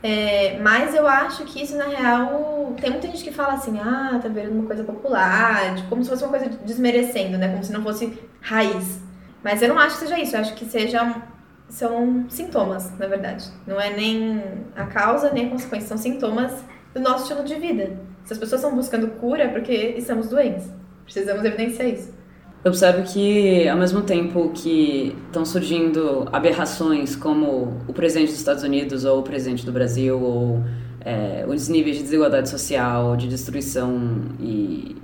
É, 0.02 0.58
mas 0.60 0.96
eu 0.96 1.06
acho 1.06 1.44
que 1.44 1.62
isso, 1.62 1.76
na 1.76 1.84
real, 1.84 2.74
tem 2.80 2.90
muita 2.90 3.08
gente 3.08 3.22
que 3.22 3.34
fala 3.34 3.56
assim, 3.56 3.78
ah, 3.82 4.18
tá 4.24 4.30
vendo 4.30 4.54
uma 4.54 4.66
coisa 4.66 4.82
popular, 4.82 5.76
tipo, 5.76 5.90
como 5.90 6.02
se 6.06 6.10
fosse 6.10 6.24
uma 6.24 6.30
coisa 6.30 6.48
desmerecendo, 6.64 7.38
né? 7.38 7.50
Como 7.50 7.62
se 7.66 7.74
não 7.74 7.84
fosse 7.84 8.18
raiz. 8.40 9.02
Mas 9.44 9.62
eu 9.62 9.68
não 9.68 9.78
acho 9.78 9.96
que 9.96 10.06
seja 10.06 10.20
isso, 10.20 10.38
eu 10.38 10.40
acho 10.40 10.54
que 10.54 10.64
seja, 10.64 11.22
são 11.68 12.26
sintomas, 12.30 12.98
na 12.98 13.08
verdade. 13.08 13.46
Não 13.68 13.78
é 13.78 13.90
nem 13.90 14.42
a 14.74 14.86
causa, 14.86 15.34
nem 15.34 15.48
a 15.48 15.50
consequência, 15.50 15.90
são 15.90 15.98
sintomas 15.98 16.64
do 16.94 17.02
nosso 17.02 17.24
estilo 17.24 17.44
de 17.44 17.56
vida. 17.56 18.00
Se 18.24 18.32
as 18.32 18.40
pessoas 18.40 18.62
estão 18.64 18.74
buscando 18.74 19.10
cura, 19.20 19.44
é 19.44 19.48
porque 19.50 19.74
estamos 19.98 20.30
doentes. 20.30 20.72
Precisamos 21.04 21.44
evidenciar 21.44 21.90
isso. 21.90 22.21
Eu 22.64 22.70
observo 22.70 23.02
que, 23.12 23.68
ao 23.68 23.78
mesmo 23.78 24.02
tempo 24.02 24.52
que 24.54 25.18
estão 25.26 25.44
surgindo 25.44 26.28
aberrações 26.32 27.16
como 27.16 27.82
o 27.88 27.94
presidente 27.94 28.30
dos 28.30 28.38
Estados 28.38 28.64
Unidos 28.64 29.04
ou 29.04 29.20
o 29.20 29.24
presidente 29.24 29.66
do 29.66 29.72
Brasil, 29.72 30.20
ou 30.22 30.64
é, 31.00 31.44
os 31.48 31.68
níveis 31.68 31.98
de 31.98 32.04
desigualdade 32.04 32.50
social, 32.50 33.18
de 33.18 33.28
destruição 33.28 34.22
e, 34.40 34.96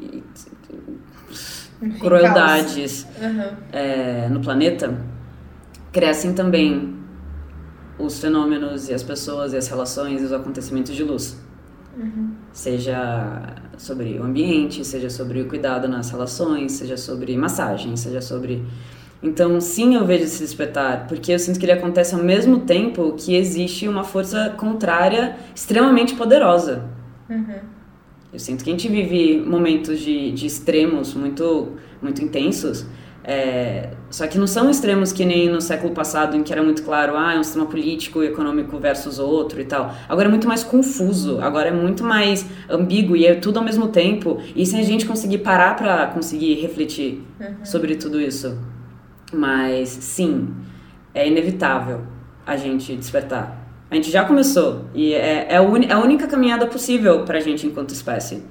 e 1.82 2.00
crueldades 2.00 3.08
uhum. 3.20 3.58
é, 3.72 4.30
no 4.30 4.40
planeta, 4.40 4.96
crescem 5.92 6.34
também 6.34 6.96
os 7.98 8.20
fenômenos 8.20 8.88
e 8.88 8.94
as 8.94 9.02
pessoas 9.02 9.54
e 9.54 9.58
as 9.58 9.68
relações 9.68 10.22
e 10.22 10.26
os 10.26 10.32
acontecimentos 10.32 10.96
de 10.96 11.04
luz. 11.04 11.47
Uhum. 11.98 12.32
Seja 12.52 13.56
sobre 13.78 14.20
o 14.20 14.24
ambiente, 14.24 14.86
seja 14.86 15.10
sobre 15.10 15.42
o 15.42 15.48
cuidado 15.48 15.88
nas 15.88 16.12
relações, 16.12 16.74
seja 16.74 16.96
sobre 16.96 17.36
massagem, 17.36 17.96
seja 17.96 18.22
sobre. 18.22 18.64
Então, 19.22 19.60
sim, 19.60 19.96
eu 19.96 20.06
vejo 20.06 20.26
esse 20.26 20.40
despertar, 20.44 21.08
porque 21.08 21.32
eu 21.32 21.40
sinto 21.40 21.60
que 21.60 21.66
ele 21.66 21.72
acontece 21.72 22.14
ao 22.14 22.24
mesmo 22.24 22.60
tempo 22.60 23.14
que 23.18 23.36
existe 23.36 23.88
uma 23.88 24.04
força 24.04 24.52
contrária 24.52 25.36
extremamente 25.56 26.14
poderosa. 26.14 26.84
Uhum. 27.28 27.60
Eu 28.32 28.40
sinto 28.40 28.64
que 28.64 28.70
a 28.70 28.74
gente 28.74 28.88
vive 28.88 29.42
momentos 29.42 30.00
de, 30.00 30.32
de 30.32 30.46
extremos 30.46 31.16
muito, 31.16 31.70
muito 32.02 32.24
intensos, 32.24 32.86
é, 33.30 33.90
só 34.10 34.26
que 34.26 34.38
não 34.38 34.48
são 34.48 34.70
extremos 34.70 35.12
que 35.12 35.26
nem 35.26 35.50
no 35.50 35.60
século 35.60 35.94
passado, 35.94 36.38
em 36.38 36.44
que 36.44 36.54
era 36.54 36.64
muito 36.64 36.82
claro, 36.82 37.18
ah, 37.18 37.34
é 37.34 37.38
um 37.38 37.44
sistema 37.44 37.66
político 37.66 38.24
e 38.24 38.28
econômico 38.28 38.80
versus 38.80 39.20
outro 39.20 39.60
e 39.60 39.66
tal. 39.66 39.94
Agora 40.08 40.30
é 40.30 40.32
muito 40.32 40.48
mais 40.48 40.64
confuso, 40.64 41.42
agora 41.42 41.68
é 41.68 41.72
muito 41.72 42.06
mais 42.06 42.46
ambíguo 42.70 43.18
e 43.18 43.26
é 43.26 43.36
tudo 43.36 43.60
ao 43.60 43.66
mesmo 43.66 43.90
tempo. 43.90 44.40
E 44.56 44.66
sem 44.66 44.80
a 44.80 44.84
gente 44.84 45.06
conseguir 45.06 45.40
parar 45.40 45.76
para 45.76 46.08
conseguir 46.08 46.54
refletir 46.62 47.22
uhum. 47.38 47.66
sobre 47.66 47.98
tudo 47.98 48.22
isso. 48.22 48.58
Mas 49.34 49.90
sim, 49.90 50.48
é 51.14 51.28
inevitável 51.28 52.04
a 52.46 52.56
gente 52.56 52.96
despertar. 52.96 53.68
A 53.92 53.96
gente 53.96 54.10
já 54.10 54.24
começou 54.24 54.86
e 54.94 55.14
é, 55.14 55.48
é, 55.50 55.58
a, 55.58 55.62
é 55.62 55.94
a 55.94 56.00
única 56.00 56.28
caminhada 56.28 56.66
possível 56.66 57.26
pra 57.26 57.42
gente 57.42 57.68
enquanto 57.68 57.90
espécie. 57.90 58.42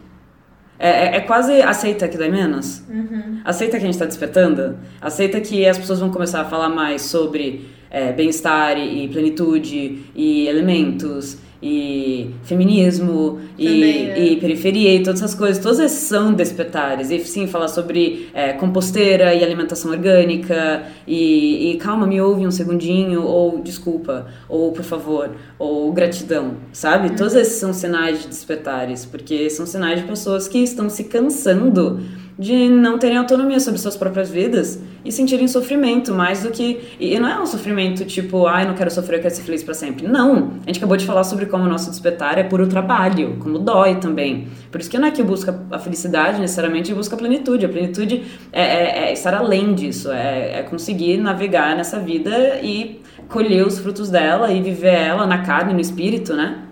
É, 0.79 0.89
é, 0.89 1.17
é, 1.17 1.21
quase 1.21 1.62
aceita 1.62 2.07
que 2.09 2.19
dói 2.19 2.29
menos. 2.29 2.83
Uhum. 2.89 3.41
Aceita 3.45 3.79
que 3.79 3.85
a 3.85 3.87
gente 3.87 3.95
está 3.95 4.05
despertando. 4.05 4.77
Aceita 5.01 5.41
que 5.41 5.67
as 5.67 5.79
pessoas 5.79 6.01
vão 6.01 6.11
começar 6.11 6.43
a 6.43 6.45
falar 6.45 6.69
mais 6.69 7.03
sobre 7.03 7.69
é, 7.91 8.12
bem-estar 8.12 8.79
e 8.79 9.09
plenitude 9.09 10.05
e 10.15 10.47
elementos 10.47 11.39
e 11.62 12.31
feminismo 12.45 13.40
e, 13.59 13.83
é. 13.83 14.25
e, 14.25 14.37
periferia 14.37 14.95
e 14.95 15.03
todas 15.03 15.23
essas 15.23 15.35
coisas, 15.35 15.62
todas 15.62 15.81
essas 15.81 16.01
são 16.01 16.33
despertares. 16.33 17.11
E 17.11 17.19
sim, 17.25 17.47
falar 17.47 17.69
sobre 17.69 18.29
é, 18.35 18.53
composteira 18.53 19.35
e 19.35 19.42
alimentação 19.42 19.90
orgânica 19.90 20.85
e, 21.07 21.73
e, 21.73 21.77
calma, 21.77 22.07
me 22.07 22.21
ouve 22.21 22.47
um 22.47 22.51
segundinho, 22.51 23.23
ou 23.23 23.59
desculpa, 23.59 24.27
ou 24.49 24.73
por 24.73 24.85
favor, 24.85 25.31
ou 25.59 25.92
gratidão, 25.92 26.57
sabe? 26.73 27.09
Uhum. 27.09 27.16
Todos 27.16 27.35
esses 27.35 27.59
são 27.59 27.73
sinais 27.73 28.23
de 28.23 28.29
despertares, 28.29 29.05
porque 29.05 29.49
são 29.51 29.66
sinais 29.66 30.01
de 30.01 30.07
pessoas 30.07 30.47
que 30.47 30.59
estão 30.59 30.90
se 30.90 31.05
cansando 31.05 32.01
de 32.38 32.68
não 32.68 32.99
terem 32.99 33.16
autonomia 33.16 33.59
sobre 33.59 33.81
suas 33.81 33.96
próprias 33.96 34.31
vidas 34.31 34.79
e 35.05 35.11
sentirem 35.11 35.49
sofrimento 35.49 36.12
mais 36.12 36.42
do 36.42 36.51
que. 36.51 36.81
E 37.01 37.18
não 37.18 37.29
é 37.29 37.40
um 37.40 37.46
sofrimento 37.46 38.05
tipo, 38.05 38.46
ai, 38.46 38.64
ah, 38.64 38.68
não 38.68 38.75
quero 38.75 38.90
sofrer, 38.90 39.18
eu 39.18 39.22
quero 39.22 39.35
ser 39.35 39.42
feliz 39.42 39.62
para 39.62 39.72
sempre. 39.72 40.07
Não! 40.07 40.53
A 40.62 40.66
gente 40.66 40.79
acabou 40.79 40.96
de 40.96 41.07
falar 41.07 41.25
sobre 41.25 41.46
como 41.46 41.64
o 41.64 41.68
nosso 41.68 41.88
despertar 41.90 42.38
é 42.38 42.42
puro 42.42 42.66
trabalho, 42.66 43.37
como 43.38 43.59
dói 43.59 43.96
também. 43.96 44.49
Por 44.70 44.81
isso 44.81 44.90
que 44.90 44.99
não 44.99 45.09
é 45.09 45.11
que 45.11 45.22
busca 45.22 45.59
a 45.70 45.79
felicidade 45.79 46.38
necessariamente, 46.40 46.92
busca 46.92 47.14
a 47.14 47.18
plenitude. 47.18 47.64
A 47.64 47.68
plenitude 47.68 48.22
é, 48.53 48.62
é, 48.62 49.09
é 49.09 49.12
estar 49.12 49.33
além 49.33 49.75
disso, 49.75 50.11
é, 50.11 50.59
é 50.59 50.62
conseguir 50.62 51.16
navegar 51.16 51.75
nessa 51.75 51.99
vida 51.99 52.61
e 52.62 53.01
colher 53.29 53.66
os 53.66 53.79
frutos 53.79 54.11
dela 54.11 54.53
e 54.53 54.61
viver 54.61 54.94
ela 54.94 55.27
na 55.27 55.38
carne, 55.38 55.72
no 55.72 55.81
espírito, 55.81 56.35
né? 56.35 56.65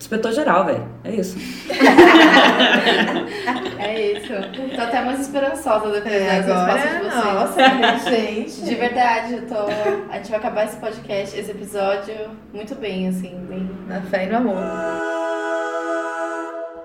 Despertou 0.00 0.32
geral, 0.32 0.64
velho. 0.64 0.88
É 1.04 1.10
isso. 1.14 1.36
é 3.78 4.12
isso. 4.12 4.32
Tô 4.74 4.80
até 4.80 5.04
mais 5.04 5.20
esperançosa 5.20 5.90
depois 5.90 6.14
é, 6.14 6.40
da 6.40 6.62
agora, 6.62 6.80
de 6.80 6.88
vocês. 7.04 7.14
Nossa, 7.14 8.08
gente. 8.10 8.62
De 8.62 8.74
verdade, 8.76 9.34
eu 9.34 9.46
tô. 9.46 9.66
A 10.10 10.16
gente 10.16 10.30
vai 10.30 10.38
acabar 10.38 10.64
esse 10.64 10.78
podcast, 10.78 11.38
esse 11.38 11.50
episódio, 11.50 12.14
muito 12.50 12.74
bem, 12.76 13.08
assim, 13.08 13.44
bem. 13.46 13.68
Na 13.86 14.00
fé 14.00 14.24
e 14.24 14.30
no 14.30 14.38
amor. 14.38 14.56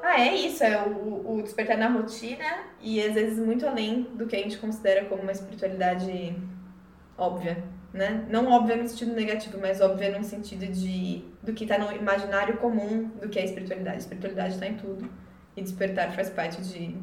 Ah, 0.04 0.19
é 0.19 0.36
isso, 0.36 0.65
é 0.65 0.78
o, 0.82 1.38
o 1.38 1.41
despertar 1.41 1.78
na 1.78 1.88
rotina 1.88 2.43
e 2.82 3.01
às 3.01 3.13
vezes 3.13 3.39
muito 3.39 3.65
além 3.65 4.10
do 4.13 4.28
que 4.28 4.36
a 4.36 4.39
gente 4.39 4.58
considera 4.58 5.06
como 5.06 5.21
uma 5.21 5.32
espiritualidade 5.32 6.36
óbvia 7.17 7.63
né? 7.95 8.25
Não 8.29 8.51
óbvia 8.51 8.75
no 8.75 8.88
sentido 8.88 9.13
negativo, 9.13 9.58
mas 9.60 9.79
óbvia 9.79 10.15
no 10.17 10.23
sentido 10.23 10.67
de 10.67 11.23
do 11.41 11.53
que 11.53 11.63
está 11.63 11.77
no 11.77 11.91
imaginário 11.93 12.58
comum 12.58 13.10
do 13.21 13.29
que 13.29 13.39
é 13.39 13.45
espiritualidade. 13.45 13.99
Espiritualidade 13.99 14.55
está 14.55 14.67
em 14.67 14.75
tudo 14.75 15.10
e 15.55 15.62
despertar 15.62 16.12
faz 16.12 16.29
parte 16.29 16.62
de 16.62 16.95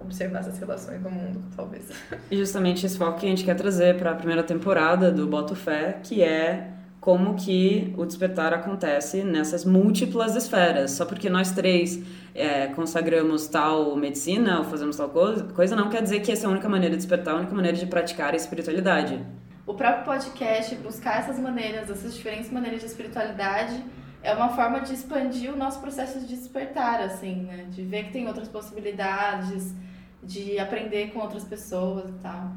observar 0.00 0.38
essas 0.40 0.58
relações 0.58 1.02
no 1.02 1.10
mundo, 1.10 1.44
talvez. 1.54 1.90
E 2.30 2.36
justamente 2.36 2.86
esse 2.86 2.96
foco 2.96 3.18
que 3.18 3.26
a 3.26 3.28
gente 3.28 3.44
quer 3.44 3.54
trazer 3.54 3.98
para 3.98 4.12
a 4.12 4.14
primeira 4.14 4.42
temporada 4.42 5.10
do 5.10 5.26
Boto 5.26 5.54
Fé, 5.54 6.00
que 6.02 6.22
é 6.22 6.70
como 7.00 7.34
que 7.34 7.92
o 7.96 8.06
despertar 8.06 8.54
acontece 8.54 9.22
nessas 9.22 9.64
múltiplas 9.64 10.34
esferas. 10.36 10.92
Só 10.92 11.04
porque 11.04 11.28
nós 11.28 11.52
três 11.52 12.02
é, 12.34 12.68
consagramos 12.68 13.48
tal 13.48 13.94
medicina 13.96 14.60
ou 14.60 14.64
fazemos 14.64 14.96
tal 14.96 15.10
coisa, 15.10 15.76
não 15.76 15.90
quer 15.90 16.02
dizer 16.02 16.20
que 16.20 16.32
essa 16.32 16.46
é 16.46 16.48
a 16.48 16.50
única 16.50 16.68
maneira 16.68 16.94
de 16.94 17.02
despertar, 17.02 17.34
a 17.34 17.38
única 17.38 17.54
maneira 17.54 17.76
de 17.76 17.86
praticar 17.86 18.32
a 18.32 18.36
espiritualidade 18.36 19.20
o 19.68 19.74
próprio 19.74 20.02
podcast, 20.02 20.74
buscar 20.76 21.18
essas 21.18 21.38
maneiras, 21.38 21.90
essas 21.90 22.14
diferentes 22.14 22.50
maneiras 22.50 22.80
de 22.80 22.86
espiritualidade, 22.86 23.84
é 24.22 24.32
uma 24.32 24.48
forma 24.48 24.80
de 24.80 24.94
expandir 24.94 25.52
o 25.52 25.56
nosso 25.56 25.78
processo 25.78 26.18
de 26.20 26.26
despertar, 26.26 27.02
assim, 27.02 27.42
né? 27.42 27.66
De 27.68 27.82
ver 27.82 28.04
que 28.04 28.12
tem 28.12 28.26
outras 28.26 28.48
possibilidades, 28.48 29.74
de 30.22 30.58
aprender 30.58 31.12
com 31.12 31.20
outras 31.20 31.44
pessoas 31.44 32.08
e 32.08 32.14
tal. 32.14 32.50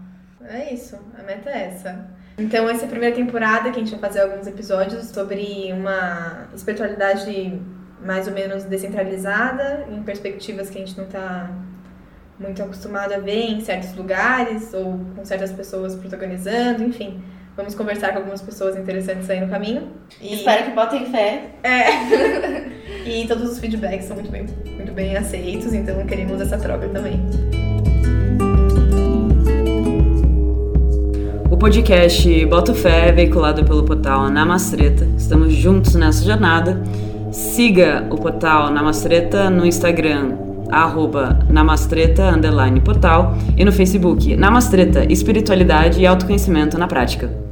É 0.45 0.73
isso, 0.73 0.97
a 1.19 1.21
meta 1.21 1.49
é 1.49 1.67
essa. 1.67 2.09
Então, 2.37 2.67
essa 2.69 2.83
é 2.83 2.85
a 2.85 2.89
primeira 2.89 3.13
temporada 3.13 3.69
que 3.71 3.75
a 3.75 3.83
gente 3.83 3.91
vai 3.91 3.99
fazer 3.99 4.21
alguns 4.21 4.47
episódios 4.47 5.07
sobre 5.07 5.69
uma 5.73 6.47
espiritualidade 6.55 7.61
mais 8.01 8.25
ou 8.25 8.33
menos 8.33 8.63
descentralizada, 8.63 9.85
em 9.91 10.01
perspectivas 10.01 10.69
que 10.69 10.77
a 10.77 10.85
gente 10.85 10.97
não 10.97 11.05
está 11.05 11.51
muito 12.41 12.61
acostumado 12.61 13.13
a 13.13 13.19
ver 13.19 13.51
em 13.51 13.61
certos 13.61 13.95
lugares 13.95 14.73
ou 14.73 14.99
com 15.15 15.23
certas 15.23 15.51
pessoas 15.51 15.95
protagonizando, 15.95 16.83
enfim. 16.83 17.21
Vamos 17.55 17.75
conversar 17.75 18.11
com 18.13 18.19
algumas 18.19 18.41
pessoas 18.41 18.77
interessantes 18.77 19.29
aí 19.29 19.39
no 19.39 19.47
caminho. 19.47 19.91
E... 20.21 20.35
Espero 20.35 20.65
que 20.65 20.71
botem 20.71 21.05
fé. 21.11 21.51
É. 21.63 23.05
e 23.05 23.27
todos 23.27 23.51
os 23.51 23.59
feedbacks 23.59 24.05
são 24.05 24.15
muito 24.15 24.31
bem, 24.31 24.45
muito 24.75 24.91
bem 24.93 25.15
aceitos, 25.15 25.73
então 25.73 26.05
queremos 26.05 26.41
essa 26.41 26.57
troca 26.57 26.87
também. 26.89 27.19
podcast 31.61 32.45
Boto 32.47 32.73
Fé 32.73 33.09
é 33.09 33.11
veiculado 33.11 33.63
pelo 33.63 33.83
portal 33.83 34.31
Namastreta. 34.31 35.07
Estamos 35.15 35.53
juntos 35.53 35.93
nessa 35.93 36.25
jornada. 36.25 36.81
Siga 37.31 38.07
o 38.09 38.17
portal 38.17 38.71
Namastreta 38.71 39.47
no 39.47 39.63
Instagram, 39.63 40.31
arroba 40.71 41.39
namastreta, 41.49 42.29
underline 42.29 42.79
portal, 42.79 43.35
e 43.57 43.65
no 43.65 43.71
Facebook, 43.71 44.35
Namastreta, 44.35 45.05
Espiritualidade 45.11 45.99
e 45.99 46.07
Autoconhecimento 46.07 46.77
na 46.77 46.87
Prática. 46.87 47.50